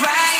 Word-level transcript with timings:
right. 0.00 0.35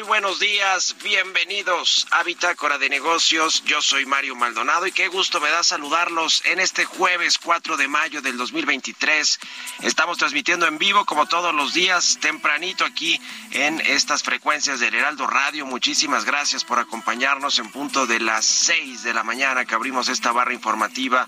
Muy 0.00 0.08
buenos 0.08 0.40
días, 0.40 0.96
bienvenidos 1.04 2.06
a 2.10 2.22
Bitácora 2.22 2.78
de 2.78 2.88
Negocios. 2.88 3.62
Yo 3.66 3.82
soy 3.82 4.06
Mario 4.06 4.34
Maldonado 4.34 4.86
y 4.86 4.92
qué 4.92 5.08
gusto 5.08 5.42
me 5.42 5.50
da 5.50 5.62
saludarlos 5.62 6.40
en 6.46 6.58
este 6.58 6.86
jueves 6.86 7.36
4 7.36 7.76
de 7.76 7.86
mayo 7.86 8.22
del 8.22 8.38
2023. 8.38 9.38
Estamos 9.82 10.16
transmitiendo 10.16 10.66
en 10.66 10.78
vivo 10.78 11.04
como 11.04 11.26
todos 11.26 11.54
los 11.54 11.74
días, 11.74 12.16
tempranito 12.18 12.86
aquí 12.86 13.20
en 13.50 13.78
estas 13.82 14.22
frecuencias 14.22 14.80
del 14.80 14.94
Heraldo 14.94 15.26
Radio. 15.26 15.66
Muchísimas 15.66 16.24
gracias 16.24 16.64
por 16.64 16.78
acompañarnos 16.78 17.58
en 17.58 17.70
punto 17.70 18.06
de 18.06 18.20
las 18.20 18.46
6 18.46 19.02
de 19.02 19.12
la 19.12 19.22
mañana 19.22 19.66
que 19.66 19.74
abrimos 19.74 20.08
esta 20.08 20.32
barra 20.32 20.54
informativa 20.54 21.26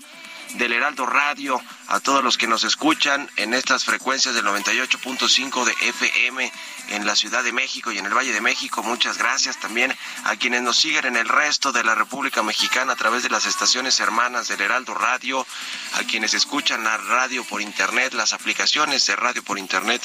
del 0.53 0.73
Heraldo 0.73 1.05
Radio, 1.05 1.61
a 1.87 1.99
todos 1.99 2.23
los 2.23 2.37
que 2.37 2.47
nos 2.47 2.63
escuchan 2.63 3.29
en 3.37 3.53
estas 3.53 3.85
frecuencias 3.85 4.35
del 4.35 4.45
98.5 4.45 5.65
de 5.65 5.73
FM 5.89 6.51
en 6.89 7.05
la 7.05 7.15
Ciudad 7.15 7.43
de 7.43 7.51
México 7.51 7.91
y 7.91 7.97
en 7.97 8.05
el 8.05 8.13
Valle 8.13 8.33
de 8.33 8.41
México. 8.41 8.83
Muchas 8.83 9.17
gracias 9.17 9.59
también 9.59 9.95
a 10.25 10.35
quienes 10.35 10.61
nos 10.61 10.77
siguen 10.77 11.05
en 11.05 11.17
el 11.17 11.27
resto 11.27 11.71
de 11.71 11.83
la 11.83 11.95
República 11.95 12.43
Mexicana 12.43 12.93
a 12.93 12.95
través 12.95 13.23
de 13.23 13.29
las 13.29 13.45
estaciones 13.45 13.99
hermanas 13.99 14.47
del 14.47 14.61
Heraldo 14.61 14.93
Radio, 14.93 15.45
a 15.93 16.03
quienes 16.03 16.33
escuchan 16.33 16.83
la 16.83 16.97
radio 16.97 17.43
por 17.43 17.61
Internet, 17.61 18.13
las 18.13 18.33
aplicaciones 18.33 19.05
de 19.07 19.15
radio 19.15 19.43
por 19.43 19.57
Internet 19.57 20.01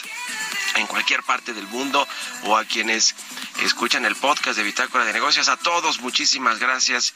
en 0.78 0.86
cualquier 0.86 1.22
parte 1.22 1.52
del 1.52 1.66
mundo 1.66 2.06
o 2.44 2.56
a 2.56 2.64
quienes 2.64 3.14
escuchan 3.62 4.04
el 4.04 4.16
podcast 4.16 4.56
de 4.56 4.64
Bitácora 4.64 5.04
de 5.04 5.12
Negocios. 5.12 5.48
A 5.48 5.56
todos, 5.56 6.00
muchísimas 6.00 6.58
gracias 6.58 7.14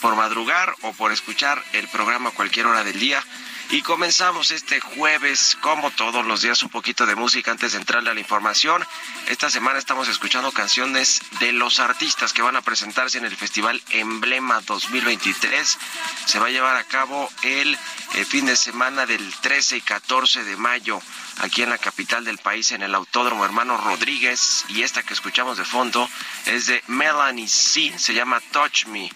por 0.00 0.14
madrugar 0.14 0.74
o 0.82 0.92
por 0.92 1.12
escuchar 1.12 1.62
el 1.72 1.88
programa 1.88 2.30
a 2.30 2.32
cualquier 2.32 2.66
hora 2.66 2.84
del 2.84 2.98
día. 2.98 3.24
Y 3.70 3.82
comenzamos 3.82 4.50
este 4.50 4.80
jueves, 4.80 5.58
como 5.60 5.90
todos 5.90 6.24
los 6.24 6.40
días, 6.40 6.62
un 6.62 6.70
poquito 6.70 7.04
de 7.04 7.14
música 7.14 7.50
antes 7.50 7.72
de 7.72 7.78
entrarle 7.78 8.08
a 8.08 8.14
la 8.14 8.20
información. 8.20 8.82
Esta 9.26 9.50
semana 9.50 9.78
estamos 9.78 10.08
escuchando 10.08 10.52
canciones 10.52 11.20
de 11.38 11.52
los 11.52 11.78
artistas 11.78 12.32
que 12.32 12.40
van 12.40 12.56
a 12.56 12.62
presentarse 12.62 13.18
en 13.18 13.26
el 13.26 13.36
Festival 13.36 13.82
Emblema 13.90 14.62
2023. 14.62 15.78
Se 16.24 16.38
va 16.38 16.46
a 16.46 16.50
llevar 16.50 16.76
a 16.76 16.84
cabo 16.84 17.30
el, 17.42 17.74
eh, 18.14 18.24
fin 18.24 18.46
de 18.46 18.56
semana 18.56 19.04
del 19.04 19.34
13 19.42 19.76
y 19.76 19.80
14 19.82 20.44
de 20.44 20.56
mayo 20.56 21.02
aquí 21.40 21.60
en 21.62 21.68
la 21.68 21.76
capital 21.76 22.24
del 22.24 22.38
país, 22.38 22.72
en 22.72 22.82
el 22.82 22.94
Autódromo 22.94 23.44
Hermano 23.44 23.76
Rodríguez. 23.76 24.64
Y 24.70 24.82
esta 24.82 25.02
que 25.02 25.12
escuchamos 25.12 25.58
de 25.58 25.66
fondo 25.66 26.08
es 26.46 26.68
de 26.68 26.82
Melanie 26.86 27.48
C. 27.48 27.92
Se 27.98 28.14
llama 28.14 28.40
Touch 28.50 28.86
Me. 28.86 29.10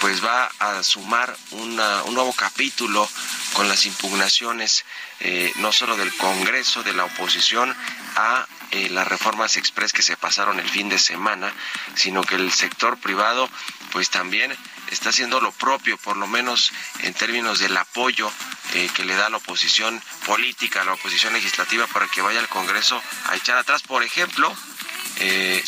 pues 0.02 0.24
va 0.24 0.50
a 0.60 0.84
sumar 0.84 1.36
un 1.52 1.76
nuevo 1.76 2.34
capítulo 2.34 3.08
con 3.54 3.68
las 3.68 3.86
impugnaciones 3.86 4.86
eh, 5.22 5.54
no 5.58 5.72
solo 5.72 5.96
del 5.96 6.14
Congreso, 6.16 6.84
de 6.84 6.94
la 6.94 7.06
oposición, 7.06 7.74
a 8.18 8.46
eh, 8.72 8.90
las 8.90 9.08
reformas 9.08 9.56
express 9.56 9.94
que 9.94 10.02
se 10.02 10.18
pasaron 10.18 10.60
el 10.60 10.70
fin 10.70 10.90
de 10.90 11.00
semana, 11.00 11.54
sino 11.96 12.22
que 12.24 12.36
el 12.36 12.52
sector 12.52 12.98
privado 12.98 13.50
pues 13.92 14.10
también 14.10 14.54
está 14.92 15.10
haciendo 15.10 15.40
lo 15.40 15.54
propio, 15.54 15.98
por 15.98 16.18
lo 16.18 16.28
menos 16.28 16.74
en 17.00 17.14
términos 17.14 17.60
del 17.60 17.78
apoyo 17.78 18.30
eh, 18.74 18.90
que 18.94 19.06
le 19.06 19.16
da 19.16 19.30
la 19.30 19.38
oposición 19.38 20.02
política, 20.26 20.84
la 20.84 20.94
oposición 20.94 21.32
legislativa, 21.32 21.88
para 21.88 22.08
que 22.08 22.22
vaya 22.22 22.42
al 22.42 22.50
Congreso 22.50 23.02
a 23.28 23.38
echar 23.38 23.58
atrás, 23.58 23.84
por 23.84 24.04
ejemplo, 24.04 24.54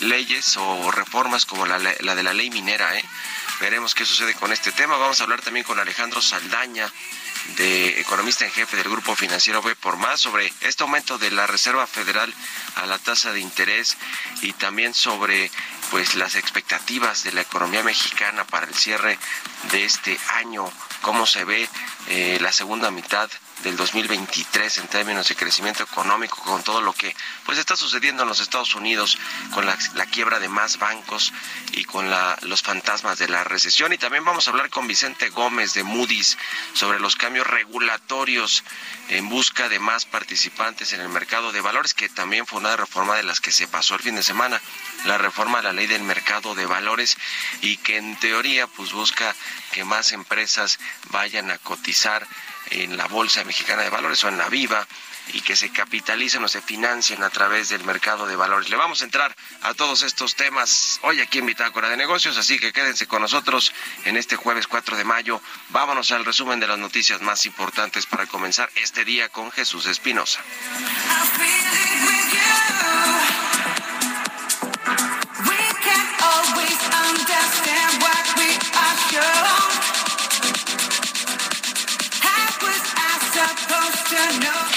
leyes 0.02 0.58
o 0.58 0.92
reformas 0.92 1.46
como 1.46 1.66
la, 1.66 1.80
la 1.80 2.16
de 2.16 2.24
la 2.24 2.34
ley 2.34 2.50
minera, 2.50 2.98
¿eh? 2.98 3.06
Veremos 3.60 3.96
qué 3.96 4.06
sucede 4.06 4.36
con 4.36 4.52
este 4.52 4.72
tema. 4.72 4.98
Vamos 4.98 5.20
a 5.20 5.24
hablar 5.24 5.42
también 5.42 5.66
con 5.66 5.80
Alejandro 5.80 6.22
Saldaña, 6.22 6.92
de 7.56 8.00
economista 8.00 8.46
en 8.46 8.52
jefe 8.52 8.78
del 8.78 8.90
grupo 8.90 9.16
financiero 9.16 9.64
B 9.64 9.76
por 9.76 9.98
más 9.98 10.20
sobre 10.20 10.54
este 10.62 10.84
aumento 10.84 11.18
de 11.18 11.32
la 11.32 11.48
Reserva 11.48 11.88
Federal 11.88 12.32
a 12.76 12.86
la 12.86 13.00
tasa 13.00 13.32
de 13.32 13.40
interés 13.40 13.98
y 14.42 14.54
también 14.54 14.94
sobre 14.94 15.50
pues 15.90 16.16
las 16.16 16.36
expectativas 16.36 17.24
de 17.24 17.32
la 17.32 17.42
economía 17.42 17.82
mexicana 17.82 18.46
para 18.46 18.68
el 18.68 18.76
cierre 18.76 19.18
de 19.72 19.86
este 19.86 20.20
año, 20.36 20.70
cómo 21.02 21.26
se 21.26 21.44
ve 21.44 21.68
eh, 22.10 22.38
la 22.42 22.52
segunda 22.52 22.92
mitad 22.92 23.30
del 23.64 23.76
2023 23.76 24.78
en 24.78 24.88
términos 24.88 25.28
de 25.28 25.36
crecimiento 25.36 25.84
económico 25.84 26.42
con 26.44 26.64
todo 26.64 26.82
lo 26.82 26.94
que 26.94 27.16
pues 27.46 27.58
está 27.58 27.76
sucediendo 27.76 28.24
en 28.24 28.30
los 28.30 28.40
Estados 28.40 28.76
Unidos 28.76 29.18
con 29.54 29.66
la, 29.66 29.78
quiebra 30.12 30.40
de 30.40 30.48
más 30.48 30.78
bancos 30.78 31.34
y 31.72 31.84
con 31.86 32.10
la, 32.10 32.38
los 32.44 32.62
fantasmas 32.62 33.18
de 33.20 33.28
la 33.28 33.44
recesión. 33.44 33.92
Y 33.94 33.98
también 33.98 34.24
vamos 34.24 34.48
a 34.48 34.52
hablar 34.52 34.70
con 34.70 34.88
Vicente 34.88 35.30
Gómez 35.30 35.74
de 35.74 35.84
Moody's 35.84 36.38
sobre 36.74 37.00
los 37.00 37.16
cambios 37.16 37.48
regulatorios 37.48 38.64
en 39.10 39.30
busca 39.30 39.70
de 39.70 39.80
más 39.80 40.06
participantes 40.06 40.94
en 40.94 41.02
el 41.02 41.10
mercado 41.10 41.52
de 41.52 41.62
valores 41.62 41.94
que 41.94 42.10
también 42.10 42.46
fue 42.46 42.60
una 42.60 42.76
reforma 42.76 43.16
de 43.16 43.24
las 43.24 43.40
que 43.40 43.52
se 43.52 43.68
pasó 43.68 43.96
el 43.96 44.02
fin 44.02 44.16
de 44.16 44.24
semana 44.24 44.62
la 45.06 45.18
reforma 45.18 45.60
a 45.60 45.64
la 45.64 45.74
ley 45.74 45.88
del 45.88 46.04
mercado 46.04 46.56
de 46.56 46.66
valores 46.66 47.18
y 47.62 47.78
que 47.78 47.98
en 47.98 48.16
teoría 48.18 48.68
pues 48.68 48.92
busca 48.92 49.36
que 49.72 49.84
más 49.84 50.12
empresas 50.12 50.80
vayan 51.10 51.52
a 51.52 51.58
cotizar 51.58 52.28
en 52.72 52.98
la 52.98 53.08
Bolsa 53.08 53.44
Mexicana 53.44 53.84
de 53.84 53.90
Valores 53.90 54.24
o 54.24 54.30
en 54.30 54.38
la 54.38 54.50
Viva 54.50 54.86
y 55.34 55.42
que 55.42 55.56
se 55.56 55.70
capitalicen 55.72 56.44
o 56.44 56.48
se 56.48 56.62
financien 56.62 57.24
a 57.24 57.30
través 57.30 57.70
del 57.70 57.84
mercado 57.84 58.26
de 58.28 58.36
valores. 58.36 58.70
Le 58.70 58.78
vamos 58.78 59.02
a 59.02 59.06
entrar 59.06 59.36
a 59.62 59.74
todos 59.74 60.04
estos 60.04 60.36
temas 60.36 61.00
hoy 61.04 61.20
aquí 61.20 61.40
en 61.40 61.46
Bitácora 61.46 61.90
de 61.90 61.98
Negocios, 61.98 62.38
así 62.38 62.60
que 62.60 62.72
quédense 62.72 63.08
con 63.08 63.22
nosotros 63.22 63.74
en 64.06 64.18
este 64.18 64.36
jueves 64.36 64.68
4 64.68 64.96
de 64.96 65.04
mayo. 65.04 65.42
Vámonos 65.70 66.12
al 66.12 66.26
resumen 66.26 66.60
de 66.60 66.68
las 66.68 66.78
noticias 66.78 67.22
más 67.22 67.46
importantes 67.46 68.06
para 68.06 68.26
comenzar 68.26 68.70
este 68.76 69.04
día 69.04 69.30
con 69.30 69.52
Jesús 69.52 69.86
Espinosa. 69.86 70.42
know. 84.36 84.77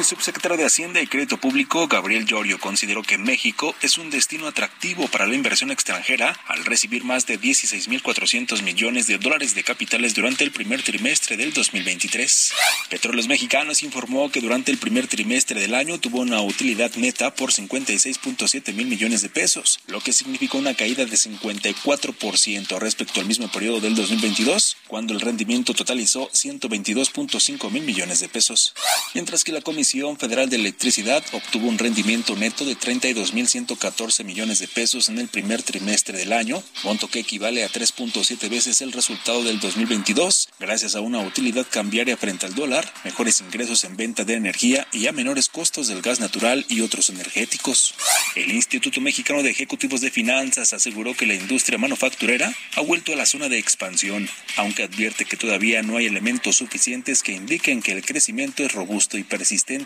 El 0.00 0.06
subsecretario 0.06 0.56
de 0.56 0.64
Hacienda 0.64 1.02
y 1.02 1.06
Crédito 1.06 1.36
Público, 1.36 1.86
Gabriel 1.86 2.24
Llorio, 2.24 2.58
consideró 2.58 3.02
que 3.02 3.18
México 3.18 3.74
es 3.82 3.98
un 3.98 4.08
destino 4.08 4.46
atractivo 4.46 5.08
para 5.08 5.26
la 5.26 5.34
inversión 5.34 5.70
extranjera 5.70 6.40
al 6.46 6.64
recibir 6.64 7.04
más 7.04 7.26
de 7.26 7.38
16.400 7.38 8.62
millones 8.62 9.06
de 9.08 9.18
dólares 9.18 9.54
de 9.54 9.62
capitales 9.62 10.14
durante 10.14 10.42
el 10.42 10.52
primer 10.52 10.82
trimestre 10.82 11.36
del 11.36 11.52
2023. 11.52 12.52
Petróleos 12.88 13.28
Mexicanos 13.28 13.82
informó 13.82 14.30
que 14.30 14.40
durante 14.40 14.72
el 14.72 14.78
primer 14.78 15.06
trimestre 15.06 15.60
del 15.60 15.74
año 15.74 16.00
tuvo 16.00 16.20
una 16.20 16.40
utilidad 16.40 16.90
neta 16.96 17.34
por 17.34 17.52
56.7 17.52 18.72
mil 18.72 18.86
millones 18.86 19.20
de 19.20 19.28
pesos, 19.28 19.80
lo 19.86 20.00
que 20.00 20.14
significó 20.14 20.56
una 20.56 20.72
caída 20.72 21.04
de 21.04 21.14
54% 21.14 22.78
respecto 22.78 23.20
al 23.20 23.26
mismo 23.26 23.52
periodo 23.52 23.80
del 23.80 23.94
2022, 23.96 24.78
cuando 24.86 25.12
el 25.12 25.20
rendimiento 25.20 25.74
totalizó 25.74 26.30
122.5 26.30 27.70
mil 27.70 27.82
millones 27.82 28.20
de 28.20 28.30
pesos. 28.30 28.72
Mientras 29.12 29.44
que 29.44 29.52
la 29.52 29.60
Comisión 29.60 29.89
Federal 29.90 30.48
de 30.48 30.54
Electricidad 30.54 31.24
obtuvo 31.32 31.66
un 31.66 31.76
rendimiento 31.76 32.36
neto 32.36 32.64
de 32.64 32.76
32.114 32.76 34.22
millones 34.22 34.60
de 34.60 34.68
pesos 34.68 35.08
en 35.08 35.18
el 35.18 35.26
primer 35.26 35.64
trimestre 35.64 36.16
del 36.16 36.32
año, 36.32 36.62
monto 36.84 37.08
que 37.08 37.18
equivale 37.18 37.64
a 37.64 37.68
3.7 37.68 38.48
veces 38.48 38.82
el 38.82 38.92
resultado 38.92 39.42
del 39.42 39.58
2022, 39.58 40.50
gracias 40.60 40.94
a 40.94 41.00
una 41.00 41.18
utilidad 41.18 41.66
cambiaria 41.68 42.16
frente 42.16 42.46
al 42.46 42.54
dólar, 42.54 42.86
mejores 43.02 43.40
ingresos 43.40 43.82
en 43.82 43.96
venta 43.96 44.22
de 44.24 44.34
energía 44.34 44.86
y 44.92 45.08
a 45.08 45.12
menores 45.12 45.48
costos 45.48 45.88
del 45.88 46.02
gas 46.02 46.20
natural 46.20 46.64
y 46.68 46.82
otros 46.82 47.10
energéticos. 47.10 47.94
El 48.36 48.52
Instituto 48.52 49.00
Mexicano 49.00 49.42
de 49.42 49.50
Ejecutivos 49.50 50.00
de 50.02 50.12
Finanzas 50.12 50.72
aseguró 50.72 51.14
que 51.14 51.26
la 51.26 51.34
industria 51.34 51.78
manufacturera 51.78 52.54
ha 52.76 52.80
vuelto 52.80 53.12
a 53.12 53.16
la 53.16 53.26
zona 53.26 53.48
de 53.48 53.58
expansión, 53.58 54.28
aunque 54.56 54.84
advierte 54.84 55.24
que 55.24 55.36
todavía 55.36 55.82
no 55.82 55.96
hay 55.96 56.06
elementos 56.06 56.58
suficientes 56.58 57.24
que 57.24 57.32
indiquen 57.32 57.82
que 57.82 57.90
el 57.90 58.04
crecimiento 58.04 58.62
es 58.62 58.72
robusto 58.72 59.18
y 59.18 59.24
persistente 59.24 59.79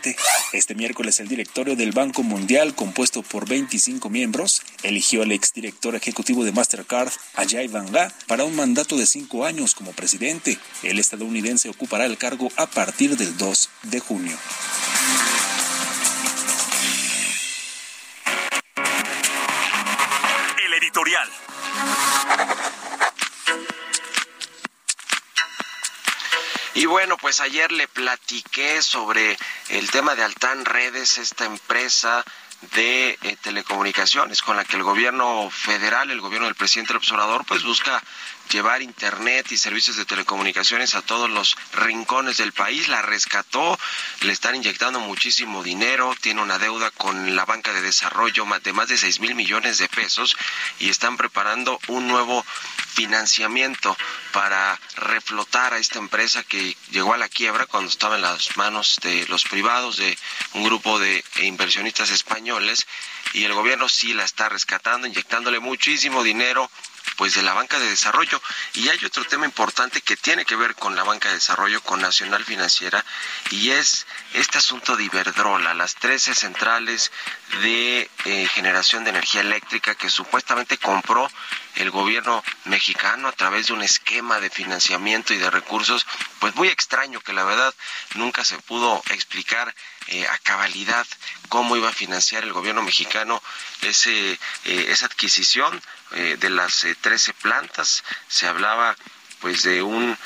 este 0.53 0.75
miércoles 0.75 1.21
el 1.21 1.29
directorio 1.29 1.77
del 1.77 1.93
Banco 1.93 2.23
Mundial, 2.23 2.75
compuesto 2.75 3.23
por 3.23 3.49
25 3.49 4.11
miembros, 4.11 4.63
eligió 4.83 5.23
al 5.23 5.33
exdirector 5.33 5.95
ejecutivo 5.95 6.45
de 6.45 6.53
Mastercard, 6.53 7.13
Ajay 7.35 7.69
Banga, 7.69 8.13
para 8.27 8.45
un 8.45 8.57
mandato 8.57 8.97
de 8.97 9.07
cinco 9.07 9.45
años 9.45 9.75
como 9.75 9.93
presidente. 9.93 10.59
El 10.83 10.99
estadounidense 10.99 11.69
ocupará 11.69 12.07
el 12.07 12.19
cargo 12.19 12.49
a 12.57 12.67
partir 12.67 13.17
del 13.17 13.37
2 13.37 13.71
de 13.85 14.01
junio. 14.01 14.37
El 20.67 20.75
editorial. 20.83 21.29
Y 26.75 26.87
bueno, 26.87 27.17
pues 27.17 27.41
ayer 27.41 27.71
le 27.71 27.87
platiqué 27.87 28.83
sobre 28.83 29.39
el 29.69 29.91
tema 29.93 30.17
de 30.17 30.25
Altán 30.25 30.65
Redes, 30.65 31.19
esta 31.19 31.45
empresa 31.45 32.25
de 32.75 33.17
eh, 33.23 33.37
telecomunicaciones 33.43 34.43
con 34.43 34.57
la 34.57 34.65
que 34.65 34.77
el 34.77 34.83
gobierno 34.83 35.51
federal, 35.51 36.11
el 36.11 36.21
gobierno 36.21 36.47
del 36.47 36.57
presidente 36.57 36.97
observador, 36.97 37.45
pues 37.47 37.63
busca 37.63 38.03
llevar 38.51 38.83
internet 38.83 39.51
y 39.51 39.57
servicios 39.57 39.97
de 39.97 40.05
telecomunicaciones 40.05 40.95
a 40.95 41.03
todos 41.03 41.31
los 41.31 41.57
rincones 41.73 42.37
del 42.37 42.53
país. 42.53 42.89
La 42.89 43.03
rescató, 43.03 43.79
le 44.23 44.33
están 44.33 44.55
inyectando 44.55 45.01
muchísimo 45.01 45.63
dinero, 45.63 46.15
tiene 46.21 46.43
una 46.43 46.59
deuda 46.59 46.91
con 46.91 47.35
la 47.35 47.45
banca 47.45 47.73
de 47.73 47.83
desarrollo 47.83 48.47
de 48.63 48.73
más 48.73 48.89
de 48.89 48.99
6 48.99 49.21
mil 49.21 49.35
millones 49.35 49.79
de 49.79 49.89
pesos 49.89 50.37
y 50.79 50.89
están 50.89 51.17
preparando 51.17 51.81
un 51.89 52.07
nuevo 52.07 52.45
financiamiento 52.95 53.97
para 54.33 54.79
reflotar 54.97 55.75
a 55.75 55.79
esta 55.79 55.99
empresa 55.99 56.43
que 56.45 56.77
llegó 56.91 57.15
a 57.15 57.19
la 57.19 57.29
quiebra 57.29 57.67
cuando 57.67 57.91
estaba 57.91 58.17
en 58.17 58.23
las 58.23 58.57
manos 58.57 58.99
de 59.03 59.27
los 59.29 59.45
privados, 59.45 59.97
de 59.97 60.17
un 60.53 60.65
grupo 60.65 60.99
de 60.99 61.25
inversionistas 61.43 62.11
españoles, 62.11 62.87
y 63.33 63.45
el 63.45 63.53
gobierno 63.53 63.89
sí 63.89 64.15
la 64.15 64.25
está 64.25 64.49
rescatando, 64.49 65.07
inyectándole 65.07 65.59
muchísimo 65.59 66.23
dinero 66.23 66.71
pues 67.17 67.35
de 67.35 67.43
la 67.43 67.55
banca 67.55 67.79
de 67.79 67.89
desarrollo. 67.89 68.41
Y 68.75 68.89
hay 68.89 69.05
otro 69.05 69.25
tema 69.25 69.47
importante 69.47 70.01
que 70.01 70.17
tiene 70.17 70.45
que 70.45 70.57
ver 70.57 70.75
con 70.75 70.97
la 70.97 71.05
banca 71.05 71.29
de 71.29 71.35
desarrollo, 71.35 71.81
con 71.83 72.01
Nacional 72.01 72.45
Financiera, 72.45 73.05
y 73.51 73.71
es 73.71 74.07
este 74.33 74.59
asunto 74.59 74.97
de 74.97 75.05
Iberdrola, 75.05 75.75
las 75.75 75.95
13 75.97 76.35
centrales 76.35 77.13
de 77.63 78.11
eh, 78.25 78.49
generación 78.49 79.05
de 79.05 79.11
energía 79.11 79.43
eléctrica 79.43 79.95
que 79.95 80.11
supuestamente 80.11 80.79
compró 80.79 81.31
el 81.77 81.91
gobierno 81.91 82.43
mexicano 82.65 83.29
a 83.29 83.33
través 83.33 83.67
de 83.67 83.73
un 83.73 83.83
esquema 83.83 84.41
de 84.41 84.51
financiamiento 84.51 85.35
y 85.35 85.39
de 85.39 85.51
recursos, 85.51 86.07
pues 86.39 86.55
muy 86.55 86.69
extraño 86.69 87.21
que 87.21 87.33
la 87.33 87.45
verdad 87.45 87.75
nunca 88.15 88.45
se 88.45 88.59
pudo 88.59 89.03
explicar 89.11 89.75
eh, 90.09 90.27
a 90.27 90.39
cabalidad 90.39 91.07
cómo 91.49 91.77
iba 91.77 91.89
a 91.89 91.93
financiar 91.93 92.45
el 92.45 92.53
gobierno 92.53 92.83
mexicano 92.83 93.43
ese, 93.83 94.33
eh, 94.33 94.39
esa 94.89 95.07
adquisición 95.07 95.81
eh, 96.13 96.37
de 96.39 96.51
las 96.51 96.87
13 97.01 97.33
plantas. 97.35 98.05
Se 98.29 98.47
hablaba 98.47 98.97
pues 99.45 99.63
de 99.63 99.83
un 99.83 100.17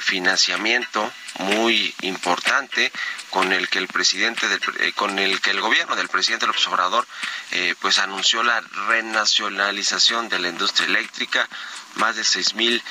financiamiento 0.00 1.12
muy 1.40 1.94
importante 2.00 2.90
con 3.28 3.52
el 3.52 3.68
que 3.68 3.78
el 3.78 3.86
presidente 3.86 4.46
con 4.94 5.18
el 5.18 5.42
que 5.42 5.50
el 5.50 5.60
gobierno 5.60 5.94
del 5.94 6.08
presidente 6.08 6.46
López 6.46 6.66
Obrador 6.68 7.06
pues 7.80 7.98
anunció 7.98 8.42
la 8.42 8.62
renacionalización 8.88 10.30
de 10.30 10.38
la 10.38 10.48
industria 10.48 10.86
eléctrica 10.86 11.46
más 11.96 12.16
de 12.16 12.24
6 12.24 12.54
mil 12.54 12.82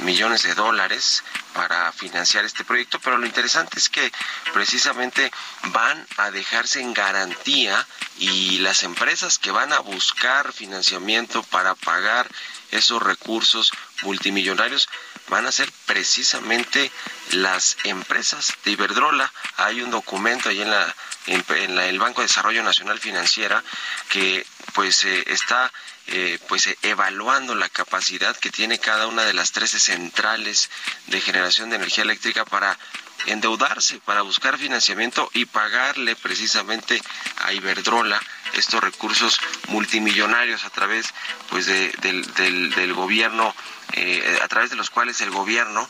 millones 0.00 0.42
de 0.42 0.54
dólares 0.54 1.22
para 1.54 1.92
financiar 1.92 2.44
este 2.44 2.64
proyecto, 2.64 2.98
pero 2.98 3.16
lo 3.16 3.26
interesante 3.26 3.78
es 3.78 3.88
que 3.88 4.12
precisamente 4.52 5.30
van 5.66 6.04
a 6.16 6.32
dejarse 6.32 6.80
en 6.80 6.92
garantía 6.92 7.86
y 8.18 8.58
las 8.58 8.82
empresas 8.82 9.38
que 9.38 9.52
van 9.52 9.72
a 9.72 9.78
buscar 9.78 10.52
financiamiento 10.52 11.44
para 11.44 11.76
pagar 11.76 12.28
esos 12.72 13.00
recursos 13.02 13.72
multimillonarios 14.02 14.88
van 15.28 15.46
a 15.46 15.52
ser 15.52 15.70
precisamente 15.86 16.90
las 17.32 17.76
empresas 17.84 18.54
de 18.64 18.72
Iberdrola. 18.72 19.32
Hay 19.56 19.82
un 19.82 19.90
documento 19.90 20.48
ahí 20.48 20.62
en 20.62 20.70
la 20.70 20.94
en, 21.26 21.78
el 21.78 21.98
Banco 21.98 22.20
de 22.20 22.28
Desarrollo 22.28 22.62
Nacional 22.62 22.98
Financiera 22.98 23.62
que 24.08 24.46
pues 24.74 25.04
eh, 25.04 25.24
está 25.26 25.72
eh, 26.08 26.38
pues 26.48 26.68
eh, 26.68 26.78
evaluando 26.82 27.54
la 27.54 27.68
capacidad 27.68 28.36
que 28.36 28.50
tiene 28.50 28.78
cada 28.78 29.06
una 29.08 29.24
de 29.24 29.34
las 29.34 29.52
13 29.52 29.80
centrales 29.80 30.70
de 31.08 31.20
generación 31.20 31.70
de 31.70 31.76
energía 31.76 32.04
eléctrica 32.04 32.44
para 32.44 32.78
endeudarse, 33.26 33.98
para 34.04 34.22
buscar 34.22 34.58
financiamiento 34.58 35.28
y 35.32 35.46
pagarle 35.46 36.14
precisamente 36.14 37.02
a 37.38 37.52
Iberdrola 37.52 38.20
estos 38.52 38.80
recursos 38.80 39.40
multimillonarios 39.68 40.64
a 40.64 40.70
través 40.70 41.12
pues 41.50 41.66
del, 41.66 41.92
del, 42.74 42.94
gobierno, 42.94 43.54
eh, 43.92 44.38
a 44.42 44.48
través 44.48 44.70
de 44.70 44.76
los 44.76 44.90
cuales 44.90 45.20
el 45.20 45.30
gobierno 45.30 45.88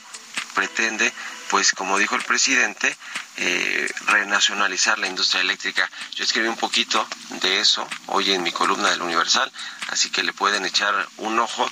pretende, 0.54 1.12
pues 1.50 1.72
como 1.72 1.98
dijo 1.98 2.16
el 2.16 2.22
presidente, 2.22 2.96
eh, 3.36 3.86
renacionalizar 4.06 4.98
la 4.98 5.06
industria 5.06 5.42
eléctrica. 5.42 5.88
Yo 6.14 6.24
escribí 6.24 6.48
un 6.48 6.56
poquito 6.56 7.06
de 7.42 7.60
eso 7.60 7.86
hoy 8.06 8.32
en 8.32 8.42
mi 8.42 8.50
columna 8.50 8.90
del 8.90 9.02
Universal, 9.02 9.52
así 9.88 10.10
que 10.10 10.22
le 10.22 10.32
pueden 10.32 10.64
echar 10.64 11.06
un 11.18 11.38
ojo. 11.38 11.68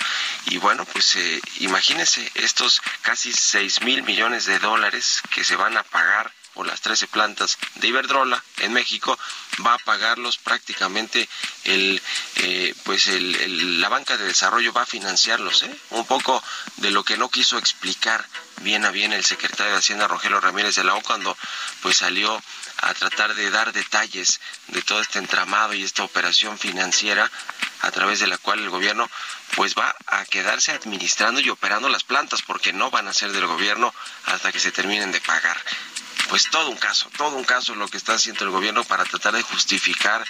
Y 0.47 0.59
bueno, 0.59 0.85
pues 0.85 1.17
eh, 1.17 1.41
imagínense 1.61 2.31
estos 2.35 2.83
casi 3.01 3.33
6 3.33 3.81
mil 3.83 4.03
millones 4.03 4.45
de 4.45 4.59
dólares 4.59 5.23
que 5.31 5.45
se 5.45 5.57
van 5.57 5.77
a 5.79 5.83
pagar 5.83 6.31
por 6.55 6.67
las 6.67 6.81
13 6.81 7.09
plantas 7.09 7.59
de 7.77 7.89
Iberdrola 7.89 8.43
en 8.59 8.73
México 8.73 9.19
va 9.65 9.75
a 9.75 9.79
pagarlos 9.79 10.39
prácticamente 10.39 11.29
el 11.65 12.01
eh, 12.37 12.75
pues 12.85 13.09
el, 13.09 13.81
la 13.81 13.89
banca 13.89 14.17
de 14.17 14.25
desarrollo 14.25 14.73
va 14.73 14.83
a 14.83 14.87
financiarlos 14.87 15.65
¿eh? 15.65 15.77
un 15.91 16.07
poco 16.07 16.43
de 16.77 16.91
lo 16.91 17.05
que 17.05 17.17
no 17.17 17.29
quiso 17.29 17.59
explicar 17.59 18.25
bien 18.63 18.85
a 18.85 18.91
bien 18.91 19.13
el 19.13 19.25
secretario 19.25 19.73
de 19.73 19.79
Hacienda 19.79 20.09
Rogelio 20.09 20.41
Ramírez 20.41 20.77
de 20.77 20.85
la 20.85 20.95
O 20.95 21.03
cuando 21.03 21.37
pues 21.83 21.99
salió 21.99 22.43
a 22.79 22.95
tratar 22.95 23.35
de 23.35 23.51
dar 23.51 23.73
detalles 23.73 24.41
de 24.69 24.83
todo 24.83 25.01
este 25.01 25.19
entramado 25.19 25.75
y 25.75 25.83
esta 25.83 26.03
operación 26.05 26.59
financiera 26.59 27.31
a 27.81 27.91
través 27.91 28.21
de 28.21 28.27
la 28.27 28.39
cual 28.39 28.61
el 28.61 28.71
gobierno 28.71 29.11
pues 29.57 29.75
va 29.75 29.95
a 30.07 30.25
quedarse 30.25 30.73
administrando 30.73 31.41
y 31.41 31.51
operando 31.51 31.89
las 31.89 32.05
plantas 32.05 32.43
porque 32.43 32.73
no 32.73 32.91
van 32.91 33.09
a 33.09 33.13
ser 33.13 33.33
del 33.33 33.47
gobierno 33.47 33.95
hasta 34.27 34.53
que 34.53 34.61
se 34.61 34.73
terminen 34.73 35.13
de 35.13 35.21
pagar 35.21 35.57
pues 36.35 36.51
todo 36.51 36.69
un 36.69 36.77
caso, 36.77 37.09
todo 37.17 37.37
un 37.37 37.45
caso 37.45 37.77
lo 37.77 37.87
que 37.87 37.97
está 37.97 38.15
haciendo 38.15 38.45
el 38.45 38.51
gobierno 38.51 38.83
para 38.83 39.05
tratar 39.05 39.35
de 39.35 39.43
justificar 39.43 40.25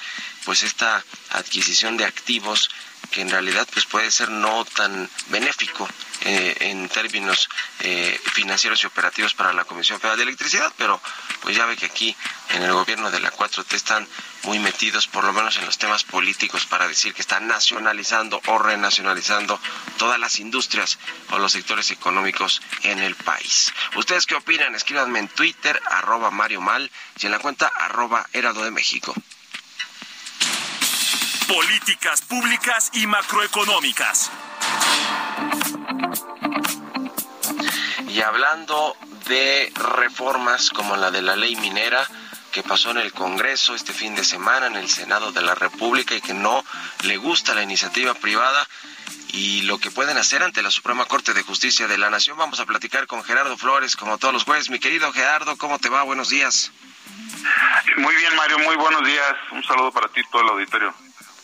pues 0.45 0.63
esta 0.63 1.03
adquisición 1.31 1.97
de 1.97 2.05
activos 2.05 2.69
que 3.11 3.21
en 3.21 3.31
realidad 3.31 3.67
pues 3.73 3.87
puede 3.87 4.11
ser 4.11 4.31
no 4.31 4.65
tan 4.65 5.09
benéfico 5.29 5.89
eh, 6.23 6.57
en 6.61 6.89
términos 6.89 7.49
eh, 7.81 8.19
financieros 8.33 8.83
y 8.83 8.87
operativos 8.87 9.35
para 9.35 9.53
la 9.53 9.65
Comisión 9.65 10.01
Federal 10.01 10.17
de 10.17 10.25
Electricidad, 10.25 10.73
pero 10.77 11.01
pues 11.43 11.57
ya 11.57 11.67
ve 11.67 11.77
que 11.77 11.87
aquí 11.87 12.17
en 12.51 12.63
el 12.63 12.73
gobierno 12.73 13.11
de 13.11 13.21
la 13.21 13.33
4T 13.33 13.75
están 13.75 14.07
muy 14.45 14.59
metidos, 14.59 15.07
por 15.07 15.25
lo 15.25 15.33
menos 15.33 15.57
en 15.57 15.67
los 15.67 15.79
temas 15.79 16.05
políticos, 16.05 16.67
para 16.67 16.89
decir 16.89 17.15
que 17.15 17.23
están 17.23 17.47
nacionalizando 17.47 18.41
o 18.47 18.59
renacionalizando 18.59 19.61
todas 19.99 20.19
las 20.19 20.39
industrias 20.39 20.99
o 21.31 21.39
los 21.39 21.53
sectores 21.53 21.91
económicos 21.91 22.63
en 22.83 22.99
el 22.99 23.15
país. 23.15 23.73
¿Ustedes 23.97 24.27
qué 24.27 24.35
opinan? 24.35 24.75
Escríbanme 24.75 25.19
en 25.19 25.29
Twitter, 25.29 25.81
arroba 25.91 26.31
Mario 26.31 26.61
Mal, 26.61 26.91
y 27.21 27.27
en 27.27 27.33
la 27.33 27.39
cuenta 27.39 27.69
arroba 27.69 28.27
Herado 28.33 28.65
de 28.65 28.71
México. 28.71 29.15
Políticas 31.49 32.23
públicas 32.23 32.91
y 32.95 33.07
macroeconómicas. 33.07 34.31
Y 38.09 38.21
hablando 38.23 38.97
de 39.29 39.73
reformas 39.75 40.71
como 40.71 40.97
la 40.97 41.11
de 41.11 41.23
la 41.23 41.37
ley 41.37 41.57
minera, 41.57 42.09
que 42.51 42.63
pasó 42.63 42.93
en 42.93 42.99
el 42.99 43.13
Congreso 43.13 43.75
este 43.75 43.93
fin 43.93 44.15
de 44.15 44.25
semana, 44.25 44.67
en 44.67 44.77
el 44.77 44.89
Senado 44.89 45.33
de 45.33 45.43
la 45.43 45.55
República, 45.55 46.15
y 46.15 46.21
que 46.21 46.35
no 46.35 46.65
le 47.03 47.17
gusta 47.17 47.55
la 47.55 47.63
iniciativa 47.63 48.15
privada 48.15 48.67
y 49.33 49.63
lo 49.63 49.79
que 49.79 49.91
pueden 49.91 50.17
hacer 50.17 50.43
ante 50.43 50.63
la 50.63 50.71
Suprema 50.71 51.05
Corte 51.07 51.35
de 51.35 51.43
Justicia 51.43 51.89
de 51.89 51.99
la 51.99 52.09
Nación. 52.09 52.39
Vamos 52.39 52.61
a 52.61 52.67
platicar 52.67 53.07
con 53.07 53.25
Gerardo 53.25 53.57
Flores, 53.59 53.97
como 53.97 54.17
todos 54.17 54.33
los 54.33 54.45
jueves. 54.45 54.71
Mi 54.71 54.79
querido 54.79 55.13
Gerardo, 55.13 55.57
¿cómo 55.59 55.79
te 55.79 55.89
va? 55.89 56.05
Buenos 56.05 56.29
días. 56.31 56.71
Muy 57.97 58.15
bien, 58.15 58.35
Mario, 58.37 58.59
muy 58.61 58.77
buenos 58.77 59.05
días. 59.05 59.35
Un 59.53 59.63
saludo 59.65 59.93
para 59.93 60.09
ti 60.09 60.21
y 60.21 60.31
todo 60.31 60.43
el 60.43 60.49
auditorio. 60.51 60.95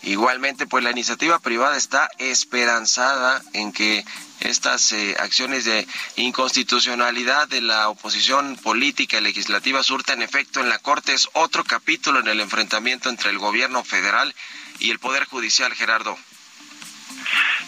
Igualmente, 0.02 0.66
pues 0.66 0.82
la 0.82 0.90
iniciativa 0.90 1.38
privada 1.40 1.76
está 1.76 2.08
esperanzada 2.18 3.42
en 3.52 3.72
que 3.72 4.04
estas 4.40 4.92
eh, 4.92 5.16
acciones 5.20 5.66
de 5.66 5.86
inconstitucionalidad 6.16 7.48
de 7.48 7.60
la 7.60 7.88
oposición 7.90 8.56
política 8.56 9.18
y 9.18 9.20
legislativa 9.20 9.82
surtan 9.82 10.22
efecto 10.22 10.60
en 10.60 10.70
la 10.70 10.78
Corte. 10.78 11.12
Es 11.12 11.28
otro 11.34 11.64
capítulo 11.64 12.20
en 12.20 12.28
el 12.28 12.40
enfrentamiento 12.40 13.10
entre 13.10 13.30
el 13.30 13.38
gobierno 13.38 13.84
federal 13.84 14.34
y 14.78 14.90
el 14.90 14.98
Poder 14.98 15.26
Judicial, 15.26 15.74
Gerardo. 15.74 16.16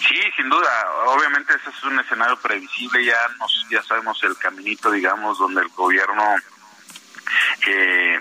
Sí, 0.08 0.18
sin 0.34 0.48
duda. 0.48 0.70
Obviamente 1.06 1.52
ese 1.54 1.68
es 1.68 1.84
un 1.84 2.00
escenario 2.00 2.38
previsible. 2.38 3.04
Ya 3.04 3.18
nos, 3.38 3.66
ya 3.70 3.82
sabemos 3.82 4.18
el 4.24 4.36
caminito, 4.38 4.90
digamos, 4.90 5.38
donde 5.38 5.60
el 5.60 5.68
gobierno 5.68 6.36
eh, 7.66 8.20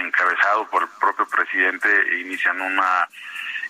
encabezado 0.00 0.68
por 0.68 0.82
el 0.82 0.88
propio 1.00 1.26
presidente 1.26 1.88
inician 2.20 2.60
una 2.60 3.08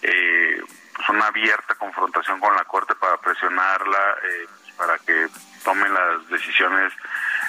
eh, 0.02 0.60
una 1.08 1.26
abierta 1.26 1.74
confrontación 1.74 2.40
con 2.40 2.54
la 2.54 2.64
Corte 2.64 2.94
para 2.94 3.16
presionarla, 3.18 4.16
eh, 4.24 4.46
para 4.76 4.98
que 4.98 5.28
tomen 5.64 5.92
las 5.92 6.28
decisiones, 6.28 6.92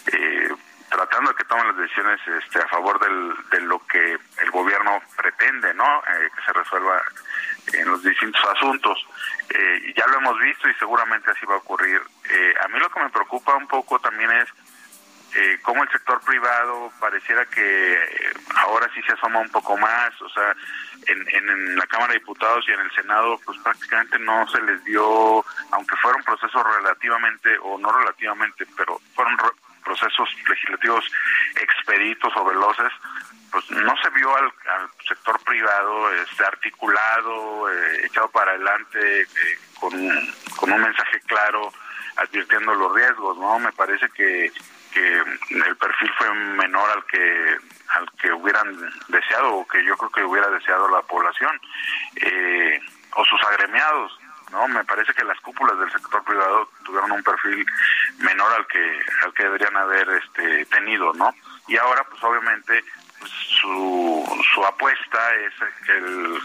eh, 0.08 0.50
tratando 0.90 1.32
de 1.32 1.36
que 1.36 1.44
tomen 1.46 1.68
las 1.68 1.78
decisiones 1.78 2.20
este, 2.28 2.60
a 2.60 2.68
favor 2.68 3.00
del, 3.00 3.34
de 3.50 3.62
lo 3.62 3.86
que 3.88 4.18
el 4.42 4.52
gobierno 4.52 5.02
pretende, 5.16 5.74
¿no? 5.74 5.86
Eh, 5.86 6.30
que 6.36 6.44
se 6.46 6.54
resuelva 6.54 7.02
en 7.74 7.90
los 7.90 8.04
distintos 8.04 8.44
asuntos. 8.56 9.00
Eh, 9.50 9.94
ya 9.96 10.06
lo 10.08 10.18
hemos 10.18 10.40
visto 10.40 10.70
y 10.70 10.74
seguramente 10.76 11.32
así 11.32 11.46
va 11.46 11.56
a 11.56 11.58
ocurrir. 11.58 12.02
a 12.64 12.68
mí 12.68 12.80
lo 12.80 12.90
que 12.90 13.00
me 13.00 13.10
preocupa 13.10 13.56
un 13.56 13.68
poco 13.68 14.00
también 14.00 14.32
es 14.32 14.50
eh, 15.36 15.60
cómo 15.62 15.84
el 15.84 15.90
sector 15.90 16.22
privado 16.22 16.92
pareciera 17.00 17.46
que 17.46 17.94
eh, 17.94 18.34
ahora 18.56 18.90
sí 18.94 19.02
se 19.02 19.14
asoma 19.14 19.40
un 19.40 19.50
poco 19.50 19.78
más, 19.78 20.22
o 20.22 20.30
sea, 20.30 20.56
en, 21.08 21.50
en, 21.50 21.76
la 21.76 21.88
Cámara 21.88 22.14
de 22.14 22.20
Diputados 22.20 22.64
y 22.68 22.72
en 22.72 22.80
el 22.80 22.92
Senado, 22.92 23.40
pues 23.46 23.58
prácticamente 23.60 24.20
no 24.20 24.48
se 24.50 24.62
les 24.62 24.84
dio, 24.84 25.44
aunque 25.72 25.96
fueron 26.02 26.24
procesos 26.24 26.64
relativamente, 26.78 27.58
o 27.64 27.78
no 27.78 27.92
relativamente, 27.92 28.66
pero 28.78 29.00
fueron 29.16 29.38
procesos 29.84 30.30
legislativos 30.48 31.06
expeditos 31.60 32.32
o 32.36 32.46
veloces, 32.46 32.92
pues 33.52 33.70
no 33.72 33.96
se 34.02 34.10
vio 34.12 34.36
al, 34.36 34.52
sector 35.08 35.40
privado 35.44 36.14
este, 36.14 36.46
articulado, 36.46 37.70
eh, 37.70 38.06
echado 38.06 38.30
para 38.30 38.52
adelante, 38.52 39.22
eh, 39.22 39.28
con, 39.80 39.92
con 40.56 40.72
un 40.72 40.82
mensaje 40.82 41.20
claro, 41.28 41.72
advirtiendo 42.18 42.74
los 42.74 42.94
riesgos, 42.94 43.38
¿no? 43.38 43.60
Me 43.60 43.72
parece 43.74 44.10
que, 44.10 44.52
que 44.94 45.24
el 45.50 45.78
perfil 45.78 46.12
fue 46.18 46.34
menor 46.34 46.90
al 46.90 47.06
que 47.06 47.58
al 47.90 48.12
que 48.22 48.32
hubieran 48.32 48.76
deseado 49.08 49.56
o 49.56 49.68
que 49.68 49.84
yo 49.84 49.96
creo 49.98 50.12
que 50.12 50.24
hubiera 50.24 50.48
deseado 50.50 50.90
la 50.90 51.02
población 51.02 51.52
eh, 52.16 52.80
o 53.16 53.26
sus 53.26 53.42
agremiados 53.44 54.18
no 54.52 54.68
me 54.68 54.84
parece 54.84 55.14
que 55.14 55.24
las 55.24 55.40
cúpulas 55.42 55.78
del 55.80 55.92
sector 55.92 56.24
privado 56.24 56.70
tuvieron 56.86 57.12
un 57.12 57.24
perfil 57.24 57.66
menor 58.20 58.54
al 58.54 58.68
que 58.68 59.02
al 59.24 59.34
que 59.34 59.44
deberían 59.44 59.76
haber 59.78 60.08
este 60.10 60.66
tenido 60.66 61.14
no 61.14 61.34
y 61.68 61.78
ahora 61.78 62.04
pues 62.10 62.24
obviamente 62.24 62.84
su, 63.26 64.44
su 64.54 64.66
apuesta 64.66 65.36
es 65.36 65.54
el, 65.90 66.40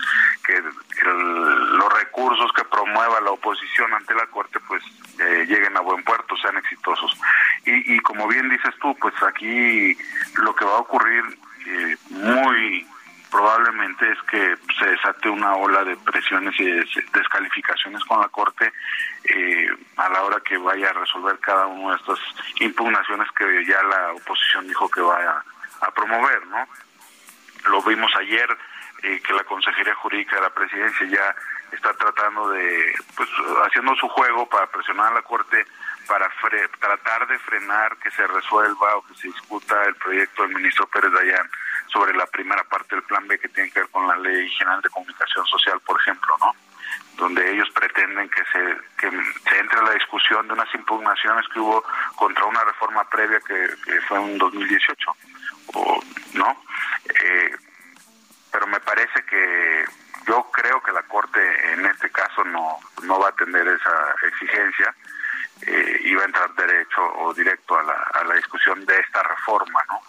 que 0.45 0.63
los 1.05 1.93
recursos 1.93 2.51
que 2.53 2.65
promueva 2.65 3.21
la 3.21 3.31
oposición 3.31 3.93
ante 3.95 4.15
la 4.15 4.27
corte 4.27 4.59
pues 4.67 4.83
eh, 5.21 5.45
lleguen 5.47 5.77
a 5.77 5.81
buen 5.81 6.03
puerto 6.05 6.37
sean 6.37 6.57
exitosos 6.57 7.17
y, 7.65 7.95
y 7.95 8.01
como 8.01 8.27
bien 8.29 8.49
dices 8.49 8.75
tú 8.81 8.97
pues 9.01 9.15
aquí 9.23 9.97
lo 10.43 10.55
que 10.55 10.65
va 10.65 10.77
a 10.77 10.81
ocurrir 10.81 11.25
eh, 11.67 11.97
muy 12.11 12.87
probablemente 13.31 14.11
es 14.11 14.19
que 14.23 14.57
se 14.79 14.87
desate 14.91 15.29
una 15.29 15.55
ola 15.55 15.85
de 15.85 15.97
presiones 15.97 16.59
y 16.59 16.71
descalificaciones 17.13 18.03
con 18.05 18.21
la 18.21 18.29
Corte 18.29 18.73
eh, 19.25 19.69
a 19.97 20.09
la 20.09 20.23
hora 20.23 20.41
que 20.41 20.57
vaya 20.57 20.91
a 20.91 20.95
resolver 20.95 21.39
cada 21.39 21.67
una 21.67 21.95
de 21.95 21.97
estas 21.97 22.19
impugnaciones 22.61 23.29
que 23.37 23.65
ya 23.67 23.83
la 23.83 24.13
oposición 24.13 24.67
dijo 24.67 24.89
que 24.89 25.01
va 25.01 25.45
a, 25.81 25.91
promover, 25.93 26.47
¿no? 26.47 26.67
Lo 27.71 27.83
vimos 27.83 28.11
ayer 28.19 28.49
eh, 29.03 29.21
que 29.25 29.33
la 29.33 29.45
Consejería 29.45 29.95
Jurídica 29.95 30.37
de 30.37 30.43
la 30.43 30.51
Presidencia 30.51 31.07
ya 31.07 31.35
está 31.73 31.93
tratando 31.95 32.49
de, 32.51 32.95
pues, 33.17 33.29
haciendo 33.67 33.95
su 33.97 34.09
juego 34.09 34.49
para 34.49 34.67
presionar 34.67 35.13
a 35.13 35.17
la 35.17 35.23
Corte 35.23 35.67
para 36.09 36.29
tratar 36.81 37.29
de 37.29 37.39
frenar 37.41 37.95
que 37.99 38.11
se 38.11 38.27
resuelva 38.27 38.97
o 38.97 39.07
que 39.07 39.15
se 39.15 39.29
discuta 39.29 39.85
el 39.85 39.95
proyecto 39.97 40.43
del 40.43 40.55
ministro 40.55 40.87
Pérez 40.87 41.13
Dayán 41.13 41.49
sobre 41.93 42.17
la 42.17 42.27
primera 42.27 42.65
parte 42.65 42.97
del 42.97 43.05
plan 43.05 43.29
B 43.29 43.39
que 43.39 43.49
tiene 43.49 43.71
que 43.71 43.81
ver 43.81 43.91
con 43.91 44.09
la 44.09 44.17
Ley 44.17 44.49
General 44.51 44.81
de 44.81 44.89
Comunicación 44.89 45.45
Social, 45.47 45.79
por 45.81 46.01
ejemplo, 46.01 46.35
¿no? 46.41 46.55
Donde 47.17 47.53
ellos 47.53 47.69
pretenden 47.75 48.29
que 48.31 48.43
se, 48.45 48.77
que 48.97 49.11
se 49.11 49.59
entre 49.59 49.81
a 49.81 49.83
la 49.83 49.93
discusión 49.93 50.47
de 50.47 50.55
unas 50.55 50.75
impugnaciones 50.75 51.47
que 51.53 51.61
hubo 51.61 51.85
contra 52.17 52.45
una 52.47 52.65
reforma 52.65 53.05
previa 53.05 53.41
que, 53.41 54.01
fue 54.09 54.19
en 54.19 54.39
2018, 54.39 55.17
o, 55.75 56.03
¿no? 56.35 56.65
Eh, 57.23 57.57
pero 58.59 58.67
me 58.67 58.81
parece 58.81 59.23
que 59.23 59.85
yo 60.27 60.51
creo 60.51 60.83
que 60.83 60.91
la 60.91 61.05
Corte 61.05 61.41
en 61.75 61.87
este 61.87 62.11
caso 62.11 62.43
no, 62.43 62.77
no 63.05 63.21
va 63.21 63.27
a 63.27 63.31
atender 63.31 63.69
esa 63.69 64.15
exigencia 64.27 64.93
eh, 65.63 66.01
y 66.03 66.15
va 66.17 66.23
a 66.23 66.27
entrar 66.27 66.53
derecho 66.57 67.01
o 67.19 67.33
directo 67.33 67.79
a 67.79 67.85
la, 67.85 67.93
a 67.93 68.25
la 68.25 68.35
discusión 68.35 68.85
de 68.85 68.99
esta 68.99 69.23
reforma, 69.23 69.81
¿no? 69.89 70.01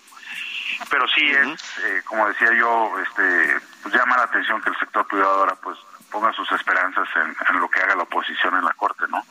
pero 0.89 1.08
sí 1.10 1.29
es, 1.29 1.62
eh, 1.84 2.01
como 2.06 2.27
decía 2.27 2.51
yo, 2.56 2.91
este, 3.00 3.60
pues 3.84 3.94
llama 3.94 4.18
la 4.18 4.24
atención 4.24 4.60
que 4.63 4.72
el 4.72 4.79
sector 4.79 5.06
privado 5.06 5.41
ahora 5.41 5.56
pues 5.56 5.77
ponga 6.10 6.34
sus 6.34 6.51
esperanzas 6.53 7.08
en, 7.18 7.36
en 7.53 7.60
lo 7.60 7.70
que 7.70 7.82
haga 7.82 7.98
la 7.98 8.03
oposición 8.03 8.56
en 8.56 8.65
la 8.65 8.74
Corte, 8.74 9.06
¿no? 9.10 9.24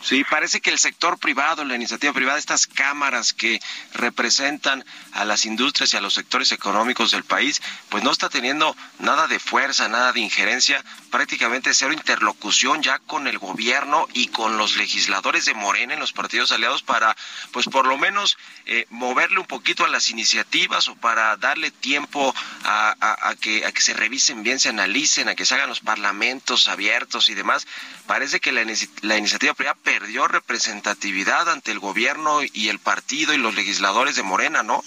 Sí, 0.00 0.24
parece 0.24 0.60
que 0.60 0.70
el 0.70 0.78
sector 0.78 1.18
privado, 1.18 1.64
la 1.64 1.74
iniciativa 1.74 2.12
privada, 2.12 2.38
estas 2.38 2.68
cámaras 2.70 3.32
que 3.32 3.60
representan 3.92 4.84
a 5.12 5.24
las 5.24 5.44
industrias 5.44 5.92
y 5.92 5.96
a 5.96 6.00
los 6.00 6.14
sectores 6.14 6.52
económicos 6.52 7.10
del 7.10 7.24
país, 7.24 7.60
pues 7.88 8.02
no 8.02 8.10
está 8.10 8.28
teniendo 8.28 8.76
nada 8.98 9.26
de 9.26 9.38
fuerza, 9.38 9.88
nada 9.88 10.12
de 10.12 10.20
injerencia, 10.20 10.84
prácticamente 11.10 11.74
cero 11.74 11.92
interlocución 11.92 12.82
ya 12.82 12.98
con 13.00 13.26
el 13.26 13.38
gobierno 13.38 14.06
y 14.14 14.28
con 14.28 14.56
los 14.56 14.76
legisladores 14.76 15.44
de 15.44 15.54
Morena 15.54 15.94
en 15.94 16.00
los 16.00 16.12
partidos 16.12 16.52
aliados 16.52 16.82
para, 16.82 17.16
pues 17.52 17.66
por 17.66 17.86
lo 17.86 17.98
menos 17.98 18.38
eh, 18.66 18.86
moverle 18.90 19.40
un 19.40 19.46
poquito 19.46 19.84
a 19.84 19.88
las 19.88 20.10
iniciativas 20.10 20.88
o 20.88 20.96
para 20.96 21.36
darle 21.36 21.70
tiempo 21.70 22.34
a, 22.64 23.34
que, 23.40 23.64
a 23.66 23.72
que 23.72 23.80
se 23.82 23.94
revisen 23.94 24.42
bien, 24.42 24.60
se 24.60 24.68
analicen, 24.68 25.28
a 25.28 25.34
que 25.34 25.44
se 25.44 25.54
hagan 25.54 25.68
los 25.68 25.80
parlamentos 25.80 26.68
abiertos 26.68 27.28
y 27.28 27.34
demás. 27.34 27.66
Parece 28.06 28.40
que 28.40 28.52
la, 28.52 28.62
la 29.02 29.16
iniciativa 29.16 29.54
privada 29.54 29.78
perdió 29.82 30.28
representatividad 30.28 31.48
ante 31.48 31.72
el 31.72 31.78
gobierno 31.78 32.40
y 32.42 32.59
el 32.68 32.78
partido 32.78 33.32
y 33.32 33.38
los 33.38 33.54
legisladores 33.54 34.16
de 34.16 34.22
Morena, 34.22 34.62
¿no? 34.62 34.82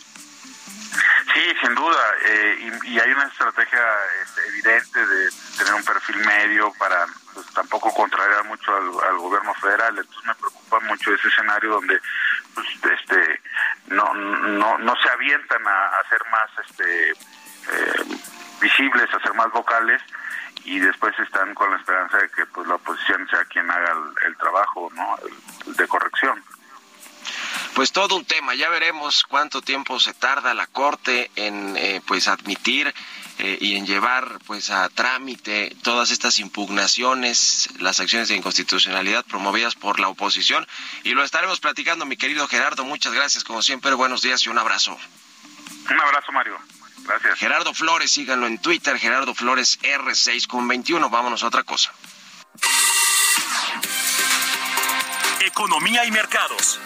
Sí, 1.34 1.42
sin 1.62 1.74
duda, 1.74 2.04
eh, 2.26 2.72
y, 2.84 3.00
hay 3.00 3.12
una 3.12 3.26
estrategia 3.26 3.82
este, 4.24 4.48
evidente 4.50 5.06
de 5.06 5.30
tener 5.58 5.74
un 5.74 5.84
perfil 5.84 6.18
medio 6.18 6.72
para 6.78 7.08
pues, 7.34 7.48
tampoco 7.54 7.92
contrariar 7.92 8.44
mucho 8.46 8.76
al, 8.76 9.18
gobierno 9.18 9.54
federal, 9.56 9.98
entonces 9.98 10.26
me 10.26 10.36
preocupa 10.36 10.80
mucho 10.82 11.14
ese 11.14 11.28
escenario 11.30 11.72
donde 11.72 12.00
pues, 12.54 12.68
este 13.00 13.42
no, 13.88 14.14
no, 14.14 14.78
no 14.78 14.96
se 15.02 15.10
avientan 15.10 15.68
a, 15.68 15.88
hacer 16.06 16.22
más 16.32 16.50
este 16.68 17.12
eh, 17.12 18.04
visibles, 18.62 19.12
a 19.12 19.20
ser 19.20 19.34
más 19.34 19.52
vocales, 19.52 20.02
y 20.66 20.80
después 20.80 21.18
están 21.20 21.54
con 21.56 21.72
la 21.72 21.78
esperanza 21.78 22.18
de 22.18 22.30
que 22.30 22.46
pues 22.48 22.68
la 22.68 22.76
oposición 22.76 23.28
sea 23.30 23.44
quien 23.46 23.70
haga 23.72 23.96
el, 24.26 24.38
trabajo 24.38 24.90
no 24.94 25.18
de 25.66 25.88
corrección 25.88 26.44
pues 27.74 27.92
todo 27.92 28.16
un 28.16 28.26
tema 28.26 28.56
ya 28.56 28.70
veremos 28.70 29.24
cuánto 29.24 29.62
tiempo 29.62 30.00
se 30.00 30.14
tarda 30.14 30.54
la 30.54 30.68
corte 30.68 31.32
en 31.36 31.76
eh, 31.78 32.02
pues 32.06 32.28
admitir 32.28 32.94
eh, 33.40 33.58
y 33.60 33.76
en 33.76 33.86
llevar 33.86 34.40
pues 34.46 34.70
a 34.70 34.90
trámite 34.90 35.76
todas 35.82 36.12
estas 36.12 36.40
impugnaciones 36.40 37.70
las 37.80 38.00
acciones 38.00 38.30
de 38.30 38.36
inconstitucionalidad 38.36 39.26
promovidas 39.26 39.76
por 39.76 40.00
la 40.00 40.10
oposición 40.10 40.68
y 41.04 41.12
lo 41.12 41.24
estaremos 41.24 41.60
platicando 41.60 42.06
mi 42.06 42.18
querido 42.18 42.48
Gerardo 42.48 42.86
muchas 42.86 43.14
gracias 43.14 43.44
como 43.44 43.62
siempre 43.62 43.94
buenos 43.94 44.22
días 44.22 44.46
y 44.46 44.50
un 44.50 44.60
abrazo 44.60 44.98
un 45.90 46.00
abrazo 46.00 46.32
Mario 46.32 46.60
Gracias. 47.06 47.38
Gerardo 47.38 47.74
Flores, 47.74 48.12
síganlo 48.12 48.48
en 48.48 48.60
Twitter, 48.60 48.98
Gerardo 48.98 49.36
Flores 49.36 49.80
R6 49.82 50.48
con 50.48 50.68
21. 50.68 51.10
Vámonos 51.10 51.44
a 51.44 51.48
otra 51.48 51.64
cosa. 51.64 51.92
Economía 55.42 56.06
y 56.06 56.12
mercados. 56.12 56.80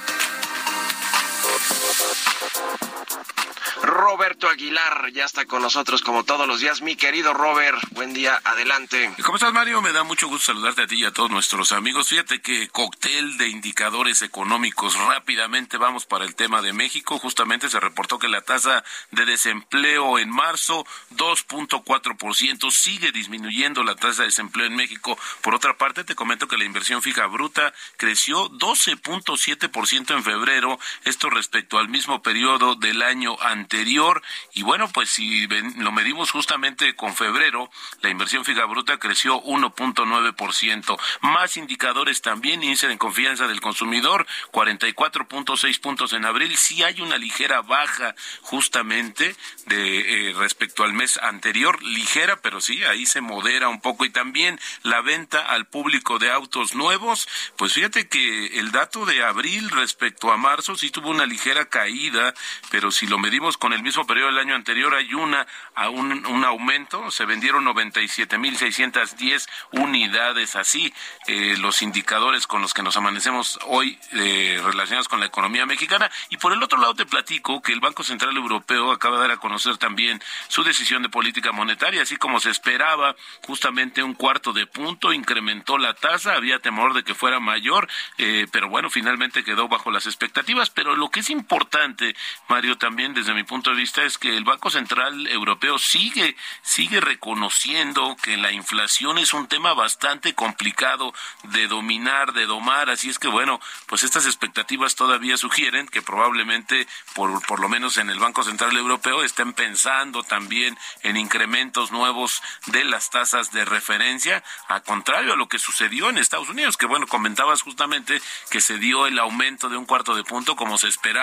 Roberto 3.84 4.49
Aguilar 4.49 5.12
ya 5.13 5.25
está 5.25 5.45
con 5.45 5.62
nosotros 5.62 6.01
como 6.01 6.23
todos 6.23 6.47
los 6.47 6.60
días. 6.60 6.82
Mi 6.82 6.95
querido 6.95 7.34
Robert, 7.34 7.77
buen 7.91 8.13
día, 8.13 8.39
adelante. 8.43 9.13
¿Cómo 9.23 9.38
estás, 9.38 9.53
Mario? 9.53 9.82
Me 9.82 9.91
da 9.91 10.03
mucho 10.03 10.27
gusto 10.27 10.53
saludarte 10.53 10.84
a 10.84 10.88
ti 10.88 10.95
y 10.95 11.06
a 11.06 11.12
todos 11.12 11.30
nuestros 11.30 11.71
amigos. 11.71 12.10
Fíjate 12.10 12.41
que 12.41 12.67
cóctel 12.69 13.38
de 13.38 13.49
indicadores 13.49 14.21
económicos. 14.21 14.95
Rápidamente 14.95 15.77
vamos 15.77 16.06
para 16.06 16.25
el 16.25 16.36
tema 16.36 16.62
de 16.62 16.73
México. 16.73 17.19
Justamente 17.19 17.69
se 17.69 17.80
reportó 17.80 18.17
que 18.17 18.27
la 18.27 18.41
tasa 18.41 18.84
de 19.12 19.25
desempleo 19.25 20.19
en 20.19 20.30
marzo, 20.30 20.86
2.4%, 21.15 22.71
sigue 22.71 23.12
disminuyendo 23.12 23.84
la 23.84 23.95
tasa 23.95 24.21
de 24.21 24.27
desempleo 24.27 24.67
en 24.67 24.75
México. 24.75 25.17
Por 25.41 25.53
otra 25.53 25.77
parte, 25.77 26.03
te 26.03 26.15
comento 26.15 26.47
que 26.47 26.58
la 26.58 26.65
inversión 26.65 27.01
fija 27.01 27.25
bruta 27.27 27.73
creció 27.97 28.49
12.7% 28.49 30.15
en 30.15 30.23
febrero, 30.23 30.80
esto 31.03 31.30
respecto 31.30 31.57
al 31.72 31.89
mismo 31.89 32.22
periodo 32.22 32.76
del 32.76 33.02
año 33.02 33.38
anterior 33.41 33.67
anterior. 33.67 34.22
Y 34.54 34.63
bueno, 34.63 34.89
pues 34.93 35.10
si 35.10 35.48
lo 35.78 35.91
medimos 35.91 36.32
justamente 36.32 36.96
con 36.96 37.15
febrero, 37.15 37.70
la 38.02 38.10
inversión 38.10 38.46
fija 38.46 38.65
bruta 38.65 38.98
creció 38.98 39.41
1.9%. 39.43 40.98
Más 41.22 41.58
indicadores 41.58 42.22
también, 42.22 42.63
índice 42.63 42.88
de 42.88 42.98
confianza 42.98 43.48
del 43.48 43.62
consumidor, 43.62 44.26
44.6 44.52 45.80
puntos 45.82 46.13
en 46.13 46.26
abril. 46.26 46.56
Sí 46.58 46.84
hay 46.84 47.02
una 47.02 47.17
ligera 47.17 47.62
baja 47.62 48.15
justamente 48.41 49.36
de 49.65 50.30
eh, 50.30 50.34
respecto 50.38 50.84
al 50.84 50.93
mes 50.93 51.17
anterior, 51.17 51.84
ligera, 51.84 52.38
pero 52.38 52.62
sí, 52.62 52.84
ahí 52.86 53.06
se 53.06 53.22
modera 53.22 53.70
un 53.70 53.82
poco. 53.82 54.06
Y 54.06 54.10
también 54.10 54.60
la 54.84 55.02
venta 55.02 55.41
al 55.41 55.65
público 55.65 56.20
de 56.20 56.32
autos 56.32 56.74
nuevos, 56.74 57.28
pues 57.58 57.74
fíjate 57.74 58.08
que 58.08 58.60
el 58.60 58.72
dato 58.72 59.06
de 59.06 59.24
abril 59.24 59.70
respecto 59.72 60.32
a 60.32 60.38
marzo 60.38 60.76
sí 60.76 60.89
tuvo 60.89 61.10
una 61.10 61.26
ligera 61.26 61.47
caída, 61.66 62.34
pero 62.70 62.92
si 62.92 63.08
lo 63.08 63.18
medimos 63.18 63.58
con 63.58 63.74
el 63.74 63.84
mismo 63.84 64.06
periodo 64.06 64.28
del 64.28 64.40
año 64.40 64.56
anterior, 64.56 64.94
hay 64.94 65.14
una 65.14 65.48
a 65.76 65.90
un, 65.90 66.26
un 66.26 66.46
aumento. 66.46 67.12
Se 67.12 67.26
vendieron 67.26 67.66
97.610 67.66 69.48
unidades. 69.72 70.56
Así, 70.56 70.94
eh, 71.28 71.56
los 71.60 71.82
indicadores 71.82 72.48
con 72.48 72.62
los 72.62 72.74
que 72.74 72.84
nos 72.84 72.98
amanecemos 72.98 73.60
hoy 73.66 74.00
eh, 74.14 74.62
relacionados 74.64 75.08
con 75.08 75.20
la 75.20 75.28
economía 75.28 75.66
mexicana. 75.66 76.10
Y 76.30 76.38
por 76.38 76.54
el 76.54 76.64
otro 76.64 76.80
lado, 76.80 76.96
te 76.96 77.06
platico 77.06 77.62
que 77.62 77.74
el 77.74 77.80
Banco 77.80 78.04
Central 78.04 78.36
Europeo 78.36 78.92
acaba 78.92 79.18
de 79.18 79.22
dar 79.24 79.32
a 79.32 79.38
conocer 79.38 79.78
también 79.78 80.22
su 80.48 80.64
decisión 80.64 81.04
de 81.04 81.10
política 81.10 81.52
monetaria, 81.52 82.02
así 82.02 82.18
como 82.18 82.40
se 82.40 82.50
esperaba, 82.50 83.16
justamente 83.46 84.04
un 84.04 84.14
cuarto 84.14 84.54
de 84.54 84.66
punto 84.66 85.14
incrementó 85.14 85.78
la 85.78 85.94
tasa. 85.94 86.36
Había 86.36 86.60
temor 86.60 86.94
de 86.94 87.04
que 87.04 87.16
fuera 87.16 87.40
mayor, 87.40 87.88
eh, 88.18 88.48
pero 88.52 88.70
bueno, 88.70 88.90
finalmente 88.90 89.44
quedó 89.44 89.68
bajo 89.68 89.92
las 89.92 90.06
expectativas. 90.06 90.70
Pero 90.70 90.96
lo 90.96 91.10
que 91.10 91.22
es 91.22 91.27
importante, 91.30 92.16
Mario, 92.48 92.78
también 92.78 93.13
desde 93.13 93.34
mi 93.34 93.44
punto 93.44 93.72
de 93.72 93.78
vista, 93.78 94.04
es 94.04 94.18
que 94.18 94.36
el 94.36 94.44
Banco 94.44 94.70
Central 94.70 95.28
Europeo 95.28 95.78
sigue, 95.78 96.36
sigue 96.62 97.00
reconociendo 97.02 98.16
que 98.22 98.38
la 98.38 98.52
inflación 98.52 99.18
es 99.18 99.34
un 99.34 99.48
tema 99.48 99.74
bastante 99.74 100.34
complicado 100.34 101.13
de 101.44 101.68
dominar, 101.68 102.34
de 102.34 102.46
domar. 102.46 102.90
Así 102.90 103.10
es 103.10 103.20
que 103.20 103.28
bueno, 103.28 103.60
pues 103.88 104.04
estas 104.04 104.26
expectativas 104.26 104.96
todavía 104.96 105.38
sugieren 105.38 105.88
que 105.88 106.02
probablemente, 106.02 106.88
por, 107.13 107.46
por 107.46 107.60
lo 107.60 107.70
menos 107.70 107.98
en 107.98 108.10
el 108.10 108.20
Banco 108.20 108.44
Central 108.44 108.76
Europeo, 108.76 109.24
estén 109.24 109.54
pensando 109.54 110.24
también 110.24 110.78
en 111.04 111.18
incrementos 111.18 111.92
nuevos 111.92 112.42
de 112.68 112.84
las 112.84 113.10
tasas 113.10 113.52
de 113.52 113.66
referencia, 113.66 114.44
a 114.68 114.82
contrario 114.82 115.34
a 115.34 115.36
lo 115.36 115.48
que 115.48 115.60
sucedió 115.60 116.10
en 116.10 116.18
Estados 116.18 116.50
Unidos, 116.50 116.78
que 116.78 116.86
bueno, 116.86 117.08
comentabas 117.08 117.62
justamente 117.62 118.22
que 118.50 118.62
se 118.62 118.78
dio 118.78 119.08
el 119.08 119.20
aumento 119.20 119.70
de 119.70 119.78
un 119.78 119.86
cuarto 119.86 120.16
de 120.16 120.24
punto 120.24 120.56
como 120.56 120.78
se 120.78 120.88
esperaba, 120.88 121.16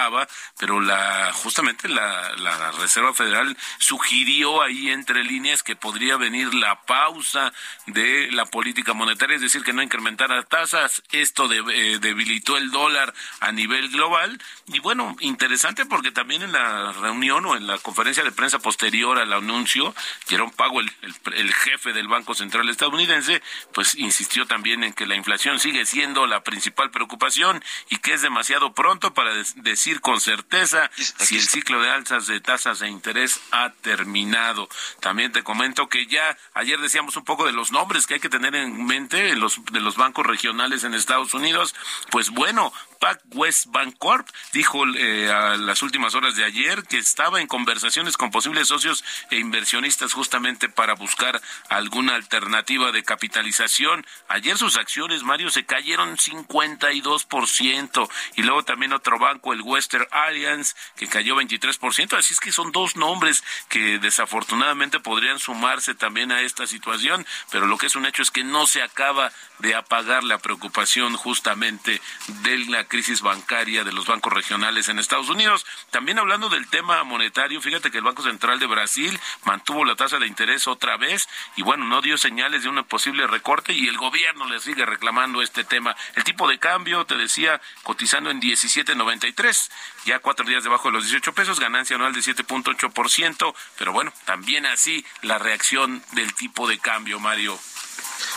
pero 0.59 0.81
la 0.81 1.33
justamente 1.33 1.89
la, 1.89 2.73
Reserva 2.79 3.15
Federal 3.15 3.57
sugirió 3.79 4.63
ahí 4.63 4.91
entre 4.91 5.25
líneas 5.25 5.63
que 5.63 5.77
podría 5.77 6.17
venir 6.17 6.55
la 6.55 6.83
pausa 6.83 7.53
de 7.87 8.31
la 8.33 8.47
política 8.47 8.93
monetaria, 8.93 9.37
es 9.37 9.43
decir, 9.43 9.63
que 9.63 9.73
no 9.73 9.83
incrementara 9.83 10.43
tasas. 10.43 11.03
Esto 11.13 11.51
eh, 11.53 11.99
debilitó 12.01 12.57
el 12.57 12.71
dólar 12.71 13.15
a 13.41 13.53
nivel 13.53 13.89
global. 13.91 14.41
Y 14.67 14.81
bueno, 14.81 15.17
interesante 15.21 15.87
porque 15.87 16.11
también 16.11 16.43
en 16.43 16.53
la 16.53 16.93
reunión 16.93 17.47
o 17.47 17.57
en 17.57 17.67
la 17.67 17.79
conferencia 17.79 18.25
de 18.25 18.33
prensa 18.33 18.59
posterior 18.59 19.19
al 19.19 19.33
anuncio, 19.33 19.95
Jerome 20.29 20.53
Powell, 20.57 20.93
el, 21.03 21.15
el 21.35 21.53
jefe 21.53 21.93
del 21.93 22.09
Banco 22.09 22.35
Central 22.35 22.69
estadounidense, 22.69 23.43
pues 23.73 23.95
insistió 23.95 24.47
también 24.47 24.85
en 24.85 24.93
que 24.93 25.07
la 25.07 25.17
inflación 25.17 25.59
sigue 25.59 25.87
siendo 25.87 26.27
la 26.27 26.43
principal 26.43 26.91
preocupación 26.91 27.63
y 27.91 27.99
que 27.99 28.15
es 28.15 28.23
demasiado 28.23 28.75
pronto 28.75 29.15
para 29.15 29.35
decir 29.57 29.84
con 30.01 30.21
certeza 30.21 30.91
si 30.95 31.37
el 31.37 31.43
ciclo 31.43 31.81
de 31.81 31.91
alzas 31.91 32.27
de 32.27 32.41
tasas 32.41 32.79
de 32.79 32.89
interés 32.89 33.41
ha 33.51 33.71
terminado. 33.71 34.69
También 35.01 35.33
te 35.33 35.43
comento 35.43 35.89
que 35.89 36.07
ya 36.07 36.37
ayer 36.55 36.81
decíamos 36.81 37.17
un 37.17 37.25
poco 37.25 37.47
de 37.47 37.53
los 37.53 37.71
nombres 37.71 38.07
que 38.07 38.15
hay 38.15 38.21
que 38.21 38.29
tener 38.29 38.55
en 38.55 38.87
mente 38.87 39.31
en 39.31 39.41
los, 39.41 39.65
de 39.73 39.81
los 39.81 39.97
bancos 39.97 40.27
regionales 40.27 40.85
en 40.85 40.95
Estados 40.95 41.35
Unidos. 41.35 41.75
Pues 42.11 42.31
bueno, 42.31 42.73
Pac 43.05 43.21
West 43.35 43.67
Bancorp 43.67 44.27
dijo 44.55 44.87
eh, 44.97 45.31
a 45.31 45.59
las 45.59 45.83
últimas 45.83 46.15
horas 46.15 46.37
de 46.37 46.45
ayer 46.47 46.85
que 46.85 46.97
estaba 46.97 47.43
en 47.43 47.47
conversaciones 47.47 48.17
con 48.17 48.31
posibles 48.31 48.69
socios 48.69 49.05
e 49.31 49.37
inversionistas 49.37 50.15
justamente 50.15 50.71
para 50.71 50.95
buscar 50.95 51.39
alguna 51.69 52.15
alternativa 52.15 52.93
de 52.93 53.03
capitalización. 53.03 54.07
Ayer 54.29 54.57
sus 54.57 54.79
acciones, 54.79 55.23
Mario, 55.23 55.51
se 55.51 55.67
cayeron 55.67 56.17
52% 56.17 58.09
y 58.37 58.43
luego 58.43 58.63
también 58.63 58.95
otro 58.95 59.19
banco, 59.19 59.53
el 59.53 59.61
Western 59.61 60.07
Alliance, 60.11 60.75
que 60.97 61.07
cayó 61.07 61.37
23%. 61.37 62.17
Así 62.17 62.33
es 62.33 62.41
que 62.41 62.53
son 62.53 62.73
dos 62.73 62.97
nombres 62.97 63.45
que 63.69 63.99
desafortunadamente 63.99 64.99
podrían 64.99 65.39
sumarse 65.39 65.95
también 65.95 66.33
a 66.33 66.41
esta 66.41 66.67
situación, 66.67 67.27
pero 67.51 67.67
lo 67.67 67.77
que 67.77 67.85
es 67.85 67.97
un 67.97 68.07
hecho 68.07 68.23
es 68.23 68.31
que 68.31 68.45
no 68.45 68.67
se 68.67 68.81
acaba 68.83 69.31
de 69.59 69.75
apagar 69.75 70.25
la 70.25 70.39
preocupación 70.39 71.17
justamente 71.17 72.01
de 72.43 72.59
la 72.61 72.85
crisis 72.95 73.23
bancaria 73.23 73.83
de 73.83 73.91
los 73.91 74.07
bancos 74.07 74.33
regionales 74.33 74.89
en 74.89 75.01
Estados 75.01 75.29
Unidos. 75.29 75.67
También 75.91 76.21
hablando 76.21 76.49
del 76.49 76.69
tema 76.69 77.03
monetario, 77.03 77.61
fíjate 77.61 77.91
que 77.91 77.99
el 77.99 78.05
Banco 78.05 78.23
Central 78.23 78.61
de 78.61 78.69
Brasil 78.69 79.19
mantuvo 79.43 79.85
la 79.85 79.97
tasa 79.97 80.21
de 80.21 80.29
interés 80.29 80.69
otra 80.69 80.97
vez 80.97 81.29
y 81.57 81.63
bueno, 81.63 81.87
no 81.87 82.01
dio 82.03 82.17
señales 82.17 82.63
de 82.63 82.69
un 82.69 82.85
posible 82.85 83.27
recorte 83.27 83.73
y 83.73 83.89
el 83.89 83.97
gobierno 83.97 84.49
le 84.49 84.61
sigue 84.61 84.87
reclamando 84.87 85.43
este 85.43 85.65
tema. 85.65 85.97
El 86.15 86.23
tipo 86.23 86.47
de 86.47 86.61
cambio, 86.61 87.05
te 87.05 87.17
decía, 87.17 87.61
cotizando 87.83 88.31
en 88.31 88.41
17.93, 88.41 89.73
ya 90.05 90.21
cuatro 90.21 90.47
días 90.47 90.63
debajo 90.63 90.87
de 90.87 90.93
los 90.93 91.03
18 91.03 91.33
pesos, 91.33 91.59
ganancia 91.59 91.97
anual 91.97 92.13
de 92.13 92.21
7.8%, 92.21 93.55
pero 93.77 93.93
bueno, 93.93 94.13
también 94.25 94.67
así 94.67 95.05
la 95.23 95.39
reacción 95.39 96.01
del 96.13 96.33
tipo 96.35 96.69
de 96.69 96.79
cambio, 96.79 97.19
Mario. 97.19 97.59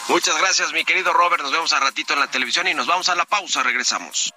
Muchas 0.07 0.37
gracias, 0.37 0.71
mi 0.71 0.85
querido 0.85 1.11
Robert. 1.11 1.43
Nos 1.43 1.51
vemos 1.51 1.73
a 1.73 1.79
ratito 1.79 2.13
en 2.13 2.19
la 2.19 2.27
televisión 2.27 2.67
y 2.67 2.73
nos 2.73 2.87
vamos 2.87 3.09
a 3.09 3.15
la 3.15 3.25
pausa. 3.25 3.61
Regresamos. 3.61 4.33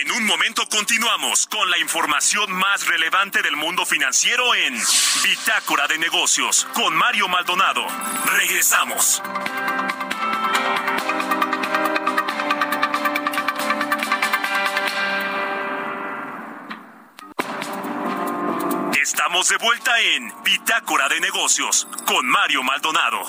En 0.00 0.12
un 0.12 0.24
momento 0.24 0.66
continuamos 0.68 1.46
con 1.46 1.70
la 1.70 1.78
información 1.78 2.52
más 2.52 2.86
relevante 2.86 3.42
del 3.42 3.56
mundo 3.56 3.84
financiero 3.84 4.54
en 4.54 4.74
Bitácora 5.22 5.86
de 5.88 5.98
Negocios 5.98 6.66
con 6.74 6.96
Mario 6.96 7.28
Maldonado. 7.28 7.86
Regresamos. 8.24 9.22
Estamos 19.06 19.48
de 19.48 19.56
vuelta 19.58 20.00
en 20.00 20.34
Bitácora 20.42 21.08
de 21.08 21.20
Negocios 21.20 21.86
con 22.08 22.26
Mario 22.26 22.64
Maldonado. 22.64 23.20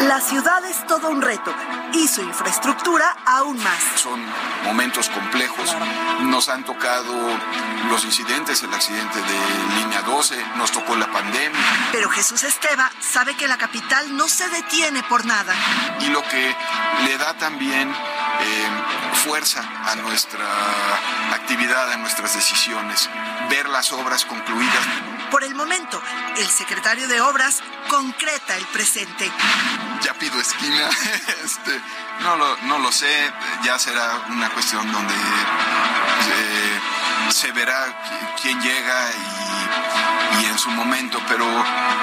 La 0.00 0.22
ciudad 0.22 0.64
es 0.64 0.86
todo 0.86 1.10
un 1.10 1.20
reto 1.20 1.54
y 1.92 2.08
su 2.08 2.22
infraestructura 2.22 3.14
aún 3.26 3.62
más. 3.62 3.82
Son 3.96 4.24
momentos 4.64 5.10
complejos. 5.10 5.76
Nos 6.22 6.48
han 6.48 6.64
tocado 6.64 7.12
los 7.90 8.06
incidentes, 8.06 8.62
el 8.62 8.72
accidente 8.72 9.18
de 9.18 9.80
línea 9.80 10.00
12, 10.00 10.42
nos 10.56 10.72
tocó 10.72 10.96
la 10.96 11.12
pandemia. 11.12 11.60
Pero 11.92 12.08
Jesús 12.08 12.42
Esteba 12.42 12.90
sabe 13.00 13.36
que 13.36 13.46
la 13.46 13.58
capital 13.58 14.16
no 14.16 14.28
se 14.28 14.48
detiene 14.48 15.02
por 15.02 15.26
nada. 15.26 15.54
Y 16.00 16.08
lo 16.08 16.22
que 16.22 16.56
le 17.04 17.18
da 17.18 17.34
también 17.34 17.94
eh, 18.42 19.14
fuerza 19.24 19.62
a 19.86 19.94
nuestra 19.96 20.46
actividad, 21.32 21.92
a 21.92 21.96
nuestras 21.98 22.34
decisiones, 22.34 23.08
ver 23.48 23.68
las 23.68 23.92
obras 23.92 24.24
concluidas. 24.24 24.86
Por 25.30 25.44
el 25.44 25.54
momento, 25.54 26.00
el 26.38 26.46
secretario 26.46 27.06
de 27.06 27.20
Obras 27.20 27.62
concreta 27.88 28.56
el 28.56 28.64
presente. 28.66 29.30
Ya 30.02 30.14
pido 30.14 30.40
esquina, 30.40 30.88
este, 31.44 31.80
no, 32.20 32.36
lo, 32.36 32.56
no 32.62 32.78
lo 32.78 32.90
sé, 32.90 33.32
ya 33.62 33.78
será 33.78 34.24
una 34.28 34.50
cuestión 34.50 34.90
donde 34.90 35.14
eh, 35.14 36.80
se 37.30 37.52
verá 37.52 38.34
quién 38.40 38.60
llega 38.60 39.10
y, 39.10 39.49
y, 40.40 40.44
en 40.44 40.58
su 40.58 40.70
momento, 40.70 41.18
pero 41.28 41.44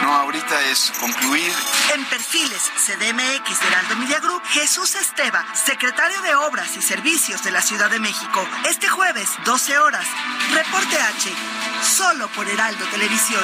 no, 0.01 0.13
ahorita 0.13 0.62
es 0.63 0.91
concluir. 0.99 1.51
En 1.93 2.06
perfiles 2.06 2.71
CDMX 2.75 3.60
de 3.60 3.67
Heraldo 3.67 3.95
Media 3.97 4.19
Group, 4.19 4.41
Jesús 4.49 4.95
Esteba, 4.95 5.45
secretario 5.53 6.21
de 6.21 6.36
Obras 6.36 6.75
y 6.77 6.82
Servicios 6.82 7.43
de 7.43 7.51
la 7.51 7.62
Ciudad 7.62 7.89
de 7.89 7.99
México, 7.99 8.47
este 8.69 8.88
jueves, 8.88 9.30
12 9.45 9.77
horas, 9.80 10.06
Reporte 10.53 10.97
H, 10.97 11.32
solo 11.84 12.27
por 12.30 12.47
Heraldo 12.49 12.86
Televisión. 12.88 13.43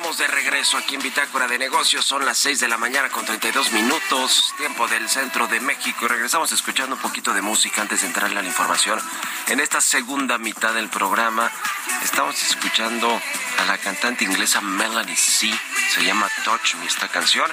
Estamos 0.00 0.16
de 0.16 0.28
regreso 0.28 0.78
aquí 0.78 0.94
en 0.94 1.02
Bitácora 1.02 1.46
de 1.46 1.58
Negocios. 1.58 2.06
Son 2.06 2.24
las 2.24 2.38
6 2.38 2.60
de 2.60 2.68
la 2.68 2.78
mañana 2.78 3.10
con 3.10 3.26
32 3.26 3.70
minutos, 3.72 4.54
tiempo 4.56 4.88
del 4.88 5.06
centro 5.10 5.46
de 5.46 5.60
México. 5.60 6.06
Y 6.06 6.08
regresamos 6.08 6.50
escuchando 6.52 6.96
un 6.96 7.02
poquito 7.02 7.34
de 7.34 7.42
música 7.42 7.82
antes 7.82 8.00
de 8.00 8.06
entrarle 8.06 8.38
a 8.38 8.42
la 8.42 8.48
información. 8.48 8.98
En 9.48 9.60
esta 9.60 9.82
segunda 9.82 10.38
mitad 10.38 10.72
del 10.72 10.88
programa 10.88 11.52
estamos 12.02 12.42
escuchando 12.42 13.08
a 13.58 13.64
la 13.66 13.76
cantante 13.76 14.24
inglesa 14.24 14.62
Melanie 14.62 15.16
C. 15.16 15.52
Se 15.92 16.02
llama 16.02 16.30
Touch 16.44 16.76
Me 16.76 16.86
esta 16.86 17.08
canción. 17.08 17.52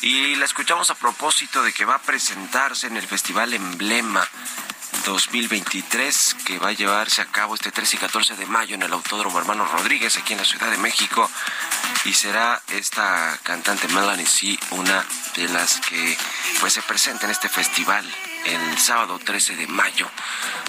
Y 0.00 0.36
la 0.36 0.46
escuchamos 0.46 0.90
a 0.90 0.94
propósito 0.94 1.62
de 1.62 1.74
que 1.74 1.84
va 1.84 1.96
a 1.96 2.02
presentarse 2.02 2.86
en 2.86 2.96
el 2.96 3.06
Festival 3.06 3.52
Emblema 3.52 4.26
2023 5.06 6.36
que 6.46 6.58
va 6.58 6.68
a 6.68 6.72
llevarse 6.72 7.22
a 7.22 7.26
cabo 7.26 7.54
este 7.54 7.70
13 7.70 7.96
y 7.96 7.98
14 7.98 8.36
de 8.36 8.46
mayo 8.46 8.74
en 8.74 8.82
el 8.82 8.92
Autódromo 8.92 9.38
Hermano 9.38 9.66
Rodríguez 9.66 10.16
aquí 10.16 10.32
en 10.32 10.38
la 10.38 10.44
Ciudad 10.44 10.70
de 10.70 10.78
México 10.78 11.28
y 12.04 12.12
será 12.12 12.62
esta 12.68 13.38
cantante 13.42 13.88
Melanie 13.88 14.26
C 14.26 14.58
una 14.70 15.04
de 15.36 15.48
las 15.48 15.80
que 15.80 16.16
pues 16.60 16.72
se 16.72 16.82
presenta 16.82 17.26
en 17.26 17.32
este 17.32 17.48
festival 17.48 18.04
el 18.46 18.78
sábado 18.78 19.18
13 19.18 19.56
de 19.56 19.66
mayo 19.66 20.08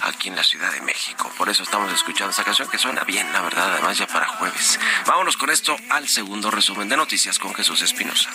aquí 0.02 0.30
en 0.30 0.36
la 0.36 0.44
Ciudad 0.44 0.72
de 0.72 0.82
México. 0.82 1.32
Por 1.38 1.50
eso 1.50 1.64
estamos 1.64 1.92
escuchando 1.92 2.32
esta 2.32 2.44
canción 2.44 2.70
que 2.70 2.78
suena 2.78 3.04
bien, 3.04 3.32
la 3.34 3.42
verdad, 3.42 3.74
además 3.74 3.98
ya 3.98 4.08
para 4.08 4.28
jueves. 4.28 4.80
Vámonos 5.08 5.38
con 5.38 5.50
esto 5.50 5.76
al 5.90 6.08
segundo 6.08 6.52
resumen 6.52 6.90
de 6.90 6.98
noticias 6.98 7.40
con 7.40 7.54
Jesús 7.54 7.82
Espinosa. 7.82 8.30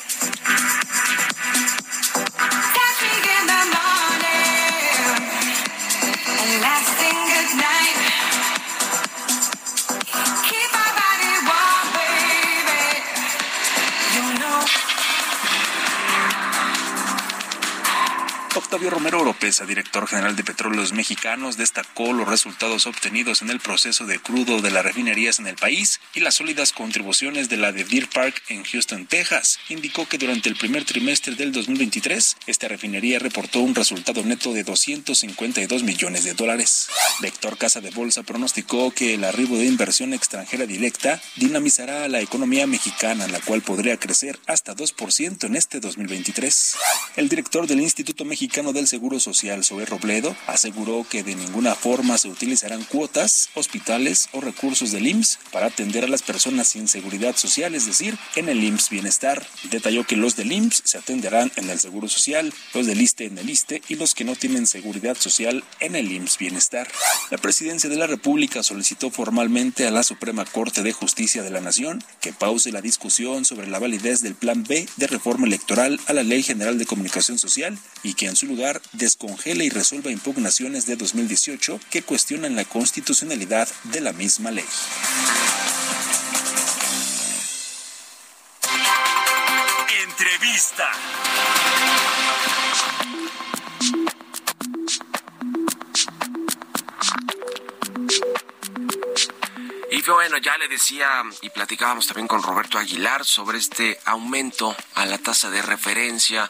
Octavio 18.69 18.91
Romero 18.91 19.23
Oropesa, 19.23 19.65
director 19.65 20.07
general 20.07 20.37
de 20.37 20.45
Petróleos 20.45 20.93
Mexicanos, 20.93 21.57
destacó 21.57 22.13
los 22.13 22.29
resultados 22.29 22.87
obtenidos 22.87 23.41
en 23.41 23.49
el 23.49 23.61
proceso 23.61 24.05
de 24.05 24.19
crudo 24.19 24.61
de 24.61 24.71
las 24.71 24.85
refinerías 24.85 25.39
en 25.39 25.47
el 25.47 25.57
país 25.57 26.01
y 26.15 26.21
las 26.21 26.35
sólidas 26.35 26.75
contribuciones 26.75 27.49
de 27.49 27.57
la 27.57 27.73
de 27.73 27.85
Deer 27.85 28.11
Park 28.11 28.43
en 28.51 28.65
Houston, 28.65 29.07
Texas. 29.07 29.59
Indicó 29.71 30.07
que 30.07 30.19
durante 30.19 30.51
el 30.51 30.57
primer 30.57 30.85
trimestre 30.85 31.35
del 31.35 31.51
2023, 31.51 32.37
esta 32.47 32.69
refinería 32.69 33.19
reportó 33.19 33.61
un 33.61 33.75
resultado 33.75 34.23
neto 34.23 34.53
de 34.53 34.65
252 34.65 35.83
millones 35.83 36.25
de 36.25 36.35
dólares. 36.35 36.91
Vector 37.23 37.57
Casa 37.57 37.81
de 37.81 37.91
Bolsa 37.91 38.23
pronosticó 38.23 38.91
que 38.91 39.15
el 39.15 39.25
arribo 39.25 39.57
de 39.57 39.65
inversión 39.65 40.13
extranjera 40.13 40.67
directa 40.67 41.23
dinamizará 41.37 42.05
a 42.05 42.09
la 42.09 42.21
economía 42.21 42.67
mexicana, 42.67 43.29
la 43.29 43.41
cual 43.41 43.63
podría 43.63 43.97
crecer 43.97 44.39
hasta 44.47 44.77
2% 44.77 45.45
en 45.45 45.57
este 45.57 45.81
2023. 45.81 46.77
El 47.17 47.31
director 47.31 47.67
del 47.67 47.81
Instituto 47.81 48.27
Mexicano 48.27 48.58
del 48.59 48.89
Seguro 48.89 49.21
Social, 49.21 49.63
Zoe 49.63 49.87
Robledo, 49.87 50.37
aseguró 50.49 51.07
que 51.09 51.23
de 51.23 51.37
ninguna 51.37 51.77
forma 51.77 52.19
se 52.19 52.29
utilizarán 52.29 52.83
cuotas, 52.83 53.51
hospitales 53.55 54.29
o 54.33 54.41
recursos 54.41 54.91
del 54.91 55.07
IMSS 55.07 55.39
para 55.53 55.67
atender 55.67 56.05
a 56.05 56.09
las 56.09 56.23
personas 56.23 56.67
sin 56.67 56.89
seguridad 56.89 57.37
social, 57.37 57.77
es 57.77 57.87
decir, 57.87 58.19
en 58.35 58.49
el 58.49 58.63
IMSS 58.65 58.91
Bienestar. 58.91 59.47
Detalló 59.71 60.05
que 60.05 60.17
los 60.17 60.35
del 60.35 60.51
IMSS 60.51 60.83
se 60.85 60.99
atenderán 60.99 61.53
en 61.55 61.71
el 61.71 61.79
Seguro 61.79 62.09
Social, 62.09 62.53
los 62.75 62.87
del 62.87 63.01
ISTE 63.01 63.27
en 63.27 63.39
el 63.39 63.49
ISTE 63.49 63.81
y 63.89 63.95
los 63.95 64.17
que 64.17 64.25
no 64.25 64.35
tienen 64.35 64.67
seguridad 64.67 65.17
social 65.17 65.63
en 65.79 65.95
el 65.95 66.11
IMSS 66.11 66.39
Bienestar. 66.39 66.89
La 67.31 67.39
Presidencia 67.39 67.89
de 67.89 67.97
la 67.97 68.09
República 68.09 68.65
solicitó 68.65 69.11
formalmente 69.11 69.87
a 69.87 69.93
la 69.93 70.03
Suprema 70.03 70.45
Corte 70.45 70.83
de 70.83 70.93
Justicia 70.93 71.45
de 71.45 71.51
la 71.51 71.61
Nación 71.61 72.03
que 72.21 72.33
pause 72.33 72.73
la 72.73 72.83
discusión 72.83 73.45
sobre 73.45 73.69
la 73.69 73.79
validez 73.79 74.21
del 74.21 74.35
Plan 74.35 74.65
B 74.65 74.89
de 74.97 75.07
reforma 75.07 75.47
electoral 75.47 76.01
a 76.07 76.13
la 76.13 76.25
Ley 76.25 76.43
General 76.43 76.77
de 76.77 76.87
Comunicación 76.87 77.39
Social 77.39 77.79
y 78.03 78.15
que 78.15 78.27
en 78.27 78.35
su 78.35 78.48
lugar 78.49 78.81
descongela 78.93 79.63
y 79.63 79.71
resuelva 79.71 80.11
impugnaciones 80.11 80.87
de 80.87 80.97
2018 80.97 81.79
que 81.91 82.03
cuestionan 82.03 82.57
la 82.57 82.65
constitucionalidad 82.65 83.69
de 83.85 84.01
la 84.01 84.13
misma 84.13 84.51
ley. 84.51 84.65
Entrevista. 90.05 90.89
Y 99.99 100.03
bueno, 100.03 100.39
ya 100.39 100.57
le 100.59 100.69
decía 100.69 101.25
y 101.43 101.51
platicábamos 101.51 102.07
también 102.07 102.29
con 102.29 102.41
Roberto 102.41 102.79
Aguilar 102.79 103.25
sobre 103.25 103.59
este 103.59 103.99
aumento 104.05 104.77
a 104.95 105.05
la 105.07 105.19
tasa 105.19 105.51
de 105.51 105.61
referencia 105.61 106.49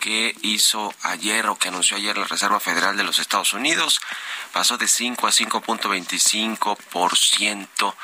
que 0.00 0.34
hizo 0.40 0.94
ayer 1.02 1.48
o 1.48 1.58
que 1.58 1.68
anunció 1.68 1.98
ayer 1.98 2.16
la 2.16 2.24
Reserva 2.24 2.60
Federal 2.60 2.96
de 2.96 3.04
los 3.04 3.18
Estados 3.18 3.52
Unidos. 3.52 4.00
Pasó 4.54 4.78
de 4.78 4.88
5 4.88 5.26
a 5.26 5.30
5.25% 5.30 7.94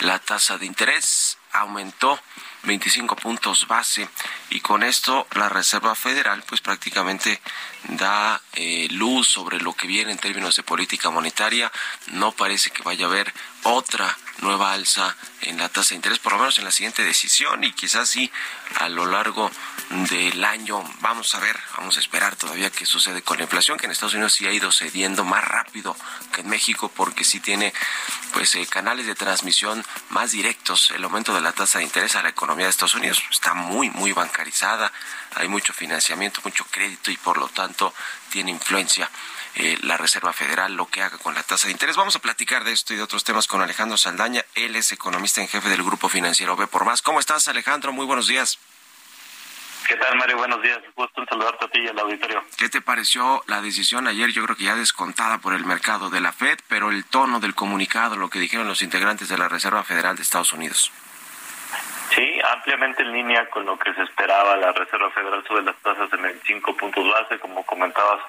la 0.00 0.18
tasa 0.18 0.58
de 0.58 0.66
interés, 0.66 1.38
aumentó 1.52 2.20
25 2.64 3.16
puntos 3.16 3.66
base 3.66 4.10
y 4.50 4.60
con 4.60 4.82
esto 4.82 5.26
la 5.32 5.48
Reserva 5.48 5.94
Federal 5.94 6.44
pues 6.46 6.60
prácticamente 6.60 7.40
da 7.88 8.42
eh, 8.52 8.88
luz 8.90 9.26
sobre 9.26 9.58
lo 9.58 9.72
que 9.72 9.86
viene 9.86 10.12
en 10.12 10.18
términos 10.18 10.56
de 10.56 10.64
política 10.64 11.08
monetaria. 11.08 11.72
No 12.08 12.32
parece 12.32 12.70
que 12.70 12.82
vaya 12.82 13.06
a 13.06 13.08
haber 13.08 13.32
otra 13.62 14.14
nueva 14.38 14.72
alza 14.72 15.16
en 15.42 15.58
la 15.58 15.68
tasa 15.68 15.90
de 15.90 15.96
interés, 15.96 16.18
por 16.18 16.32
lo 16.32 16.38
menos 16.38 16.58
en 16.58 16.64
la 16.64 16.70
siguiente 16.70 17.02
decisión 17.02 17.64
y 17.64 17.72
quizás 17.72 18.08
sí 18.08 18.30
a 18.76 18.88
lo 18.88 19.06
largo 19.06 19.50
del 19.90 20.44
año. 20.44 20.82
Vamos 21.00 21.34
a 21.34 21.40
ver, 21.40 21.58
vamos 21.76 21.96
a 21.96 22.00
esperar 22.00 22.36
todavía 22.36 22.70
qué 22.70 22.86
sucede 22.86 23.22
con 23.22 23.38
la 23.38 23.44
inflación, 23.44 23.78
que 23.78 23.86
en 23.86 23.92
Estados 23.92 24.14
Unidos 24.14 24.32
sí 24.32 24.46
ha 24.46 24.52
ido 24.52 24.72
cediendo 24.72 25.24
más 25.24 25.44
rápido 25.44 25.96
que 26.32 26.40
en 26.40 26.48
México 26.48 26.90
porque 26.94 27.24
sí 27.24 27.40
tiene 27.40 27.72
pues 28.32 28.54
eh, 28.54 28.66
canales 28.66 29.06
de 29.06 29.14
transmisión 29.14 29.84
más 30.10 30.32
directos. 30.32 30.90
El 30.90 31.04
aumento 31.04 31.34
de 31.34 31.40
la 31.40 31.52
tasa 31.52 31.78
de 31.78 31.84
interés 31.84 32.16
a 32.16 32.22
la 32.22 32.30
economía 32.30 32.66
de 32.66 32.70
Estados 32.70 32.94
Unidos 32.94 33.22
está 33.30 33.54
muy, 33.54 33.90
muy 33.90 34.12
bancarizada, 34.12 34.92
hay 35.34 35.48
mucho 35.48 35.72
financiamiento, 35.72 36.40
mucho 36.44 36.64
crédito 36.70 37.10
y 37.10 37.16
por 37.16 37.38
lo 37.38 37.48
tanto 37.48 37.94
tiene 38.30 38.50
influencia 38.50 39.10
eh, 39.56 39.78
la 39.82 39.96
Reserva 39.96 40.32
Federal, 40.32 40.74
lo 40.74 40.86
que 40.86 41.02
haga 41.02 41.18
con 41.18 41.34
la 41.34 41.42
tasa 41.42 41.68
de 41.68 41.72
interés. 41.72 41.96
Vamos 41.96 42.16
a 42.16 42.20
platicar 42.20 42.64
de 42.64 42.72
esto 42.72 42.92
y 42.92 42.96
de 42.96 43.02
otros 43.02 43.24
temas 43.24 43.46
con 43.46 43.62
Alejandro 43.62 43.96
Saldaña. 43.96 44.44
Él 44.54 44.74
es 44.74 44.90
economista 44.90 45.40
en 45.40 45.48
jefe 45.48 45.68
del 45.68 45.82
Grupo 45.82 46.08
Financiero 46.08 46.56
B 46.56 46.66
por 46.66 46.84
Más. 46.84 47.02
¿Cómo 47.02 47.20
estás, 47.20 47.46
Alejandro? 47.48 47.92
Muy 47.92 48.04
buenos 48.06 48.26
días. 48.26 48.58
¿Qué 49.86 49.96
tal, 49.96 50.16
Mario? 50.16 50.38
Buenos 50.38 50.62
días. 50.62 50.80
Gusto 50.96 51.20
en 51.20 51.28
saludarte 51.28 51.66
a 51.66 51.68
ti 51.68 51.80
y 51.80 51.88
al 51.88 51.98
auditorio. 51.98 52.42
¿Qué 52.56 52.68
te 52.68 52.80
pareció 52.80 53.44
la 53.46 53.60
decisión 53.60 54.08
ayer? 54.08 54.30
Yo 54.30 54.42
creo 54.44 54.56
que 54.56 54.64
ya 54.64 54.76
descontada 54.76 55.38
por 55.38 55.52
el 55.52 55.64
mercado 55.64 56.08
de 56.08 56.20
la 56.20 56.32
Fed, 56.32 56.58
pero 56.68 56.90
el 56.90 57.04
tono 57.04 57.38
del 57.38 57.54
comunicado, 57.54 58.16
lo 58.16 58.30
que 58.30 58.38
dijeron 58.38 58.66
los 58.66 58.82
integrantes 58.82 59.28
de 59.28 59.36
la 59.36 59.48
Reserva 59.48 59.84
Federal 59.84 60.16
de 60.16 60.22
Estados 60.22 60.54
Unidos. 60.54 60.90
Sí, 62.14 62.40
ampliamente 62.52 63.02
en 63.02 63.12
línea 63.12 63.48
con 63.50 63.66
lo 63.66 63.78
que 63.78 63.92
se 63.94 64.02
esperaba. 64.02 64.56
La 64.56 64.72
Reserva 64.72 65.10
Federal 65.10 65.44
sube 65.46 65.62
las 65.62 65.76
tasas 65.76 66.10
en 66.12 66.24
el 66.24 66.40
5 66.46 66.76
puntos 66.76 67.06
base, 67.10 67.38
como 67.38 67.64
comentabas 67.66 68.20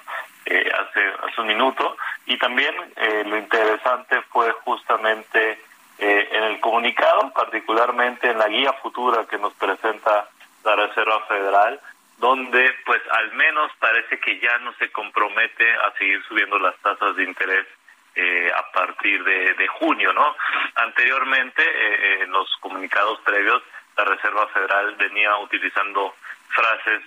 eh, 0.46 0.70
hace, 0.72 1.00
hace 1.28 1.40
un 1.40 1.48
minuto. 1.48 1.96
Y 2.26 2.38
también 2.38 2.74
eh, 2.96 3.24
lo 3.26 3.36
interesante 3.36 4.22
fue 4.32 4.50
justamente 4.64 5.60
eh, 5.98 6.28
en 6.32 6.44
el 6.44 6.60
comunicado, 6.60 7.32
particularmente 7.32 8.30
en 8.30 8.38
la 8.38 8.48
guía 8.48 8.72
futura 8.74 9.26
que 9.26 9.38
nos 9.38 9.52
presenta 9.54 10.28
la 10.64 10.76
Reserva 10.76 11.20
Federal, 11.26 11.80
donde 12.18 12.74
pues 12.84 13.00
al 13.10 13.32
menos 13.34 13.70
parece 13.78 14.18
que 14.18 14.38
ya 14.40 14.58
no 14.58 14.72
se 14.74 14.90
compromete 14.90 15.70
a 15.72 15.92
seguir 15.98 16.22
subiendo 16.24 16.58
las 16.58 16.76
tasas 16.78 17.16
de 17.16 17.24
interés 17.24 17.66
eh, 18.14 18.50
a 18.50 18.72
partir 18.72 19.22
de, 19.24 19.54
de, 19.54 19.68
junio, 19.68 20.12
¿no? 20.12 20.34
Anteriormente, 20.76 21.62
eh, 21.62 22.22
en 22.22 22.30
los 22.30 22.48
comunicados 22.60 23.20
previos, 23.20 23.62
la 23.96 24.04
Reserva 24.04 24.46
Federal 24.48 24.94
venía 24.96 25.36
utilizando 25.36 26.14
frases 26.48 27.02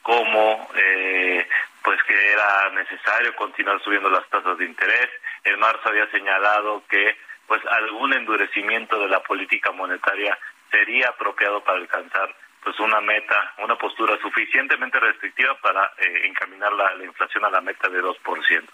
como 0.00 0.68
eh, 0.74 1.46
pues 1.86 2.02
que 2.02 2.32
era 2.32 2.68
necesario 2.70 3.36
continuar 3.36 3.80
subiendo 3.80 4.10
las 4.10 4.28
tasas 4.28 4.58
de 4.58 4.64
interés. 4.64 5.08
En 5.44 5.56
marzo 5.60 5.88
había 5.88 6.10
señalado 6.10 6.82
que 6.88 7.16
pues 7.46 7.62
algún 7.64 8.12
endurecimiento 8.12 8.98
de 8.98 9.08
la 9.08 9.22
política 9.22 9.70
monetaria 9.70 10.36
sería 10.68 11.10
apropiado 11.10 11.62
para 11.62 11.78
alcanzar 11.78 12.34
pues 12.64 12.76
una 12.80 13.00
meta, 13.00 13.54
una 13.58 13.78
postura 13.78 14.18
suficientemente 14.20 14.98
restrictiva 14.98 15.56
para 15.60 15.92
eh, 15.98 16.22
encaminar 16.24 16.72
la, 16.72 16.92
la, 16.96 17.04
inflación 17.04 17.44
a 17.44 17.50
la 17.50 17.60
meta 17.60 17.88
de 17.88 18.02
2%, 18.02 18.18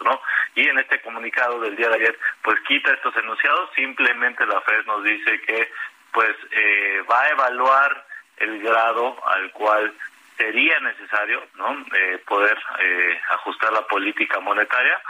¿no? 0.03 0.19
Y 0.55 0.67
en 0.67 0.79
este 0.79 0.99
comunicado 1.01 1.59
del 1.59 1.75
día 1.75 1.89
de 1.89 1.97
ayer, 1.97 2.19
pues 2.41 2.59
quita 2.67 2.93
estos 2.93 3.15
enunciados, 3.15 3.69
simplemente 3.75 4.43
la 4.47 4.59
Fed 4.61 4.87
nos 4.87 5.03
dice 5.03 5.39
que 5.41 5.71
pues 6.11 6.35
eh, 6.49 7.03
va 7.07 7.21
a 7.21 7.29
evaluar 7.29 8.07
el 8.37 8.59
grado 8.63 9.15
al 9.27 9.51
cual 9.51 9.93
sería 10.37 10.79
necesario 10.79 11.43
¿no? 11.55 11.85
Eh, 11.93 12.19
poder 12.25 12.57
eh, 12.79 13.19
ajustar 13.29 13.71
la 13.73 13.85
política 13.87 14.39
monetaria 14.39 15.01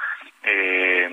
eh, 0.43 1.09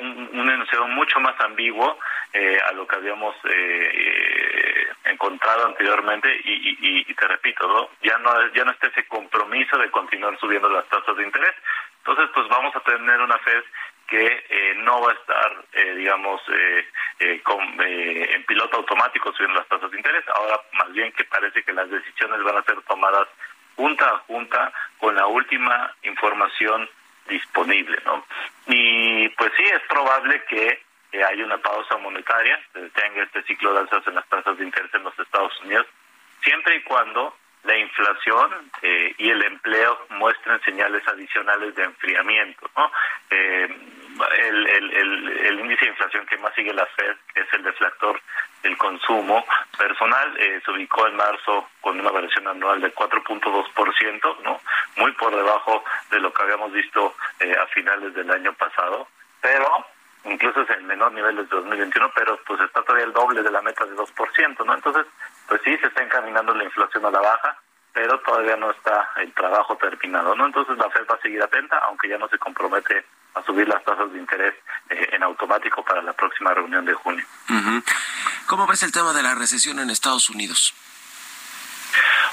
un, 0.00 0.30
un, 0.32 0.50
enunciado 0.50 0.88
mucho 0.88 1.20
más 1.20 1.38
ambiguo 1.40 1.98
eh, 2.32 2.58
a 2.68 2.72
lo 2.72 2.86
que 2.86 2.96
habíamos 2.96 3.36
eh, 3.44 4.88
encontrado 5.04 5.66
anteriormente 5.66 6.28
y, 6.44 7.04
te 7.14 7.28
repito 7.28 7.68
¿no? 7.68 7.90
ya 8.02 8.18
no 8.18 8.30
ya 8.54 8.64
no 8.64 8.72
está 8.72 8.88
ese 8.88 9.06
compromiso 9.06 9.78
de 9.78 9.90
continuar 9.90 10.36
subiendo 10.40 10.68
las 10.68 10.84
tasas 10.88 11.16
de 11.16 11.22
interés 11.22 11.54
entonces 11.98 12.28
pues 12.34 12.48
vamos 12.48 12.74
a 12.74 12.80
tener 12.80 13.20
una 13.20 13.38
Fed 13.38 13.62
que 14.08 14.44
eh, 14.48 14.74
no 14.76 15.00
va 15.00 15.12
a 15.12 15.14
estar, 15.14 15.64
eh, 15.72 15.94
digamos, 15.94 16.40
eh, 16.48 16.88
eh 17.20 17.40
con, 17.42 17.62
eh, 17.80 18.34
en 18.34 18.44
piloto 18.44 18.78
automático 18.78 19.32
subiendo 19.32 19.58
las 19.58 19.68
tasas 19.68 19.90
de 19.90 19.96
interés. 19.96 20.24
Ahora, 20.28 20.60
más 20.72 20.92
bien 20.92 21.12
que 21.12 21.24
parece 21.24 21.62
que 21.62 21.72
las 21.72 21.90
decisiones 21.90 22.42
van 22.42 22.58
a 22.58 22.64
ser 22.64 22.80
tomadas 22.82 23.28
junta 23.76 24.08
a 24.08 24.18
junta 24.18 24.72
con 24.98 25.14
la 25.14 25.26
última 25.26 25.92
información 26.02 26.88
disponible, 27.28 27.98
¿no? 28.04 28.24
Y 28.66 29.28
pues 29.30 29.52
sí, 29.56 29.64
es 29.64 29.82
probable 29.88 30.42
que 30.48 30.82
eh, 31.12 31.24
haya 31.24 31.44
una 31.44 31.58
pausa 31.58 31.96
monetaria, 31.96 32.60
tenga 32.72 33.22
este 33.22 33.42
ciclo 33.44 33.72
de 33.72 33.80
alzas 33.80 34.06
en 34.06 34.14
las 34.14 34.28
tasas 34.28 34.58
de 34.58 34.64
interés 34.64 34.92
en 34.94 35.04
los 35.04 35.18
Estados 35.18 35.58
Unidos, 35.62 35.86
siempre 36.42 36.76
y 36.76 36.82
cuando 36.82 37.34
la 37.64 37.76
inflación 37.76 38.70
eh, 38.82 39.14
y 39.18 39.30
el 39.30 39.42
empleo 39.42 40.06
muestren 40.10 40.60
señales 40.62 41.06
adicionales 41.08 41.74
de 41.74 41.84
enfriamiento, 41.84 42.70
¿no? 42.76 42.90
Eh, 43.30 43.68
el, 44.38 44.66
el, 44.66 44.92
el, 44.92 45.28
el, 45.46 45.60
índice 45.60 45.86
de 45.86 45.90
inflación 45.90 46.26
que 46.26 46.38
más 46.38 46.54
sigue 46.54 46.72
la 46.72 46.86
Fed, 46.86 47.16
que 47.34 47.40
es 47.40 47.52
el 47.52 47.64
deflactor 47.64 48.20
del 48.62 48.76
consumo 48.76 49.44
personal, 49.76 50.36
eh, 50.38 50.60
se 50.64 50.70
ubicó 50.70 51.06
en 51.06 51.16
marzo 51.16 51.68
con 51.80 51.98
una 51.98 52.10
variación 52.10 52.46
anual 52.46 52.80
de 52.80 52.94
4.2%, 52.94 54.36
¿no? 54.42 54.60
Muy 54.96 55.12
por 55.12 55.34
debajo 55.34 55.84
de 56.10 56.20
lo 56.20 56.32
que 56.32 56.42
habíamos 56.42 56.72
visto 56.72 57.14
eh, 57.40 57.56
a 57.60 57.66
finales 57.68 58.14
del 58.14 58.30
año 58.30 58.52
pasado, 58.52 59.08
pero 59.40 59.86
incluso 60.24 60.62
es 60.62 60.70
el 60.70 60.82
menor 60.84 61.12
nivel 61.12 61.36
desde 61.36 61.56
2021, 61.56 62.12
pero 62.14 62.38
pues 62.46 62.60
está 62.60 62.82
todavía 62.82 63.06
el 63.06 63.12
doble 63.12 63.42
de 63.42 63.50
la 63.50 63.62
meta 63.62 63.84
de 63.84 63.96
2%, 63.96 64.64
¿no? 64.64 64.74
Entonces, 64.74 65.06
pues 65.48 65.60
sí, 65.64 65.76
se 65.78 65.86
está 65.88 66.02
encaminando 66.02 66.54
la 66.54 66.64
inflación 66.64 67.04
a 67.06 67.10
la 67.10 67.20
baja, 67.20 67.56
pero 67.92 68.18
todavía 68.20 68.56
no 68.56 68.70
está 68.70 69.10
el 69.16 69.32
trabajo 69.32 69.76
terminado, 69.76 70.34
¿no? 70.34 70.46
Entonces 70.46 70.76
la 70.78 70.90
Fed 70.90 71.06
va 71.10 71.14
a 71.14 71.22
seguir 71.22 71.42
atenta, 71.42 71.78
aunque 71.86 72.08
ya 72.08 72.18
no 72.18 72.28
se 72.28 72.38
compromete 72.38 73.04
a 73.34 73.42
subir 73.42 73.68
las 73.68 73.84
tasas 73.84 74.12
de 74.12 74.18
interés 74.18 74.54
eh, 74.90 75.10
en 75.12 75.22
automático 75.22 75.84
para 75.84 76.02
la 76.02 76.12
próxima 76.12 76.54
reunión 76.54 76.84
de 76.84 76.94
junio. 76.94 77.24
¿Cómo 78.46 78.66
ves 78.66 78.82
el 78.82 78.92
tema 78.92 79.12
de 79.12 79.22
la 79.22 79.34
recesión 79.34 79.78
en 79.78 79.90
Estados 79.90 80.28
Unidos? 80.28 80.74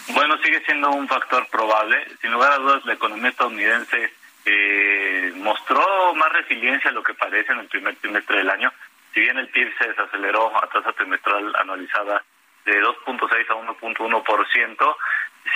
Bueno, 0.10 0.38
sigue 0.44 0.64
siendo 0.66 0.90
un 0.92 1.08
factor 1.08 1.48
probable. 1.50 2.06
Sin 2.22 2.32
lugar 2.32 2.54
a 2.54 2.58
dudas, 2.58 2.86
la 2.86 2.94
economía 2.94 3.30
estadounidense 3.30 4.14
eh, 4.46 5.34
mostró 5.36 6.14
más 6.16 6.32
resiliencia 6.34 6.90
a 6.90 6.94
lo 6.94 7.04
que 7.04 7.14
parece 7.14 7.52
en 7.52 7.60
el 7.60 7.68
primer 7.68 7.96
trimestre 7.98 8.40
del 8.40 8.50
año. 8.50 8.72
Si 9.14 9.22
bien 9.22 9.38
el 9.38 9.50
PIB 9.50 9.78
se 9.78 9.88
desaceleró 9.90 10.56
a 10.58 10.68
tasa 10.68 10.92
trimestral 10.94 11.54
anualizada 11.58 12.24
de 12.66 12.82
2.6 12.82 13.50
a 13.50 13.56
1.1%, 13.56 14.96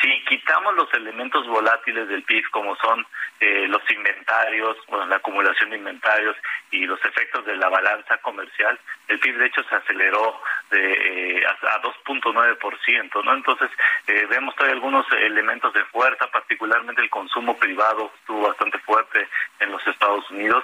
si 0.01 0.23
quitamos 0.25 0.75
los 0.75 0.91
elementos 0.93 1.47
volátiles 1.47 2.07
del 2.07 2.23
PIB 2.23 2.49
como 2.51 2.75
son 2.77 3.05
eh, 3.39 3.67
los 3.67 3.81
inventarios, 3.91 4.77
bueno, 4.87 5.05
la 5.05 5.17
acumulación 5.17 5.69
de 5.69 5.77
inventarios 5.77 6.35
y 6.71 6.85
los 6.85 7.03
efectos 7.05 7.45
de 7.45 7.55
la 7.55 7.69
balanza 7.69 8.17
comercial, 8.17 8.79
el 9.07 9.19
PIB 9.19 9.37
de 9.37 9.45
hecho 9.45 9.63
se 9.63 9.75
aceleró 9.75 10.41
de, 10.71 11.37
eh, 11.37 11.45
a, 11.45 11.75
a 11.75 11.81
2.9%, 11.81 13.23
¿no? 13.23 13.33
Entonces 13.33 13.69
eh, 14.07 14.25
vemos 14.29 14.55
todavía 14.55 14.75
algunos 14.75 15.05
elementos 15.11 15.73
de 15.73 15.85
fuerza, 15.85 16.27
particularmente 16.31 17.01
el 17.01 17.09
consumo 17.09 17.55
privado 17.57 18.11
estuvo 18.19 18.47
bastante 18.47 18.79
fuerte 18.79 19.27
en 19.59 19.71
los 19.71 19.85
Estados 19.87 20.29
Unidos, 20.31 20.63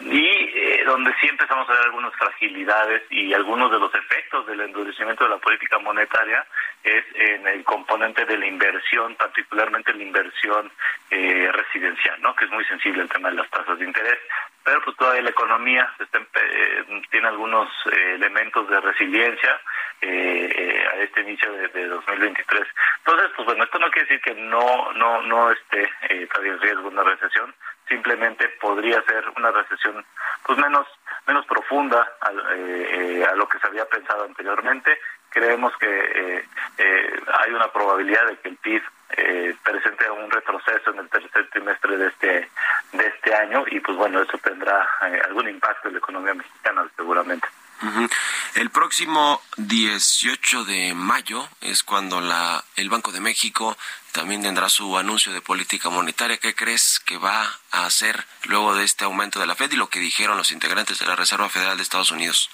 y 0.00 0.26
eh, 0.26 0.82
donde 0.84 1.12
sí 1.20 1.28
empezamos 1.28 1.68
a 1.68 1.72
ver 1.72 1.82
algunas 1.82 2.14
fragilidades 2.14 3.02
y 3.10 3.32
algunos 3.34 3.70
de 3.70 3.78
los 3.78 3.94
efectos 3.94 4.46
del 4.46 4.60
endurecimiento 4.60 5.24
de 5.24 5.30
la 5.30 5.38
política 5.38 5.78
monetaria 5.78 6.44
es 6.82 7.04
en 7.14 7.46
el 7.46 7.62
componente 7.64 8.24
de 8.24 8.38
la 8.38 8.46
inversión, 8.46 9.14
particularmente 9.14 9.92
la 9.92 10.02
inversión 10.02 10.70
eh, 11.10 11.50
residencial, 11.52 12.20
¿no? 12.22 12.34
que 12.34 12.46
es 12.46 12.50
muy 12.50 12.64
sensible 12.64 13.02
el 13.02 13.08
tema 13.08 13.30
de 13.30 13.36
las 13.36 13.50
tasas 13.50 13.78
de 13.78 13.84
interés, 13.84 14.18
pero 14.64 14.80
pues 14.82 14.96
todavía 14.96 15.22
la 15.22 15.30
economía 15.30 15.92
está, 15.98 16.18
eh, 16.18 17.02
tiene 17.10 17.28
algunos 17.28 17.68
eh, 17.86 18.14
elementos 18.14 18.68
de 18.68 18.80
resiliencia 18.80 19.60
eh, 20.00 20.84
a 20.92 20.96
este 20.98 21.20
inicio 21.22 21.52
de, 21.52 21.68
de, 21.68 21.86
2023. 21.88 22.66
Entonces, 22.98 23.30
pues 23.36 23.46
bueno, 23.46 23.64
esto 23.64 23.78
no 23.78 23.90
quiere 23.90 24.08
decir 24.08 24.20
que 24.20 24.40
no 24.40 24.92
no 24.92 25.22
no 25.22 25.50
esté 25.50 25.90
todavía 26.32 26.52
en 26.52 26.60
riesgo 26.60 26.88
una 26.88 27.02
recesión, 27.02 27.54
simplemente 27.92 28.48
podría 28.60 29.02
ser 29.02 29.22
una 29.36 29.50
recesión 29.50 30.04
pues 30.46 30.58
menos 30.58 30.86
menos 31.26 31.44
profunda 31.46 32.00
a, 32.20 32.32
eh, 32.56 33.24
a 33.30 33.34
lo 33.36 33.46
que 33.46 33.58
se 33.58 33.66
había 33.66 33.84
pensado 33.84 34.24
anteriormente. 34.24 34.98
Creemos 35.28 35.72
que 35.76 35.86
eh, 35.86 36.44
eh, 36.78 37.20
hay 37.44 37.52
una 37.52 37.68
probabilidad 37.70 38.26
de 38.26 38.36
que 38.38 38.48
el 38.48 38.56
PIB 38.56 38.82
eh, 39.16 39.54
presente 39.62 40.10
un 40.10 40.30
retroceso 40.30 40.90
en 40.90 41.00
el 41.00 41.08
tercer 41.10 41.48
trimestre 41.50 41.96
de 41.98 42.08
este 42.08 42.48
de 42.92 43.06
este 43.06 43.34
año 43.34 43.64
y 43.70 43.78
pues 43.80 43.96
bueno 43.96 44.22
eso 44.22 44.38
tendrá 44.38 44.88
eh, 45.02 45.20
algún 45.26 45.48
impacto 45.48 45.88
en 45.88 45.94
la 45.94 45.98
economía 45.98 46.34
mexicana 46.34 46.86
seguramente. 46.96 47.46
Uh. 47.82 48.08
El 48.54 48.70
próximo 48.70 49.42
18 49.56 50.64
de 50.64 50.94
mayo 50.94 51.48
es 51.60 51.82
cuando 51.82 52.20
la 52.20 52.62
el 52.76 52.88
Banco 52.88 53.10
de 53.10 53.20
México 53.20 53.76
también 54.12 54.42
tendrá 54.42 54.68
su 54.68 54.96
anuncio 54.96 55.32
de 55.32 55.40
política 55.40 55.90
monetaria. 55.90 56.36
¿Qué 56.36 56.54
crees 56.54 57.00
que 57.00 57.16
va 57.16 57.42
a 57.72 57.86
hacer 57.86 58.24
luego 58.44 58.74
de 58.74 58.84
este 58.84 59.04
aumento 59.04 59.40
de 59.40 59.46
la 59.46 59.56
Fed 59.56 59.72
y 59.72 59.76
lo 59.76 59.88
que 59.88 59.98
dijeron 59.98 60.36
los 60.36 60.52
integrantes 60.52 60.98
de 60.98 61.06
la 61.06 61.16
Reserva 61.16 61.48
Federal 61.48 61.76
de 61.76 61.82
Estados 61.82 62.12
Unidos? 62.12 62.50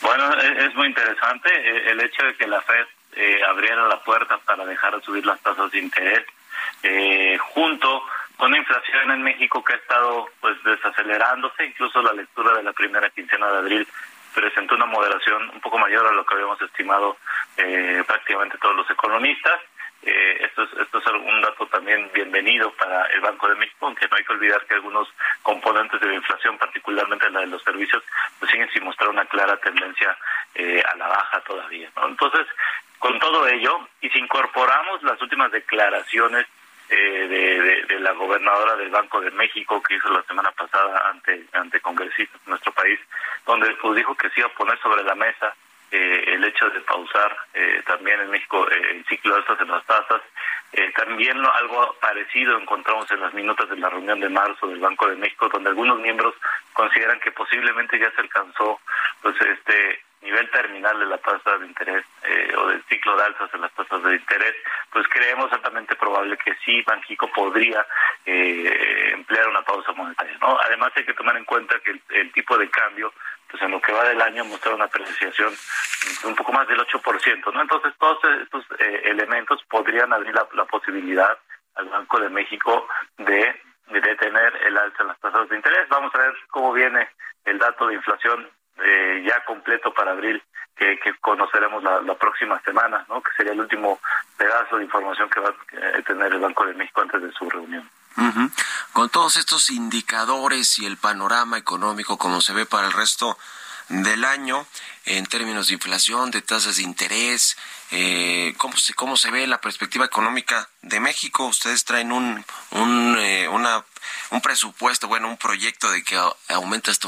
Bueno, 0.00 0.32
es 0.38 0.74
muy 0.74 0.88
interesante 0.88 1.90
el 1.90 2.00
hecho 2.00 2.22
de 2.24 2.36
que 2.36 2.46
la 2.46 2.60
Fed 2.62 2.86
eh, 3.12 3.40
abriera 3.48 3.86
la 3.88 4.02
puerta 4.02 4.38
para 4.38 4.64
dejar 4.64 4.96
de 4.96 5.02
subir 5.02 5.24
las 5.24 5.40
tasas 5.40 5.70
de 5.70 5.78
interés, 5.78 6.26
eh, 6.82 7.38
junto 7.54 8.02
la 8.38 8.58
inflación 8.58 9.10
en 9.10 9.22
México 9.22 9.64
que 9.64 9.74
ha 9.74 9.76
estado 9.76 10.28
pues 10.40 10.62
desacelerándose, 10.62 11.66
incluso 11.66 12.02
la 12.02 12.12
lectura 12.12 12.56
de 12.56 12.62
la 12.62 12.72
primera 12.72 13.10
quincena 13.10 13.50
de 13.50 13.58
abril 13.58 13.88
presentó 14.34 14.74
una 14.74 14.86
moderación 14.86 15.50
un 15.50 15.60
poco 15.60 15.78
mayor 15.78 16.06
a 16.06 16.12
lo 16.12 16.24
que 16.24 16.34
habíamos 16.34 16.60
estimado 16.60 17.16
eh, 17.56 18.04
prácticamente 18.06 18.58
todos 18.58 18.76
los 18.76 18.90
economistas. 18.90 19.60
Eh, 20.02 20.38
esto, 20.44 20.62
es, 20.62 20.72
esto 20.74 20.98
es 20.98 21.06
un 21.06 21.40
dato 21.40 21.66
también 21.66 22.10
bienvenido 22.12 22.70
para 22.72 23.06
el 23.06 23.20
Banco 23.22 23.48
de 23.48 23.56
México, 23.56 23.86
aunque 23.86 24.06
no 24.06 24.16
hay 24.16 24.24
que 24.24 24.32
olvidar 24.34 24.64
que 24.66 24.74
algunos 24.74 25.08
componentes 25.42 25.98
de 26.00 26.08
la 26.08 26.14
inflación, 26.14 26.58
particularmente 26.58 27.30
la 27.30 27.40
de 27.40 27.46
los 27.46 27.62
servicios, 27.62 28.02
pues 28.38 28.50
siguen 28.50 28.70
sin 28.72 28.84
mostrar 28.84 29.08
una 29.08 29.24
clara 29.24 29.56
tendencia 29.56 30.16
eh, 30.54 30.82
a 30.92 30.96
la 30.96 31.08
baja 31.08 31.40
todavía. 31.40 31.90
¿no? 31.96 32.08
Entonces, 32.08 32.46
con 32.98 33.18
todo 33.18 33.48
ello, 33.48 33.88
y 34.02 34.10
si 34.10 34.18
incorporamos 34.18 35.02
las 35.02 35.20
últimas 35.22 35.50
declaraciones 35.50 36.46
eh, 36.88 37.28
de, 37.28 37.94
de, 37.94 38.00
la 38.00 38.12
gobernadora 38.12 38.76
del 38.76 38.90
Banco 38.90 39.20
de 39.20 39.30
México 39.32 39.82
que 39.82 39.96
hizo 39.96 40.08
la 40.10 40.22
semana 40.22 40.52
pasada 40.52 41.10
ante 41.10 41.44
ante 41.52 41.80
congresistas 41.80 42.40
de 42.44 42.50
nuestro 42.50 42.72
país, 42.72 43.00
donde 43.44 43.74
pues 43.82 43.96
dijo 43.96 44.14
que 44.14 44.30
se 44.30 44.40
iba 44.40 44.48
a 44.48 44.54
poner 44.54 44.78
sobre 44.80 45.02
la 45.02 45.14
mesa 45.14 45.54
eh, 45.90 46.24
el 46.34 46.44
hecho 46.44 46.68
de 46.70 46.80
pausar 46.80 47.36
eh, 47.54 47.82
también 47.86 48.20
en 48.20 48.30
México 48.30 48.68
eh, 48.70 48.96
el 48.96 49.04
ciclo 49.06 49.34
de 49.34 49.40
altas 49.40 49.60
en 49.60 49.68
las 49.68 49.84
tasas. 49.86 50.22
Eh, 50.72 50.92
también 50.96 51.38
algo 51.38 51.96
parecido 52.00 52.58
encontramos 52.58 53.10
en 53.10 53.20
las 53.20 53.32
minutas 53.32 53.68
de 53.70 53.76
la 53.76 53.88
reunión 53.88 54.20
de 54.20 54.28
marzo 54.28 54.66
del 54.66 54.80
Banco 54.80 55.08
de 55.08 55.16
México, 55.16 55.48
donde 55.48 55.70
algunos 55.70 55.98
miembros 56.00 56.34
consideran 56.72 57.20
que 57.20 57.30
posiblemente 57.30 57.98
ya 57.98 58.10
se 58.10 58.20
alcanzó 58.20 58.80
pues 59.22 59.36
este 59.40 60.02
nivel 60.22 60.50
terminal 60.50 60.98
de 60.98 61.06
la 61.06 61.18
tasa 61.18 61.56
de 61.58 61.66
interés 61.66 62.04
eh, 62.24 62.52
o 62.56 62.66
del 62.68 62.82
ciclo 62.88 63.16
de 63.16 63.24
alzas 63.24 63.48
en 63.54 63.60
las 63.60 63.72
tasas 63.74 64.02
de 64.02 64.16
interés, 64.16 64.54
pues 64.96 65.08
creemos 65.08 65.52
altamente 65.52 65.94
probable 65.94 66.38
que 66.38 66.54
sí, 66.64 66.80
Banxico 66.80 67.30
podría 67.30 67.86
eh, 68.24 69.10
emplear 69.12 69.46
una 69.46 69.60
pausa 69.60 69.92
monetaria. 69.92 70.38
¿no? 70.40 70.58
Además 70.58 70.90
hay 70.96 71.04
que 71.04 71.12
tomar 71.12 71.36
en 71.36 71.44
cuenta 71.44 71.78
que 71.80 72.00
el, 72.18 72.32
tipo 72.32 72.56
de 72.56 72.70
cambio 72.70 73.12
pues 73.50 73.62
en 73.62 73.72
lo 73.72 73.80
que 73.82 73.92
va 73.92 74.08
del 74.08 74.22
año 74.22 74.46
muestra 74.46 74.74
una 74.74 74.86
apreciación 74.86 75.52
un 76.24 76.34
poco 76.34 76.50
más 76.50 76.66
del 76.66 76.78
8%, 76.78 77.52
¿no? 77.52 77.60
Entonces 77.60 77.92
todos 77.98 78.18
estos 78.42 78.64
eh, 78.78 79.02
elementos 79.04 79.62
podrían 79.68 80.14
abrir 80.14 80.34
la, 80.34 80.48
la, 80.54 80.64
posibilidad 80.64 81.38
al 81.74 81.90
Banco 81.90 82.18
de 82.18 82.30
México 82.30 82.88
de, 83.18 83.54
de 83.88 84.00
detener 84.00 84.56
el 84.64 84.78
alza 84.78 85.02
en 85.02 85.08
las 85.08 85.20
tasas 85.20 85.46
de 85.50 85.56
interés. 85.56 85.86
Vamos 85.90 86.14
a 86.14 86.18
ver 86.20 86.34
cómo 86.48 86.72
viene 86.72 87.06
el 87.44 87.58
dato 87.58 87.86
de 87.86 87.96
inflación 87.96 88.48
eh, 88.82 89.22
ya 89.26 89.44
completo 89.44 89.92
para 89.92 90.12
abril 90.12 90.42
que, 90.76 90.98
que 90.98 91.14
conoceremos 91.20 91.82
la, 91.82 92.00
la, 92.02 92.14
próxima 92.14 92.60
semana, 92.60 93.04
¿no? 93.08 93.22
Que 93.22 93.30
sería 93.36 93.52
el 93.52 93.60
último 93.60 93.98
pedazo 94.36 94.76
de 94.76 94.84
información 94.84 95.28
que 95.30 95.40
va 95.40 95.48
a 95.48 96.02
tener 96.02 96.32
el 96.32 96.40
Banco 96.40 96.66
de 96.66 96.74
México 96.74 97.00
antes 97.00 97.22
de 97.22 97.32
su 97.32 97.48
reunión. 97.48 97.88
Con 98.92 99.10
todos 99.10 99.36
estos 99.36 99.68
indicadores 99.68 100.78
y 100.78 100.86
el 100.86 100.96
panorama 100.96 101.58
económico 101.58 102.16
como 102.16 102.40
se 102.40 102.54
ve 102.54 102.64
para 102.64 102.86
el 102.86 102.94
resto 102.94 103.36
del 103.88 104.24
año 104.24 104.66
en 105.04 105.26
términos 105.26 105.68
de 105.68 105.74
inflación, 105.74 106.30
de 106.30 106.40
tasas 106.40 106.76
de 106.76 106.82
interés, 106.82 107.56
eh, 107.90 108.54
¿cómo, 108.56 108.76
se, 108.76 108.94
¿cómo 108.94 109.16
se 109.16 109.30
ve 109.30 109.46
la 109.46 109.60
perspectiva 109.60 110.06
económica 110.06 110.68
de 110.82 110.98
México? 110.98 111.46
Ustedes 111.46 111.84
traen 111.84 112.10
un, 112.10 112.44
un, 112.70 113.16
eh, 113.18 113.48
una, 113.48 113.84
un 114.30 114.40
presupuesto, 114.40 115.08
bueno, 115.08 115.28
un 115.28 115.36
proyecto 115.36 115.90
de 115.90 116.02
que 116.02 116.18
aumenta 116.48 116.90
hasta 116.90 117.06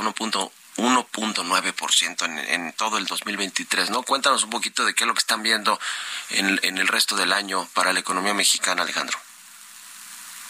1.9% 0.79 2.25
en, 2.25 2.39
en 2.39 2.73
todo 2.73 2.99
el 2.99 3.07
2023, 3.07 3.91
¿no? 3.91 4.03
Cuéntanos 4.03 4.45
un 4.45 4.51
poquito 4.51 4.85
de 4.85 4.95
qué 4.95 5.05
es 5.05 5.09
lo 5.09 5.15
que 5.15 5.19
están 5.19 5.43
viendo 5.43 5.79
en, 6.31 6.79
el 6.79 6.89
resto 6.89 7.17
del 7.17 7.33
año 7.33 7.67
para 7.75 7.93
la 7.93 8.01
economía 8.01 8.33
mexicana, 8.33 8.83
Alejandro. 8.83 9.19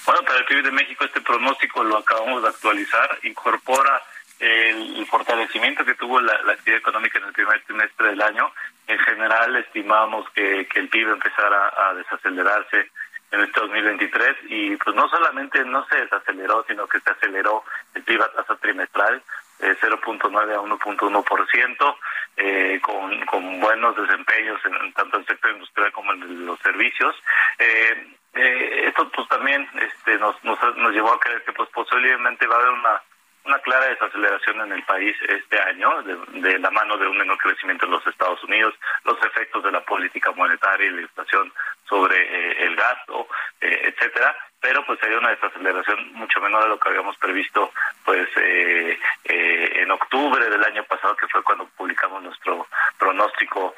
Bueno, 0.04 0.22
para 0.22 0.38
el 0.38 0.44
PIB 0.44 0.62
de 0.62 0.70
México 0.70 1.04
este 1.04 1.20
pronóstico 1.20 1.82
lo 1.82 1.98
acabamos 1.98 2.42
de 2.42 2.48
actualizar, 2.48 3.18
incorpora 3.22 4.02
el, 4.38 5.06
fortalecimiento 5.06 5.84
que 5.84 5.94
tuvo 5.94 6.20
la, 6.20 6.32
actividad 6.52 6.80
económica 6.80 7.18
en 7.18 7.24
el 7.24 7.32
primer 7.32 7.62
trimestre 7.64 8.08
del 8.08 8.22
año. 8.22 8.52
En 8.86 8.98
general 8.98 9.56
estimamos 9.56 10.28
que, 10.30 10.68
el 10.74 10.88
PIB 10.88 11.08
empezara 11.08 11.72
a 11.76 11.94
desacelerarse 11.94 12.90
en 13.30 13.40
este 13.40 13.60
2023 13.60 14.36
y 14.48 14.76
pues 14.76 14.94
no 14.94 15.08
solamente 15.08 15.64
no 15.64 15.86
se 15.86 15.96
desaceleró, 15.96 16.64
sino 16.66 16.86
que 16.86 17.00
se 17.00 17.10
aceleró 17.10 17.64
el 17.94 18.02
PIB 18.02 18.22
a 18.22 18.32
tasa 18.32 18.56
trimestral 18.56 19.22
de 19.58 19.76
0.9 19.78 20.54
a 20.54 20.60
1.1%, 20.60 21.96
eh, 22.36 22.80
con, 22.82 23.26
con 23.26 23.60
buenos 23.60 23.96
desempeños 23.96 24.60
en, 24.64 24.92
tanto 24.92 25.16
en 25.16 25.22
el 25.22 25.26
sector 25.28 25.50
industrial 25.52 25.92
como 25.92 26.12
en 26.12 26.46
los 26.46 26.58
servicios. 26.60 27.14
Eh, 27.58 28.14
eh, 28.34 28.84
esto 28.86 29.08
pues 29.10 29.28
también 29.28 29.68
este, 29.80 30.18
nos, 30.18 30.42
nos, 30.44 30.58
nos 30.76 30.92
llevó 30.92 31.12
a 31.12 31.20
creer 31.20 31.42
que 31.44 31.52
pues 31.52 31.68
posiblemente 31.70 32.46
va 32.46 32.56
a 32.56 32.58
haber 32.58 32.70
una 32.70 33.02
una 33.48 33.58
clara 33.60 33.86
desaceleración 33.86 34.60
en 34.60 34.72
el 34.72 34.82
país 34.82 35.16
este 35.26 35.58
año, 35.58 36.02
de, 36.02 36.58
la 36.58 36.70
mano 36.70 36.98
de 36.98 37.08
un 37.08 37.16
menor 37.16 37.38
crecimiento 37.38 37.86
en 37.86 37.92
los 37.92 38.06
Estados 38.06 38.42
Unidos, 38.44 38.74
los 39.04 39.16
efectos 39.24 39.64
de 39.64 39.72
la 39.72 39.80
política 39.80 40.30
monetaria 40.32 40.86
y 40.86 40.90
la 40.90 41.02
inflación 41.02 41.50
sobre 41.88 42.16
eh, 42.16 42.66
el 42.66 42.76
gasto, 42.76 43.28
eh, 43.60 43.92
etcétera 43.94 44.36
pero 44.60 44.84
pues 44.84 44.98
sería 44.98 45.18
una 45.18 45.30
desaceleración 45.30 46.14
mucho 46.14 46.40
menor 46.40 46.64
de 46.64 46.70
lo 46.70 46.80
que 46.80 46.88
habíamos 46.88 47.16
previsto 47.18 47.72
pues 48.04 48.28
eh, 48.36 48.98
en 49.24 49.90
octubre 49.92 50.50
del 50.50 50.64
año 50.64 50.82
pasado 50.82 51.16
que 51.16 51.28
fue 51.28 51.44
cuando 51.44 51.66
publicamos 51.76 52.24
nuestro 52.24 52.66
pronóstico 52.98 53.76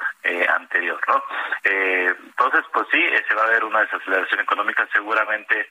anterior 0.48 0.98
no 1.06 1.22
entonces 1.64 2.64
pues 2.72 2.86
sí 2.90 3.02
se 3.28 3.34
va 3.34 3.44
a 3.44 3.50
ver 3.50 3.64
una 3.64 3.80
desaceleración 3.80 4.40
económica 4.40 4.88
seguramente 4.90 5.68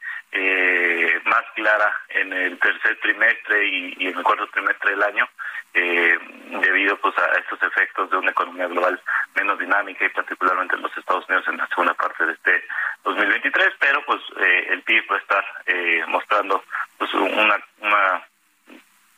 más 1.26 1.44
clara 1.56 1.96
en 2.10 2.32
el 2.32 2.60
tercer 2.60 3.00
trimestre 3.00 3.68
y, 3.68 4.08
en 4.08 4.18
el 4.18 4.24
cuarto 4.24 4.48
trimestre 4.48 4.92
del 4.92 5.04
año 5.04 5.28
debido 5.74 6.98
pues 6.98 7.18
a 7.18 7.40
estos 7.40 7.62
efectos 7.64 8.10
de 8.12 8.18
una 8.18 8.32
economía 8.32 8.68
global 8.68 9.02
menos 9.36 9.58
dinámica 9.60 10.06
y 10.06 10.10
particularmente 10.10 10.76
en 10.76 10.82
los 10.82 10.96
Estados 10.98 11.28
Unidos 11.28 11.48
en 11.48 11.58
la 11.58 11.68
segunda 11.68 11.94
parte 11.94 12.26
de 12.30 12.36
este 12.36 12.64
2023, 13.04 13.74
pero 13.80 14.04
pues 14.06 14.22
eh, 14.40 14.68
el 14.70 14.82
PIB 14.84 15.12
va 15.12 15.18
estar 15.18 15.44
eh, 15.66 16.04
mostrando 16.08 16.64
pues 16.98 17.14
una, 17.14 17.58
una 17.80 18.24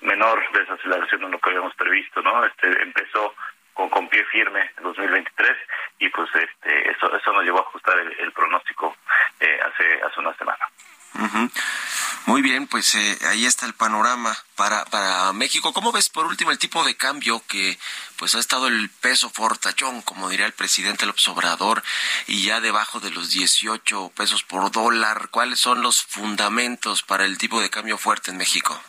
menor 0.01 0.41
desaceleración 0.53 1.21
de 1.21 1.29
lo 1.29 1.39
que 1.39 1.49
habíamos 1.49 1.75
previsto, 1.75 2.21
¿no? 2.21 2.45
Este 2.45 2.67
empezó 2.81 3.33
con, 3.73 3.89
con 3.89 4.07
pie 4.07 4.23
firme 4.25 4.71
en 4.77 4.83
2023 4.83 5.57
y 5.99 6.09
pues 6.09 6.29
este 6.35 6.91
eso 6.91 7.15
eso 7.15 7.33
nos 7.33 7.43
llevó 7.43 7.59
a 7.59 7.61
ajustar 7.61 7.97
el, 7.99 8.31
pronóstico 8.31 8.95
eh, 9.39 9.59
hace 9.63 10.01
hace 10.01 10.19
una 10.19 10.33
semana. 10.35 10.65
Muy 12.25 12.41
bien, 12.41 12.67
pues 12.67 12.95
eh, 12.95 13.17
ahí 13.27 13.45
está 13.45 13.65
el 13.65 13.73
panorama 13.73 14.37
para, 14.55 14.85
para 14.85 15.33
México. 15.33 15.73
¿Cómo 15.73 15.91
ves 15.91 16.09
por 16.09 16.25
último 16.27 16.51
el 16.51 16.59
tipo 16.59 16.83
de 16.83 16.95
cambio 16.95 17.41
que 17.47 17.77
pues 18.15 18.35
ha 18.35 18.39
estado 18.39 18.67
el 18.67 18.89
peso 19.01 19.29
fortachón, 19.29 20.01
como 20.03 20.29
diría 20.29 20.45
el 20.45 20.53
presidente 20.53 21.05
López 21.05 21.27
Obrador, 21.27 21.83
y 22.27 22.45
ya 22.45 22.61
debajo 22.61 22.99
de 22.99 23.09
los 23.09 23.31
18 23.31 24.11
pesos 24.15 24.43
por 24.43 24.71
dólar? 24.71 25.29
¿Cuáles 25.31 25.59
son 25.59 25.81
los 25.81 26.03
fundamentos 26.03 27.01
para 27.03 27.25
el 27.25 27.37
tipo 27.37 27.59
de 27.59 27.69
cambio 27.69 27.97
fuerte 27.97 28.31
en 28.31 28.37
México? 28.37 28.79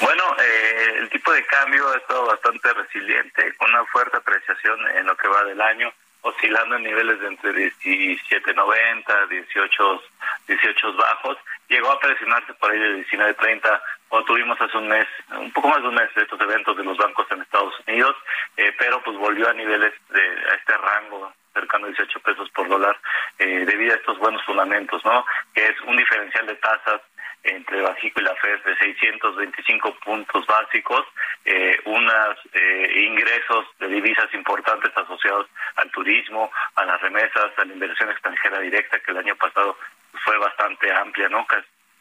Bueno, 0.00 0.22
eh, 0.38 0.94
el 0.98 1.10
tipo 1.10 1.32
de 1.32 1.44
cambio 1.46 1.88
ha 1.90 1.96
estado 1.96 2.26
bastante 2.26 2.72
resiliente, 2.74 3.54
con 3.56 3.70
una 3.70 3.84
fuerte 3.86 4.18
apreciación 4.18 4.78
en 4.96 5.06
lo 5.06 5.16
que 5.16 5.28
va 5.28 5.42
del 5.44 5.60
año 5.60 5.92
oscilando 6.22 6.76
en 6.76 6.82
niveles 6.82 7.20
de 7.20 7.28
entre 7.28 7.52
17.90, 7.52 9.28
18, 9.28 10.02
18 10.48 10.92
bajos. 10.94 11.38
Llegó 11.68 11.90
a 11.90 12.00
presionarse 12.00 12.54
por 12.54 12.70
ahí 12.70 12.78
de 12.78 13.06
19.30 13.06 13.80
cuando 14.08 14.26
tuvimos 14.26 14.60
hace 14.60 14.76
un 14.76 14.88
mes, 14.88 15.06
un 15.36 15.52
poco 15.52 15.68
más 15.68 15.82
de 15.82 15.88
un 15.88 15.94
mes 15.94 16.14
de 16.14 16.22
estos 16.22 16.40
eventos 16.40 16.76
de 16.76 16.84
los 16.84 16.96
bancos 16.96 17.26
en 17.30 17.42
Estados 17.42 17.74
Unidos, 17.86 18.14
eh, 18.56 18.72
pero 18.78 19.02
pues 19.02 19.16
volvió 19.16 19.48
a 19.48 19.54
niveles 19.54 19.92
de 20.10 20.20
a 20.20 20.54
este 20.54 20.76
rango 20.76 21.32
cercano 21.52 21.86
a 21.86 21.88
18 21.88 22.20
pesos 22.20 22.50
por 22.50 22.68
dólar 22.68 22.96
eh, 23.38 23.64
debido 23.66 23.94
a 23.94 23.96
estos 23.96 24.18
buenos 24.18 24.42
fundamentos, 24.44 25.04
¿no? 25.04 25.24
Que 25.54 25.66
es 25.66 25.80
un 25.86 25.96
diferencial 25.96 26.46
de 26.46 26.54
tasas 26.56 27.00
entre 27.46 27.80
Bajico 27.82 28.20
y 28.20 28.24
la 28.24 28.34
FED 28.36 28.62
de 28.64 28.76
625 28.76 29.94
puntos 30.04 30.46
básicos, 30.46 31.04
eh, 31.44 31.78
unos 31.84 32.38
eh, 32.52 33.04
ingresos 33.08 33.66
de 33.78 33.88
divisas 33.88 34.32
importantes 34.34 34.90
asociados 34.96 35.46
al 35.76 35.90
turismo, 35.90 36.50
a 36.74 36.84
las 36.84 37.00
remesas, 37.00 37.52
a 37.56 37.64
la 37.64 37.72
inversión 37.72 38.10
extranjera 38.10 38.60
directa, 38.60 39.00
que 39.00 39.10
el 39.10 39.18
año 39.18 39.36
pasado 39.36 39.76
fue 40.24 40.38
bastante 40.38 40.92
amplia, 40.92 41.28
¿no? 41.28 41.46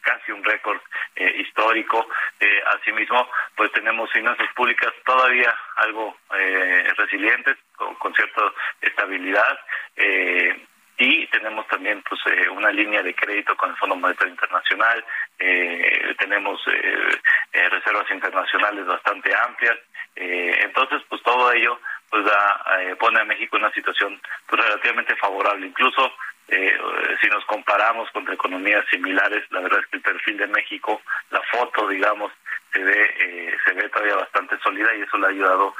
casi 0.06 0.32
un 0.32 0.44
récord 0.44 0.80
eh, 1.16 1.42
histórico. 1.42 2.08
Eh, 2.40 2.62
asimismo, 2.78 3.28
pues 3.56 3.72
tenemos 3.72 4.12
finanzas 4.12 4.48
públicas 4.56 4.94
todavía 5.06 5.54
algo 5.78 6.16
eh, 6.38 6.88
resilientes, 6.96 7.58
con, 7.76 7.96
con 7.96 8.14
cierta 8.14 8.54
estabilidad. 8.82 9.60
Eh, 9.96 10.66
y 10.98 11.28
tenemos 11.28 11.68
también 11.68 12.02
pues 12.08 12.22
eh, 12.28 12.50
una 12.50 12.72
línea 12.72 13.04
de 13.04 13.14
crédito 13.14 13.56
con 13.58 13.70
el 13.70 13.76
Fondo 13.76 13.96
Monetario 13.96 14.32
Internacional, 14.32 15.04
eh, 15.40 16.16
tenemos 16.18 16.62
eh, 16.68 17.20
eh 17.54 17.70
reservas 17.70 18.10
internacionales 18.10 18.86
bastante 18.86 19.34
amplias, 19.36 19.78
eh, 20.16 20.58
entonces 20.64 21.02
pues 21.10 21.22
todo 21.24 21.52
ello 21.52 21.80
pues 22.10 22.24
da, 22.26 22.66
eh, 22.80 22.96
pone 22.96 23.20
a 23.20 23.26
México 23.26 23.58
en 23.58 23.64
una 23.64 23.74
situación 23.74 24.22
pues 24.48 24.62
relativamente 24.62 25.16
favorable, 25.18 25.68
incluso 25.68 26.14
si 26.48 27.28
nos 27.28 27.44
comparamos 27.46 28.08
con 28.12 28.32
economías 28.32 28.86
similares, 28.92 29.44
la 29.50 29.62
verdad 29.62 29.80
es 29.80 29.88
que 29.88 29.98
el 29.98 30.04
perfil 30.04 30.38
de 30.38 30.46
México, 30.46 31.02
la 31.32 31.42
foto 31.42 31.88
digamos 31.88 32.32
se 32.76 32.84
ve 32.84 33.58
se 33.64 33.74
ve 33.74 33.90
todavía 33.90 34.18
bastante 34.18 34.58
sólida 34.60 34.94
y 34.96 35.02
eso 35.02 35.18
le 35.18 35.28
ha 35.28 35.30
ayudado 35.30 35.74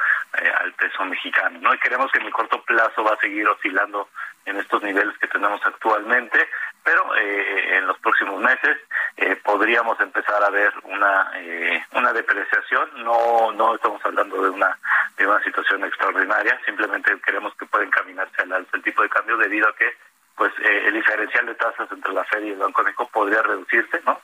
al 0.60 0.72
peso 0.72 1.04
mexicano, 1.04 1.58
¿no? 1.60 1.74
Y 1.74 1.78
queremos 1.78 2.10
que 2.10 2.18
en 2.18 2.26
el 2.26 2.32
corto 2.32 2.62
plazo 2.62 3.04
va 3.04 3.12
a 3.12 3.20
seguir 3.20 3.46
oscilando 3.46 4.08
en 4.46 4.56
estos 4.56 4.82
niveles 4.82 5.16
que 5.18 5.26
tenemos 5.26 5.60
actualmente, 5.64 6.48
pero 6.82 7.14
eh, 7.16 7.76
en 7.76 7.86
los 7.86 7.98
próximos 7.98 8.40
meses 8.40 8.78
eh, 9.16 9.36
podríamos 9.36 10.00
empezar 10.00 10.42
a 10.42 10.50
ver 10.50 10.72
una 10.84 11.32
eh, 11.34 11.84
una 11.92 12.12
depreciación. 12.12 12.88
No 13.04 13.52
no 13.52 13.74
estamos 13.74 14.00
hablando 14.04 14.40
de 14.42 14.50
una 14.50 14.78
de 15.18 15.26
una 15.26 15.42
situación 15.42 15.84
extraordinaria, 15.84 16.58
simplemente 16.64 17.20
queremos 17.24 17.54
que 17.56 17.66
pueda 17.66 17.84
encaminarse 17.84 18.42
al 18.42 18.52
alza 18.52 18.76
el 18.76 18.82
tipo 18.82 19.02
de 19.02 19.08
cambio 19.08 19.36
debido 19.36 19.68
a 19.68 19.74
que 19.74 19.96
pues 20.36 20.52
el 20.62 20.92
diferencial 20.92 21.46
de 21.46 21.54
tasas 21.54 21.90
entre 21.90 22.12
la 22.12 22.24
Fed 22.24 22.42
y 22.44 22.50
el 22.50 22.58
Banco 22.58 22.82
de 22.82 22.86
México 22.86 23.08
podría 23.12 23.42
reducirse, 23.42 24.00
¿no? 24.04 24.20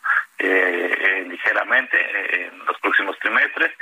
ligeramente 1.28 2.46
en 2.46 2.58
los 2.66 2.78
próximos 2.80 3.18
trimestres. 3.18 3.72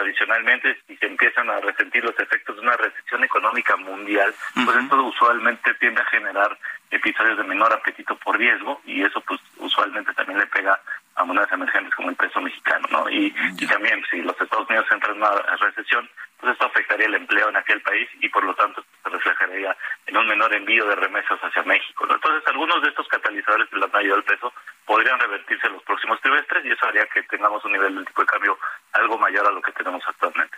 adicionalmente, 0.00 0.78
si 0.86 0.96
se 0.96 1.06
empiezan 1.06 1.50
a 1.50 1.60
resentir 1.60 2.04
los 2.04 2.18
efectos 2.18 2.56
de 2.56 2.62
una 2.62 2.76
recesión 2.76 3.24
económica 3.24 3.76
mundial, 3.76 4.34
pues 4.54 4.76
esto 4.76 5.04
usualmente 5.04 5.74
tiende 5.74 6.00
a 6.00 6.06
generar 6.06 6.56
episodios 6.90 7.36
de 7.36 7.44
menor 7.44 7.72
apetito 7.72 8.16
por 8.16 8.38
riesgo 8.38 8.80
y 8.84 9.02
eso 9.02 9.20
pues 9.22 9.40
usualmente 9.58 10.12
también 10.14 10.38
le 10.38 10.46
pega 10.46 10.80
a 11.16 11.24
monedas 11.24 11.50
emergentes 11.50 11.94
como 11.94 12.10
el 12.10 12.16
peso 12.16 12.40
mexicano, 12.40 12.86
¿no? 12.90 13.10
Y, 13.10 13.30
también 13.66 14.02
si 14.10 14.22
los 14.22 14.40
Estados 14.40 14.68
Unidos 14.68 14.86
entran 14.90 15.16
en 15.16 15.22
una 15.22 15.30
recesión, 15.56 16.08
pues 16.38 16.52
esto 16.52 16.66
afectaría 16.66 17.06
el 17.06 17.14
empleo 17.14 17.48
en 17.48 17.56
aquel 17.56 17.80
país 17.82 18.08
y 18.20 18.28
por 18.28 18.44
lo 18.44 18.54
tanto 18.54 18.84
se 19.02 19.08
reflejaría 19.08 19.76
en 20.06 20.16
un 20.16 20.26
menor 20.28 20.54
envío 20.54 20.86
de 20.86 20.94
remesas 20.94 21.38
hacia 21.40 21.62
México. 21.62 22.06
Entonces 22.08 22.42
algunos 22.46 22.82
de 22.82 22.88
estos 22.88 23.08
catalizadores 23.08 23.70
de 23.70 23.78
la 23.78 23.86
mayoría 23.88 24.14
del 24.14 24.24
peso 24.24 24.52
podrían 24.84 25.18
revertirse 25.18 25.66
en 25.66 25.74
los 25.74 25.82
próximos 25.82 26.20
trimestres 26.20 26.64
y 26.64 26.70
eso 26.70 26.86
haría 26.86 27.06
que 27.06 27.22
tengamos 27.24 27.64
un 27.64 27.72
nivel 27.72 27.96
de 27.96 28.04
tipo 28.04 28.20
de 28.20 28.26
cambio 28.26 28.58
algo 28.92 29.18
mayor 29.18 29.46
a 29.46 29.50
lo 29.50 29.62
que 29.62 29.72
tenemos 29.72 30.02
actualmente. 30.06 30.56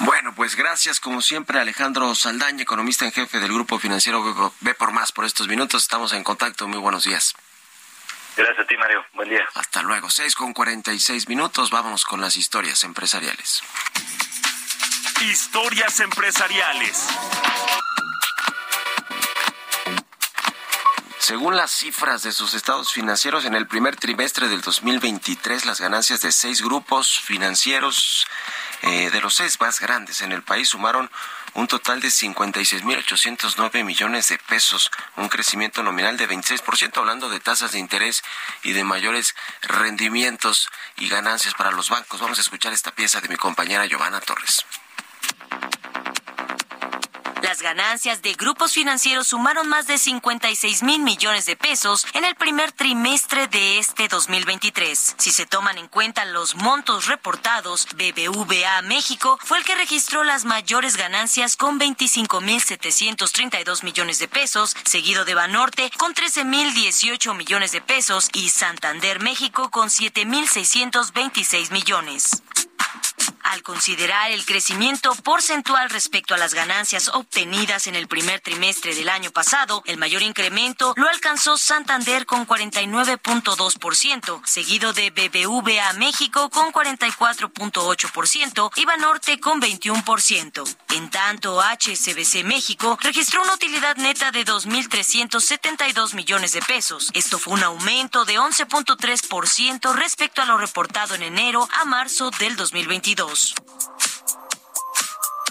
Bueno, 0.00 0.32
pues 0.34 0.56
gracias 0.56 1.00
como 1.00 1.20
siempre 1.22 1.58
Alejandro 1.58 2.14
Saldaña, 2.14 2.62
economista 2.62 3.04
en 3.04 3.12
jefe 3.12 3.38
del 3.38 3.52
Grupo 3.52 3.78
Financiero 3.78 4.22
Ve 4.60 4.74
por 4.74 4.92
Más 4.92 5.12
por 5.12 5.24
estos 5.24 5.48
minutos. 5.48 5.82
Estamos 5.82 6.12
en 6.12 6.24
contacto. 6.24 6.66
Muy 6.66 6.78
buenos 6.78 7.04
días. 7.04 7.34
Gracias 8.36 8.58
a 8.58 8.66
ti, 8.66 8.76
Mario. 8.76 9.04
Buen 9.14 9.30
día. 9.30 9.44
Hasta 9.54 9.82
luego. 9.82 10.10
6 10.10 10.34
con 10.34 10.52
46 10.52 11.28
minutos. 11.28 11.70
Vámonos 11.70 12.04
con 12.04 12.20
las 12.20 12.36
historias 12.36 12.84
empresariales. 12.84 13.62
Historias 15.22 16.00
empresariales. 16.00 17.08
Según 21.18 21.56
las 21.56 21.72
cifras 21.72 22.22
de 22.22 22.30
sus 22.30 22.54
estados 22.54 22.92
financieros, 22.92 23.46
en 23.46 23.54
el 23.54 23.66
primer 23.66 23.96
trimestre 23.96 24.48
del 24.48 24.60
2023, 24.60 25.64
las 25.64 25.80
ganancias 25.80 26.20
de 26.20 26.30
seis 26.30 26.62
grupos 26.62 27.18
financieros 27.18 28.28
eh, 28.82 29.10
de 29.10 29.20
los 29.20 29.34
seis 29.34 29.60
más 29.60 29.80
grandes 29.80 30.20
en 30.20 30.30
el 30.30 30.42
país 30.42 30.68
sumaron 30.68 31.10
un 31.56 31.66
total 31.66 32.00
de 32.00 32.08
56.809 32.08 33.82
millones 33.82 34.28
de 34.28 34.38
pesos, 34.38 34.90
un 35.16 35.28
crecimiento 35.28 35.82
nominal 35.82 36.18
de 36.18 36.28
26%, 36.28 36.98
hablando 36.98 37.30
de 37.30 37.40
tasas 37.40 37.72
de 37.72 37.78
interés 37.78 38.22
y 38.62 38.72
de 38.72 38.84
mayores 38.84 39.34
rendimientos 39.62 40.68
y 40.96 41.08
ganancias 41.08 41.54
para 41.54 41.70
los 41.70 41.88
bancos. 41.88 42.20
Vamos 42.20 42.38
a 42.38 42.42
escuchar 42.42 42.74
esta 42.74 42.94
pieza 42.94 43.22
de 43.22 43.28
mi 43.28 43.36
compañera 43.36 43.86
Giovanna 43.86 44.20
Torres. 44.20 44.66
Las 47.42 47.60
ganancias 47.60 48.22
de 48.22 48.32
grupos 48.32 48.72
financieros 48.72 49.28
sumaron 49.28 49.68
más 49.68 49.86
de 49.86 49.98
56 49.98 50.82
mil 50.82 51.02
millones 51.02 51.44
de 51.44 51.54
pesos 51.54 52.06
en 52.14 52.24
el 52.24 52.34
primer 52.34 52.72
trimestre 52.72 53.46
de 53.46 53.78
este 53.78 54.08
2023. 54.08 55.16
Si 55.18 55.30
se 55.30 55.44
toman 55.44 55.76
en 55.76 55.86
cuenta 55.86 56.24
los 56.24 56.56
montos 56.56 57.06
reportados, 57.06 57.86
BBVA 57.94 58.80
México 58.82 59.38
fue 59.42 59.58
el 59.58 59.64
que 59.64 59.74
registró 59.74 60.24
las 60.24 60.46
mayores 60.46 60.96
ganancias 60.96 61.56
con 61.56 61.76
25 61.76 62.40
mil 62.40 62.60
732 62.60 63.84
millones 63.84 64.18
de 64.18 64.28
pesos, 64.28 64.74
seguido 64.86 65.26
de 65.26 65.34
Banorte 65.34 65.90
con 65.98 66.14
13 66.14 66.44
mil 66.44 66.72
18 66.72 67.34
millones 67.34 67.72
de 67.72 67.82
pesos 67.82 68.30
y 68.32 68.48
Santander 68.48 69.20
México 69.20 69.70
con 69.70 69.90
7 69.90 70.24
mil 70.24 70.48
626 70.48 71.70
millones. 71.70 72.42
Al 73.52 73.62
considerar 73.62 74.32
el 74.32 74.44
crecimiento 74.44 75.14
porcentual 75.14 75.88
respecto 75.90 76.34
a 76.34 76.36
las 76.36 76.52
ganancias 76.52 77.08
obtenidas 77.14 77.86
en 77.86 77.94
el 77.94 78.08
primer 78.08 78.40
trimestre 78.40 78.92
del 78.92 79.08
año 79.08 79.30
pasado, 79.30 79.84
el 79.86 79.98
mayor 79.98 80.22
incremento 80.22 80.94
lo 80.96 81.08
alcanzó 81.08 81.56
Santander 81.56 82.26
con 82.26 82.44
49.2%, 82.44 84.44
seguido 84.44 84.92
de 84.92 85.10
BBVA 85.10 85.92
México 85.92 86.50
con 86.50 86.72
44.8% 86.72 88.72
y 88.74 88.84
Banorte 88.84 89.38
con 89.38 89.62
21%. 89.62 90.76
En 90.96 91.10
tanto, 91.10 91.62
HSBC 91.62 92.42
México 92.44 92.98
registró 93.00 93.42
una 93.42 93.54
utilidad 93.54 93.96
neta 93.96 94.32
de 94.32 94.44
2.372 94.44 96.14
millones 96.14 96.50
de 96.50 96.62
pesos. 96.62 97.10
Esto 97.14 97.38
fue 97.38 97.54
un 97.54 97.62
aumento 97.62 98.24
de 98.24 98.40
11.3% 98.40 99.94
respecto 99.94 100.42
a 100.42 100.46
lo 100.46 100.58
reportado 100.58 101.14
en 101.14 101.22
enero 101.22 101.68
a 101.80 101.84
marzo 101.84 102.32
del 102.40 102.56
2022. 102.56 103.35
Adiós. 103.36 103.54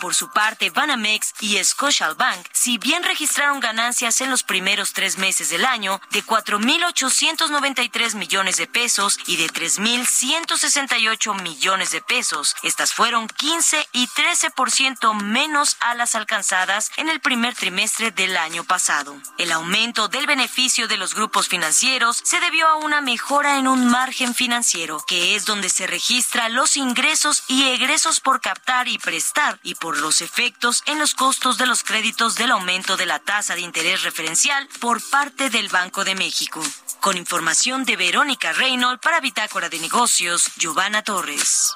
Por 0.01 0.13
su 0.13 0.29
parte, 0.29 0.69
Banamex 0.69 1.33
y 1.39 1.63
Scotiabank, 1.63 2.45
si 2.51 2.77
bien 2.77 3.01
registraron 3.03 3.61
ganancias 3.61 4.19
en 4.21 4.29
los 4.29 4.43
primeros 4.43 4.91
tres 4.93 5.17
meses 5.17 5.49
del 5.49 5.65
año 5.65 6.01
de 6.11 6.23
4.893 6.23 8.15
millones 8.15 8.57
de 8.57 8.67
pesos 8.67 9.17
y 9.25 9.37
de 9.37 9.47
3.168 9.47 11.41
millones 11.41 11.91
de 11.91 12.01
pesos, 12.01 12.55
estas 12.61 12.93
fueron 12.93 13.27
15 13.27 13.87
y 13.93 14.07
13% 14.07 15.13
menos 15.13 15.77
a 15.79 15.95
las 15.95 16.15
alcanzadas 16.15 16.91
en 16.97 17.07
el 17.09 17.21
primer 17.21 17.55
trimestre 17.55 18.11
del 18.11 18.35
año 18.35 18.65
pasado. 18.65 19.15
El 19.37 19.51
aumento 19.51 20.09
del 20.09 20.27
beneficio 20.27 20.87
de 20.87 20.97
los 20.97 21.15
grupos 21.15 21.47
financieros 21.47 22.21
se 22.23 22.39
debió 22.41 22.67
a 22.67 22.75
una 22.75 23.01
mejora 23.01 23.57
en 23.57 23.67
un 23.67 23.87
margen 23.87 24.35
financiero, 24.35 25.03
que 25.07 25.35
es 25.35 25.45
donde 25.45 25.69
se 25.69 25.87
registra 25.87 26.49
los 26.49 26.75
ingresos 26.75 27.43
y 27.47 27.69
egresos 27.69 28.19
por 28.19 28.41
captar 28.41 28.87
y 28.87 28.97
prestar 28.97 29.59
y 29.63 29.75
por 29.75 29.94
los 29.97 30.21
efectos 30.21 30.83
en 30.85 30.99
los 30.99 31.13
costos 31.13 31.57
de 31.57 31.65
los 31.65 31.83
créditos 31.83 32.35
del 32.35 32.51
aumento 32.51 32.97
de 32.97 33.05
la 33.05 33.19
tasa 33.19 33.55
de 33.55 33.61
interés 33.61 34.03
referencial 34.03 34.67
por 34.79 35.01
parte 35.09 35.49
del 35.49 35.69
Banco 35.69 36.03
de 36.03 36.15
México. 36.15 36.61
Con 36.99 37.17
información 37.17 37.85
de 37.85 37.95
Verónica 37.95 38.53
Reynolds 38.53 39.01
para 39.01 39.19
Bitácora 39.19 39.69
de 39.69 39.79
Negocios, 39.79 40.51
Giovanna 40.57 41.03
Torres. 41.03 41.73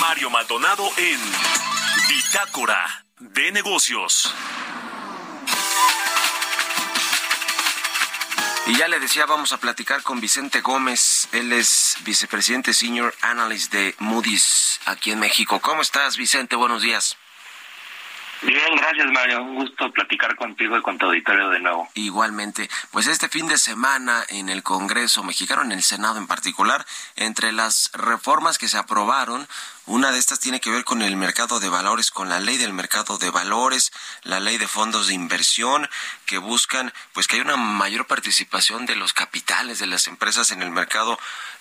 Mario 0.00 0.30
Maldonado 0.30 0.88
en 0.96 1.20
Bitácora 2.08 3.04
de 3.18 3.52
Negocios. 3.52 4.34
Y 8.70 8.76
ya 8.76 8.86
le 8.86 9.00
decía, 9.00 9.26
vamos 9.26 9.52
a 9.52 9.58
platicar 9.58 10.04
con 10.04 10.20
Vicente 10.20 10.60
Gómez. 10.60 11.26
Él 11.32 11.52
es 11.52 11.96
vicepresidente 12.04 12.72
senior 12.72 13.12
analyst 13.20 13.72
de 13.72 13.96
Moody's 13.98 14.78
aquí 14.84 15.10
en 15.10 15.18
México. 15.18 15.58
¿Cómo 15.58 15.82
estás, 15.82 16.16
Vicente? 16.16 16.54
Buenos 16.54 16.80
días. 16.80 17.16
Bien, 18.42 18.74
gracias 18.76 19.06
Mario. 19.12 19.42
Un 19.42 19.54
gusto 19.56 19.92
platicar 19.92 20.34
contigo 20.36 20.76
y 20.76 20.82
con 20.82 20.96
tu 20.96 21.06
auditorio 21.06 21.50
de 21.50 21.60
nuevo. 21.60 21.88
Igualmente, 21.94 22.70
pues 22.90 23.06
este 23.06 23.28
fin 23.28 23.48
de 23.48 23.58
semana 23.58 24.24
en 24.28 24.48
el 24.48 24.62
Congreso 24.62 25.22
mexicano, 25.22 25.62
en 25.62 25.72
el 25.72 25.82
Senado 25.82 26.18
en 26.18 26.26
particular, 26.26 26.86
entre 27.16 27.52
las 27.52 27.90
reformas 27.92 28.56
que 28.56 28.68
se 28.68 28.78
aprobaron, 28.78 29.46
una 29.86 30.12
de 30.12 30.18
estas 30.18 30.40
tiene 30.40 30.60
que 30.60 30.70
ver 30.70 30.84
con 30.84 31.02
el 31.02 31.16
mercado 31.16 31.60
de 31.60 31.68
valores, 31.68 32.10
con 32.10 32.28
la 32.28 32.40
ley 32.40 32.56
del 32.56 32.72
mercado 32.72 33.18
de 33.18 33.30
valores, 33.30 33.90
la 34.22 34.40
ley 34.40 34.56
de 34.56 34.68
fondos 34.68 35.08
de 35.08 35.14
inversión 35.14 35.88
que 36.26 36.38
buscan 36.38 36.92
pues 37.12 37.26
que 37.26 37.36
haya 37.36 37.44
una 37.44 37.56
mayor 37.56 38.06
participación 38.06 38.86
de 38.86 38.96
los 38.96 39.12
capitales 39.12 39.80
de 39.80 39.86
las 39.86 40.06
empresas 40.06 40.50
en 40.52 40.62
el 40.62 40.70
mercado 40.70 41.18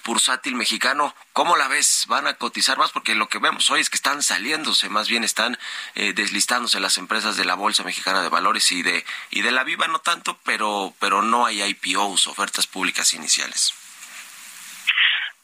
bursátil 0.10 0.55
mexicano. 0.55 1.14
¿Cómo 1.34 1.55
la 1.55 1.68
ves? 1.68 2.05
¿Van 2.07 2.26
a 2.26 2.34
cotizar 2.34 2.80
más? 2.80 2.91
Porque 2.91 3.14
lo 3.14 3.30
que 3.30 3.38
vemos 3.38 3.70
hoy 3.70 3.80
es 3.80 3.91
que 3.91 3.95
están 3.95 4.24
saliéndose, 4.24 4.89
más 4.89 5.07
bien 5.07 5.24
están 5.24 5.57
eh, 5.93 6.14
deslistándose 6.14 6.80
las 6.80 6.97
empresas 6.97 7.38
de 7.38 7.45
la 7.45 7.53
Bolsa 7.53 7.84
Mexicana 7.84 8.24
de 8.24 8.30
Valores 8.30 8.72
y 8.72 8.82
de 8.82 9.05
y 9.30 9.43
de 9.43 9.51
la 9.51 9.64
Viva 9.64 9.88
no 9.88 9.99
tanto, 9.99 10.39
pero 10.43 10.95
pero 10.99 11.22
no 11.22 11.45
hay 11.45 11.62
IPOs, 11.62 12.26
ofertas 12.26 12.66
públicas 12.66 13.14
iniciales. 13.14 13.72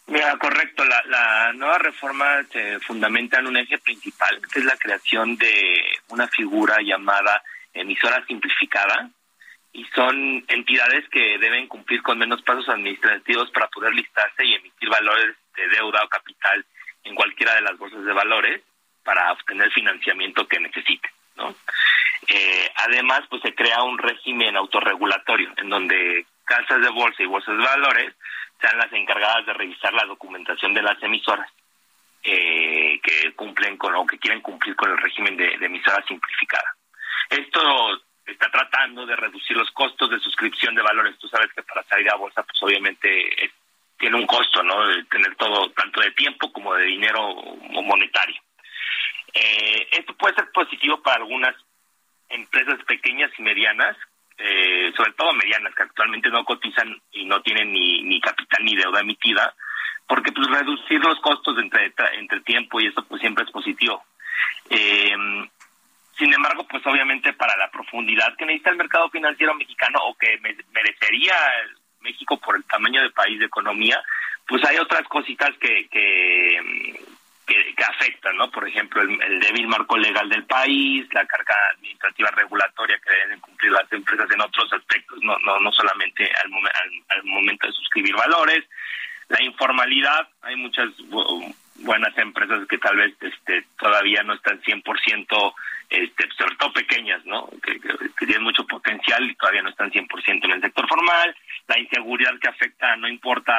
Mira, 0.07 0.35
correcto. 0.37 0.83
La, 0.83 1.03
la 1.05 1.53
nueva 1.53 1.77
reforma 1.77 2.25
se 2.51 2.79
fundamenta 2.79 3.39
en 3.39 3.47
un 3.47 3.57
eje 3.57 3.77
principal, 3.77 4.41
que 4.51 4.59
es 4.59 4.65
la 4.65 4.77
creación 4.77 5.37
de 5.37 5.53
una 6.07 6.27
figura 6.27 6.77
llamada 6.81 7.43
emisora 7.71 8.25
simplificada, 8.25 9.11
y 9.75 9.83
son 9.93 10.45
entidades 10.47 11.07
que 11.09 11.37
deben 11.37 11.67
cumplir 11.67 12.01
con 12.01 12.17
menos 12.17 12.41
pasos 12.43 12.69
administrativos 12.69 13.51
para 13.51 13.67
poder 13.67 13.93
listarse 13.93 14.45
y 14.45 14.53
emitir 14.53 14.87
valores 14.87 15.35
de 15.53 15.67
deuda 15.67 16.01
o 16.01 16.07
capital 16.07 16.65
en 17.03 17.13
cualquiera 17.13 17.55
de 17.55 17.61
las 17.61 17.77
bolsas 17.77 18.05
de 18.05 18.13
valores 18.13 18.61
para 19.03 19.33
obtener 19.33 19.69
financiamiento 19.71 20.47
que 20.47 20.61
necesiten, 20.61 21.11
¿no? 21.35 21.53
Eh, 22.27 22.71
además, 22.77 23.23
pues 23.29 23.41
se 23.41 23.53
crea 23.53 23.83
un 23.83 23.97
régimen 23.97 24.55
autorregulatorio 24.55 25.51
en 25.57 25.69
donde 25.69 26.25
casas 26.45 26.79
de 26.79 26.89
bolsa 26.89 27.21
y 27.21 27.25
bolsas 27.25 27.57
de 27.57 27.63
valores 27.63 28.13
sean 28.61 28.77
las 28.77 28.91
encargadas 28.93 29.45
de 29.45 29.53
revisar 29.53 29.93
la 29.93 30.05
documentación 30.05 30.73
de 30.73 30.83
las 30.83 31.03
emisoras 31.03 31.51
eh, 32.23 32.97
que 33.03 33.33
cumplen 33.33 33.75
con 33.75 33.93
o 33.95 34.07
que 34.07 34.17
quieren 34.19 34.41
cumplir 34.41 34.73
con 34.77 34.89
el 34.89 34.97
régimen 34.97 35.35
de, 35.35 35.53
emisora 35.55 36.01
simplificada. 36.07 36.75
Esto 37.29 38.01
está 38.25 38.49
tratando 38.49 39.05
de 39.05 39.15
reducir 39.15 39.55
los 39.55 39.69
costos 39.71 40.09
de 40.09 40.19
suscripción 40.19 40.75
de 40.75 40.81
valores. 40.81 41.17
Tú 41.17 41.27
sabes 41.27 41.51
que 41.53 41.63
para 41.63 41.83
salir 41.83 42.09
a 42.11 42.15
bolsa, 42.15 42.43
pues 42.43 42.61
obviamente 42.63 43.51
tiene 43.97 44.17
un 44.17 44.25
costo, 44.25 44.63
¿no? 44.63 44.87
De 44.87 45.03
tener 45.05 45.35
todo, 45.35 45.69
tanto 45.71 46.01
de 46.01 46.11
tiempo 46.11 46.51
como 46.51 46.73
de 46.73 46.85
dinero 46.85 47.35
monetario. 47.83 48.41
Eh, 49.33 49.87
esto 49.91 50.13
puede 50.15 50.35
ser 50.35 50.51
positivo 50.51 51.01
para 51.01 51.17
algunas 51.17 51.55
empresas 52.29 52.83
pequeñas 52.85 53.31
y 53.37 53.41
medianas 53.41 53.95
eh, 54.37 54.91
sobre 54.97 55.13
todo 55.13 55.33
medianas, 55.33 55.73
que 55.73 55.83
actualmente 55.83 56.29
no 56.29 56.43
cotizan 56.43 57.01
y 57.11 57.25
no 57.25 57.41
tienen 57.41 57.71
ni, 57.71 58.03
ni 58.03 58.19
capital 58.19 58.65
ni 58.65 58.75
deuda 58.75 58.99
emitida, 58.99 59.53
porque 60.07 60.31
pues 60.31 60.47
reducir 60.47 60.99
los 60.99 61.19
costos 61.21 61.57
entre, 61.57 61.93
entre 62.13 62.41
tiempo 62.41 62.79
y 62.79 62.87
eso 62.87 63.03
pues 63.05 63.21
siempre 63.21 63.45
es 63.45 63.51
positivo. 63.51 64.03
Eh, 64.69 65.15
sin 66.17 66.33
embargo, 66.33 66.65
pues 66.67 66.85
obviamente 66.85 67.33
para 67.33 67.57
la 67.57 67.69
profundidad 67.69 68.35
que 68.37 68.45
necesita 68.45 68.69
el 68.69 68.77
mercado 68.77 69.09
financiero 69.09 69.53
mexicano 69.53 69.99
o 70.03 70.15
que 70.15 70.39
merecería 70.73 71.33
México 71.99 72.39
por 72.39 72.55
el 72.55 72.63
tamaño 72.65 73.01
de 73.01 73.09
país 73.11 73.39
de 73.39 73.45
economía, 73.45 74.01
pues 74.47 74.63
hay 74.65 74.77
otras 74.77 75.03
cositas 75.07 75.51
que, 75.59 75.87
que, 75.89 77.03
que, 77.45 77.83
afectan, 77.83 78.37
¿no? 78.37 78.49
Por 78.51 78.67
ejemplo, 78.67 79.01
el, 79.01 79.39
débil 79.39 79.67
marco 79.67 79.97
legal 79.97 80.29
del 80.29 80.45
país, 80.45 81.07
la 81.13 81.25
carga 81.25 81.55
administrativa 81.73 82.29
regulatoria 82.31 82.99
que 82.99 83.15
deben 83.15 83.39
cumplir 83.39 83.71
las 83.71 83.91
empresas 83.91 84.29
en 84.31 84.41
otros 84.41 84.71
aspectos, 84.71 85.19
no, 85.23 85.37
no, 85.39 85.59
no 85.59 85.71
solamente 85.71 86.31
al, 86.43 86.51
al, 87.09 87.23
momento 87.23 87.67
de 87.67 87.73
suscribir 87.73 88.15
valores, 88.15 88.63
la 89.27 89.41
informalidad, 89.41 90.29
hay 90.43 90.55
muchas 90.55 90.89
buenas 91.75 92.17
empresas 92.17 92.67
que 92.67 92.77
tal 92.77 92.97
vez 92.97 93.13
este, 93.19 93.65
todavía 93.77 94.23
no 94.23 94.33
están 94.33 94.61
100%, 94.61 95.53
este, 95.89 96.29
sobre 96.37 96.55
todo 96.55 96.73
pequeñas, 96.73 97.25
¿no? 97.25 97.49
Que, 97.61 97.79
tienen 98.25 98.43
mucho 98.43 98.65
potencial 98.65 99.29
y 99.29 99.35
todavía 99.35 99.61
no 99.61 99.69
están 99.69 99.91
100% 99.91 100.45
en 100.45 100.51
el 100.51 100.61
sector 100.61 100.87
formal, 100.87 101.35
la 101.67 101.79
inseguridad 101.79 102.39
que 102.39 102.47
afecta, 102.47 102.95
no 102.95 103.07
importa 103.07 103.53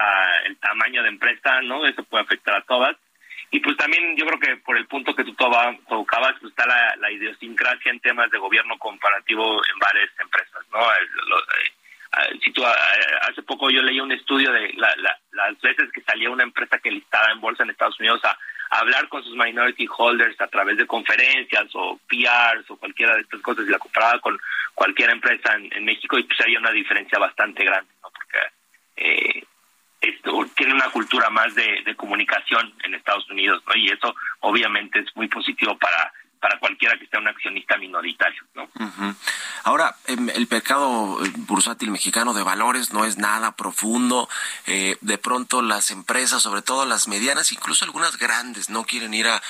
el 0.45 0.57
tamaño 0.57 1.03
de 1.03 1.09
empresa, 1.09 1.61
¿no? 1.63 1.87
Eso 1.87 2.03
puede 2.05 2.25
afectar 2.25 2.57
a 2.57 2.63
todas 2.63 2.97
y 3.51 3.61
pues 3.61 3.77
también 3.77 4.17
yo 4.17 4.27
creo 4.27 4.41
que 4.41 4.57
por 4.63 4.77
el 4.77 4.87
punto 4.87 5.15
que 5.15 5.25
tú 5.25 5.35
tocabas, 5.35 6.35
pues 6.41 6.51
está 6.51 6.67
la, 6.67 7.11
idiosincrasia 7.13 7.93
en 7.93 8.01
temas 8.01 8.31
de 8.31 8.39
gobierno 8.39 8.77
comparativo 8.79 9.63
en 9.65 9.79
varias 9.79 10.11
empresas, 10.21 10.65
¿no? 10.73 10.81
Eh, 10.81 12.39
si 12.43 12.51
tú, 12.53 12.65
hace 12.65 13.43
poco 13.43 13.71
yo 13.71 13.83
leí 13.83 14.01
un 14.01 14.13
estudio 14.13 14.51
de 14.51 14.75
las 15.37 15.61
veces 15.61 15.93
que 15.93 16.01
salía 16.01 16.31
una 16.31 16.43
empresa 16.43 16.79
que 16.79 16.91
listaba 16.91 17.31
en 17.31 17.41
bolsa 17.41 17.63
en 17.63 17.71
Estados 17.71 17.99
Unidos 18.01 18.21
a, 18.25 18.37
hablar 18.69 19.09
con 19.09 19.23
sus 19.23 19.37
minority 19.37 19.87
holders 19.97 20.41
a 20.41 20.49
través 20.49 20.77
de 20.77 20.89
conferencias 20.89 21.69
o 21.75 22.01
PRs 22.09 22.69
o 22.69 22.77
cualquiera 22.77 23.15
de 23.15 23.21
estas 23.21 23.41
cosas 23.41 23.65
y 23.65 23.71
la 23.71 23.79
comparaba 23.79 24.19
con 24.21 24.37
cualquier 24.75 25.11
empresa 25.11 25.55
en, 25.55 25.85
México 25.85 26.19
y 26.19 26.25
pues 26.25 26.41
había 26.41 26.59
una 26.59 26.73
diferencia 26.73 27.17
bastante 27.17 27.63
grande, 27.63 27.93
¿no? 28.03 28.11
Porque 28.11 28.39
eh, 28.97 29.45
esto, 30.01 30.47
tiene 30.57 30.75
una 30.75 30.91
cultura 30.91 31.31
más 31.31 31.55
de, 31.55 31.81
de 31.85 31.95
comunicación 31.95 32.75
en 32.83 32.95
Estados 32.95 33.31
Unidos, 33.31 33.63
¿no? 33.69 33.77
Y 33.77 33.87
eso 33.87 34.17
obviamente 34.41 34.99
es 34.99 35.15
muy 35.15 35.29
positivo 35.29 35.79
para 35.79 36.13
para 36.41 36.59
cualquiera 36.59 36.99
que 36.99 37.07
sea 37.07 37.21
un 37.21 37.29
accionista 37.29 37.77
minoritario. 37.77 38.43
¿no? 38.55 38.69
Ahora, 39.65 39.97
em, 40.07 40.31
el 40.31 40.47
mercado 40.49 41.25
eh, 41.25 41.33
bursátil 41.39 41.91
mexicano 41.91 42.35
de 42.35 42.43
valores 42.43 42.93
no 42.93 43.05
es 43.05 43.19
nada 43.19 43.57
profundo. 43.57 44.29
Eh, 44.67 44.97
de 45.01 45.19
pronto 45.19 45.63
las 45.63 45.91
empresas, 45.91 46.43
sobre 46.43 46.63
todo 46.63 46.87
las 46.87 47.09
medianas, 47.09 47.53
incluso 47.53 47.85
algunas 47.85 48.17
grandes, 48.17 48.71
no 48.71 48.85
quieren 48.85 49.13
ir 49.15 49.27
a, 49.29 49.43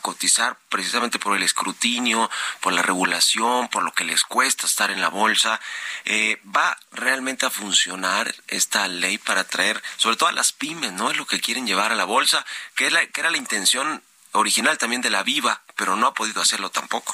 cotizar 0.00 0.56
precisamente 0.68 1.18
por 1.18 1.36
el 1.36 1.42
escrutinio, 1.42 2.28
por 2.60 2.72
la 2.72 2.82
regulación, 2.82 3.68
por 3.68 3.84
lo 3.84 3.92
que 3.92 4.04
les 4.04 4.24
cuesta 4.24 4.66
estar 4.66 4.90
en 4.90 5.00
la 5.00 5.08
bolsa. 5.08 5.60
Eh, 6.04 6.40
¿Va 6.44 6.76
realmente 6.90 7.46
a 7.46 7.50
funcionar 7.50 8.34
esta 8.48 8.88
ley 8.88 9.18
para 9.18 9.42
atraer, 9.42 9.80
sobre 9.96 10.16
todo 10.16 10.28
a 10.28 10.32
las 10.32 10.52
pymes, 10.52 10.92
no 10.92 11.10
es 11.10 11.16
lo 11.16 11.26
que 11.26 11.40
quieren 11.40 11.66
llevar 11.66 11.92
a 11.92 11.94
la 11.94 12.04
bolsa, 12.04 12.44
que, 12.74 12.86
es 12.86 12.92
la, 12.92 13.06
que 13.06 13.20
era 13.20 13.30
la 13.30 13.36
intención 13.36 14.02
original 14.32 14.78
también 14.78 15.02
de 15.02 15.10
la 15.10 15.22
Viva, 15.22 15.62
pero 15.82 15.96
no 15.96 16.06
ha 16.06 16.14
podido 16.14 16.40
hacerlo 16.40 16.70
tampoco. 16.70 17.12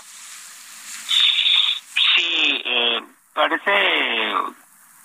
Sí, 2.15 2.63
eh, 2.67 3.01
parece 3.33 4.35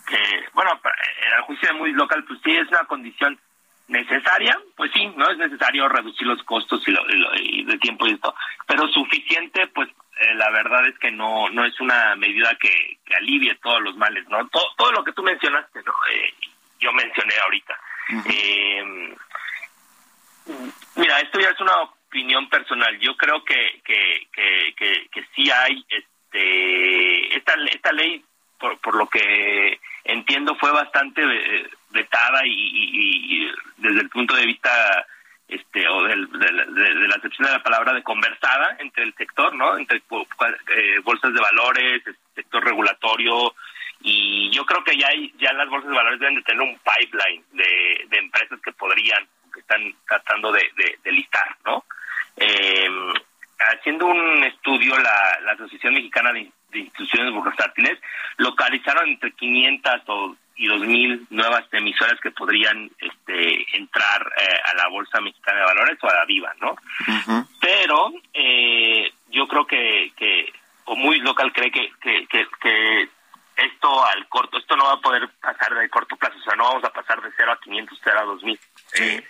que, 0.06 0.50
bueno, 0.52 0.82
en 1.26 1.34
el 1.34 1.42
juicio 1.44 1.70
de 1.70 1.76
muy 1.76 1.94
local, 1.94 2.26
pues 2.26 2.42
sí 2.44 2.52
es 2.52 2.68
una 2.68 2.84
condición 2.84 3.40
necesaria, 3.88 4.60
pues 4.76 4.92
sí, 4.94 5.08
no 5.16 5.30
es 5.30 5.38
necesario 5.38 5.88
reducir 5.88 6.28
los 6.28 6.44
costos 6.44 6.86
y, 6.86 6.92
lo, 6.92 7.02
de 7.06 7.78
tiempo 7.78 8.06
y 8.06 8.12
esto, 8.12 8.36
pero 8.68 8.86
suficiente, 8.90 9.68
pues 9.68 9.88
eh, 10.20 10.36
la 10.36 10.50
verdad 10.50 10.86
es 10.86 11.00
que 11.00 11.12
no 11.12 11.48
no 11.50 11.64
es 11.64 11.80
una 11.80 12.18
medida 12.18 12.54
que, 12.60 13.00
alivie 13.16 13.56
todos 13.64 13.82
los 13.82 13.96
males, 13.96 14.28
¿no? 14.28 14.46
Todo, 14.50 14.66
todo 14.76 14.92
lo 14.92 15.06
que 15.06 15.14
tú 15.14 15.24
mencionaste, 15.24 15.82
¿no? 15.84 15.94
Eh, 16.12 16.34
yo 16.82 16.92
mencioné 16.92 17.34
ahorita. 17.38 17.80
mira, 20.96 21.20
esto 21.22 21.40
ya 21.40 21.48
es 21.48 21.62
una 21.62 21.74
opinión 22.14 22.48
personal. 22.48 23.00
Yo 23.00 23.18
creo 23.18 23.44
que 23.44 23.82
que, 23.84 24.28
que, 24.32 25.10
que, 25.12 25.26
sí 25.36 25.50
hay 25.50 25.84
este 25.90 27.36
esta 27.36 27.54
esta 27.72 27.92
ley 27.92 28.24
por, 28.60 28.78
por 28.80 28.96
lo 28.96 29.08
que 29.08 29.80
entiendo 30.04 30.56
fue 30.56 30.72
bastante 30.72 31.22
vetada 31.90 32.42
y, 32.46 33.52
desde 33.78 34.02
el 34.02 34.10
punto 34.10 34.36
de 34.36 34.46
vista 34.46 35.06
este 35.48 35.88
o 35.90 36.04
del, 36.04 36.30
de, 36.32 37.08
la 37.08 37.16
acepción 37.16 37.48
de 37.48 37.54
la 37.54 37.64
palabra 37.64 37.94
de 37.94 38.04
conversada 38.04 38.78
entre 38.80 39.04
el 39.04 39.14
sector 39.16 39.54
no 39.56 39.78
entre 39.78 39.98
eh, 39.98 41.00
bolsas 41.04 41.34
de 41.34 41.42
valores 41.42 42.04
sector 42.36 42.64
regulatorio 42.64 43.56
y 44.02 44.50
yo 44.52 44.66
creo 44.66 44.84
que 44.84 44.98
ya 44.98 45.08
hay, 45.08 45.34
ya 45.38 45.52
las 45.54 45.70
bolsas 45.70 45.90
de 45.90 45.96
valores 45.96 46.20
deben 46.20 46.36
de 46.36 46.44
tener 46.44 46.62
un 46.62 46.80
pipeline 46.80 47.44
de, 47.52 48.06
de 48.08 48.18
empresas 48.18 48.60
que 48.62 48.72
podrían 48.74 49.28
que 49.54 49.60
están 49.60 49.82
tratando 50.08 50.52
de, 50.52 50.64
de 51.04 51.12
listar 51.12 51.58
no 51.66 51.84
eh, 52.38 52.90
haciendo 53.72 54.08
un 54.08 54.44
estudio, 54.44 54.98
la, 54.98 55.52
Asociación 55.54 55.94
Mexicana 55.94 56.32
de, 56.34 56.52
Instituciones 56.74 57.32
Bursátiles 57.32 58.00
localizaron 58.38 59.08
entre 59.08 59.32
500 59.34 59.94
o, 60.08 60.36
y 60.56 60.68
2.000 60.68 61.28
nuevas 61.30 61.66
emisoras 61.72 62.20
que 62.20 62.32
podrían 62.32 62.90
este, 62.98 63.78
entrar 63.78 64.22
eh, 64.38 64.60
a 64.66 64.76
la 64.76 64.88
Bolsa 64.88 65.22
Mexicana 65.22 65.60
de 65.60 65.66
Valores 65.66 65.98
o 66.02 66.10
a 66.10 66.16
la 66.16 66.26
Viva, 66.26 66.54
¿no? 66.60 66.76
Pero 67.60 68.12
eh, 68.34 69.12
yo 69.30 69.48
creo 69.48 69.68
que, 69.68 70.14
que, 70.16 70.52
o 70.86 70.96
muy 70.96 71.20
local 71.20 71.52
cree 71.54 71.72
que, 71.72 71.92
que, 72.02 72.28
que, 72.28 73.10
esto 73.56 74.06
al 74.06 74.28
corto, 74.30 74.58
esto 74.58 74.76
no 74.76 74.86
va 74.86 74.94
a 74.94 75.02
poder 75.02 75.30
pasar 75.40 75.76
de 75.76 75.90
corto 75.90 76.16
plazo, 76.18 76.38
o 76.40 76.42
sea, 76.42 76.56
no 76.56 76.64
vamos 76.64 76.84
a 76.84 76.90
pasar 76.90 77.22
de 77.22 77.30
0 77.38 77.52
a 77.52 77.60
500, 77.60 78.00
0 78.04 78.20
a 78.20 78.24
2000. 78.24 78.60
Eh, 79.00 79.24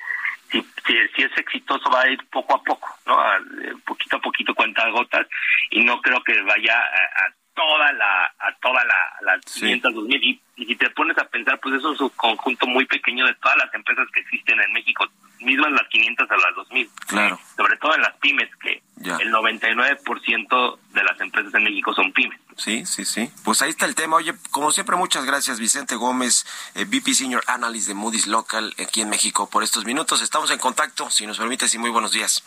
si, 0.53 0.93
si, 1.15 1.23
es 1.23 1.37
exitoso 1.37 1.89
va 1.89 2.01
a 2.01 2.09
ir 2.09 2.19
poco 2.29 2.55
a 2.55 2.63
poco, 2.63 2.87
¿no? 3.05 3.15
Eh, 3.35 3.73
poquito 3.85 4.17
a 4.17 4.21
poquito 4.21 4.53
cuenta 4.53 4.87
gotas 4.89 5.27
y 5.71 5.83
no 5.83 5.99
creo 6.01 6.23
que 6.23 6.39
vaya 6.41 6.77
a, 6.77 7.33
toda 7.55 7.91
la 7.93 8.25
a 8.39 8.53
toda 8.61 8.83
la 8.85 9.33
las 9.33 9.41
500 9.45 9.93
2000 9.93 10.23
y, 10.23 10.41
y, 10.57 10.65
si 10.65 10.75
te 10.75 10.89
pones 10.91 11.17
a 11.17 11.25
pensar 11.25 11.59
pues 11.59 11.75
eso 11.75 11.93
es 11.93 12.01
un 12.01 12.09
conjunto 12.09 12.67
muy 12.67 12.85
pequeño 12.85 13.25
de 13.25 13.33
todas 13.35 13.57
las 13.57 13.73
empresas 13.73 14.07
que 14.13 14.21
existen 14.21 14.59
en 14.59 14.73
México 14.73 15.05
mismas 15.39 15.71
las 15.71 15.87
500 15.89 16.31
a 16.31 16.37
las 16.37 16.55
2000 16.55 16.89
claro 17.07 17.39
sobre 17.55 17.77
todo 17.77 17.95
en 17.95 18.01
las 18.01 18.15
pymes 18.17 18.49
que 18.61 18.81
el 19.03 19.33
99% 19.33 20.79
de 20.93 21.03
las 21.03 21.19
empresas 21.19 21.53
en 21.53 21.63
México 21.63 21.93
son 21.93 22.11
pymes 22.13 22.39
Sí, 22.57 22.85
sí, 22.85 23.05
sí. 23.05 23.31
Pues 23.43 23.61
ahí 23.61 23.71
está 23.71 23.85
el 23.85 23.95
tema. 23.95 24.17
Oye, 24.17 24.33
como 24.51 24.71
siempre, 24.71 24.95
muchas 24.95 25.25
gracias, 25.25 25.59
Vicente 25.59 25.95
Gómez, 25.95 26.45
eh, 26.75 26.85
VP 26.85 27.13
Senior 27.13 27.43
Analyst 27.47 27.87
de 27.87 27.93
Moody's 27.93 28.27
Local 28.27 28.73
aquí 28.79 29.01
en 29.01 29.09
México 29.09 29.49
por 29.49 29.63
estos 29.63 29.85
minutos. 29.85 30.21
Estamos 30.21 30.51
en 30.51 30.59
contacto, 30.59 31.09
si 31.09 31.25
nos 31.25 31.37
permites, 31.37 31.73
y 31.73 31.77
muy 31.77 31.89
buenos 31.89 32.11
días. 32.11 32.43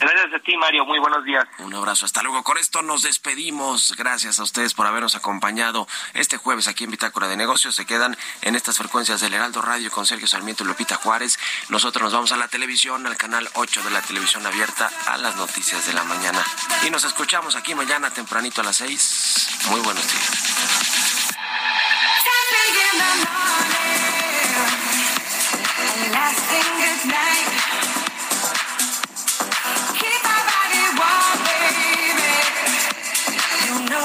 Gracias 0.00 0.32
a 0.34 0.38
ti, 0.38 0.56
Mario. 0.56 0.86
Muy 0.86 0.98
buenos 0.98 1.22
días. 1.24 1.44
Un 1.58 1.74
abrazo. 1.74 2.06
Hasta 2.06 2.22
luego. 2.22 2.42
Con 2.42 2.56
esto 2.56 2.80
nos 2.80 3.02
despedimos. 3.02 3.94
Gracias 3.98 4.40
a 4.40 4.42
ustedes 4.42 4.72
por 4.72 4.86
habernos 4.86 5.14
acompañado 5.14 5.86
este 6.14 6.38
jueves 6.38 6.68
aquí 6.68 6.84
en 6.84 6.90
Bitácora 6.90 7.28
de 7.28 7.36
Negocios. 7.36 7.74
Se 7.74 7.84
quedan 7.84 8.16
en 8.40 8.54
estas 8.54 8.78
frecuencias 8.78 9.20
del 9.20 9.34
Heraldo 9.34 9.60
Radio 9.60 9.90
con 9.90 10.06
Sergio 10.06 10.26
Sarmiento 10.26 10.64
y 10.64 10.68
Lupita 10.68 10.96
Juárez. 10.96 11.38
Nosotros 11.68 12.04
nos 12.04 12.14
vamos 12.14 12.32
a 12.32 12.38
la 12.38 12.48
televisión, 12.48 13.06
al 13.06 13.18
canal 13.18 13.48
8 13.54 13.82
de 13.82 13.90
la 13.90 14.00
televisión 14.00 14.46
abierta, 14.46 14.90
a 15.06 15.18
las 15.18 15.36
noticias 15.36 15.86
de 15.86 15.92
la 15.92 16.04
mañana. 16.04 16.42
Y 16.86 16.90
nos 16.90 17.04
escuchamos 17.04 17.54
aquí 17.54 17.74
mañana 17.74 18.10
tempranito 18.10 18.62
a 18.62 18.64
las 18.64 18.76
6. 18.76 19.66
Muy 19.70 19.80
buenos 19.80 20.10
días. 20.10 21.30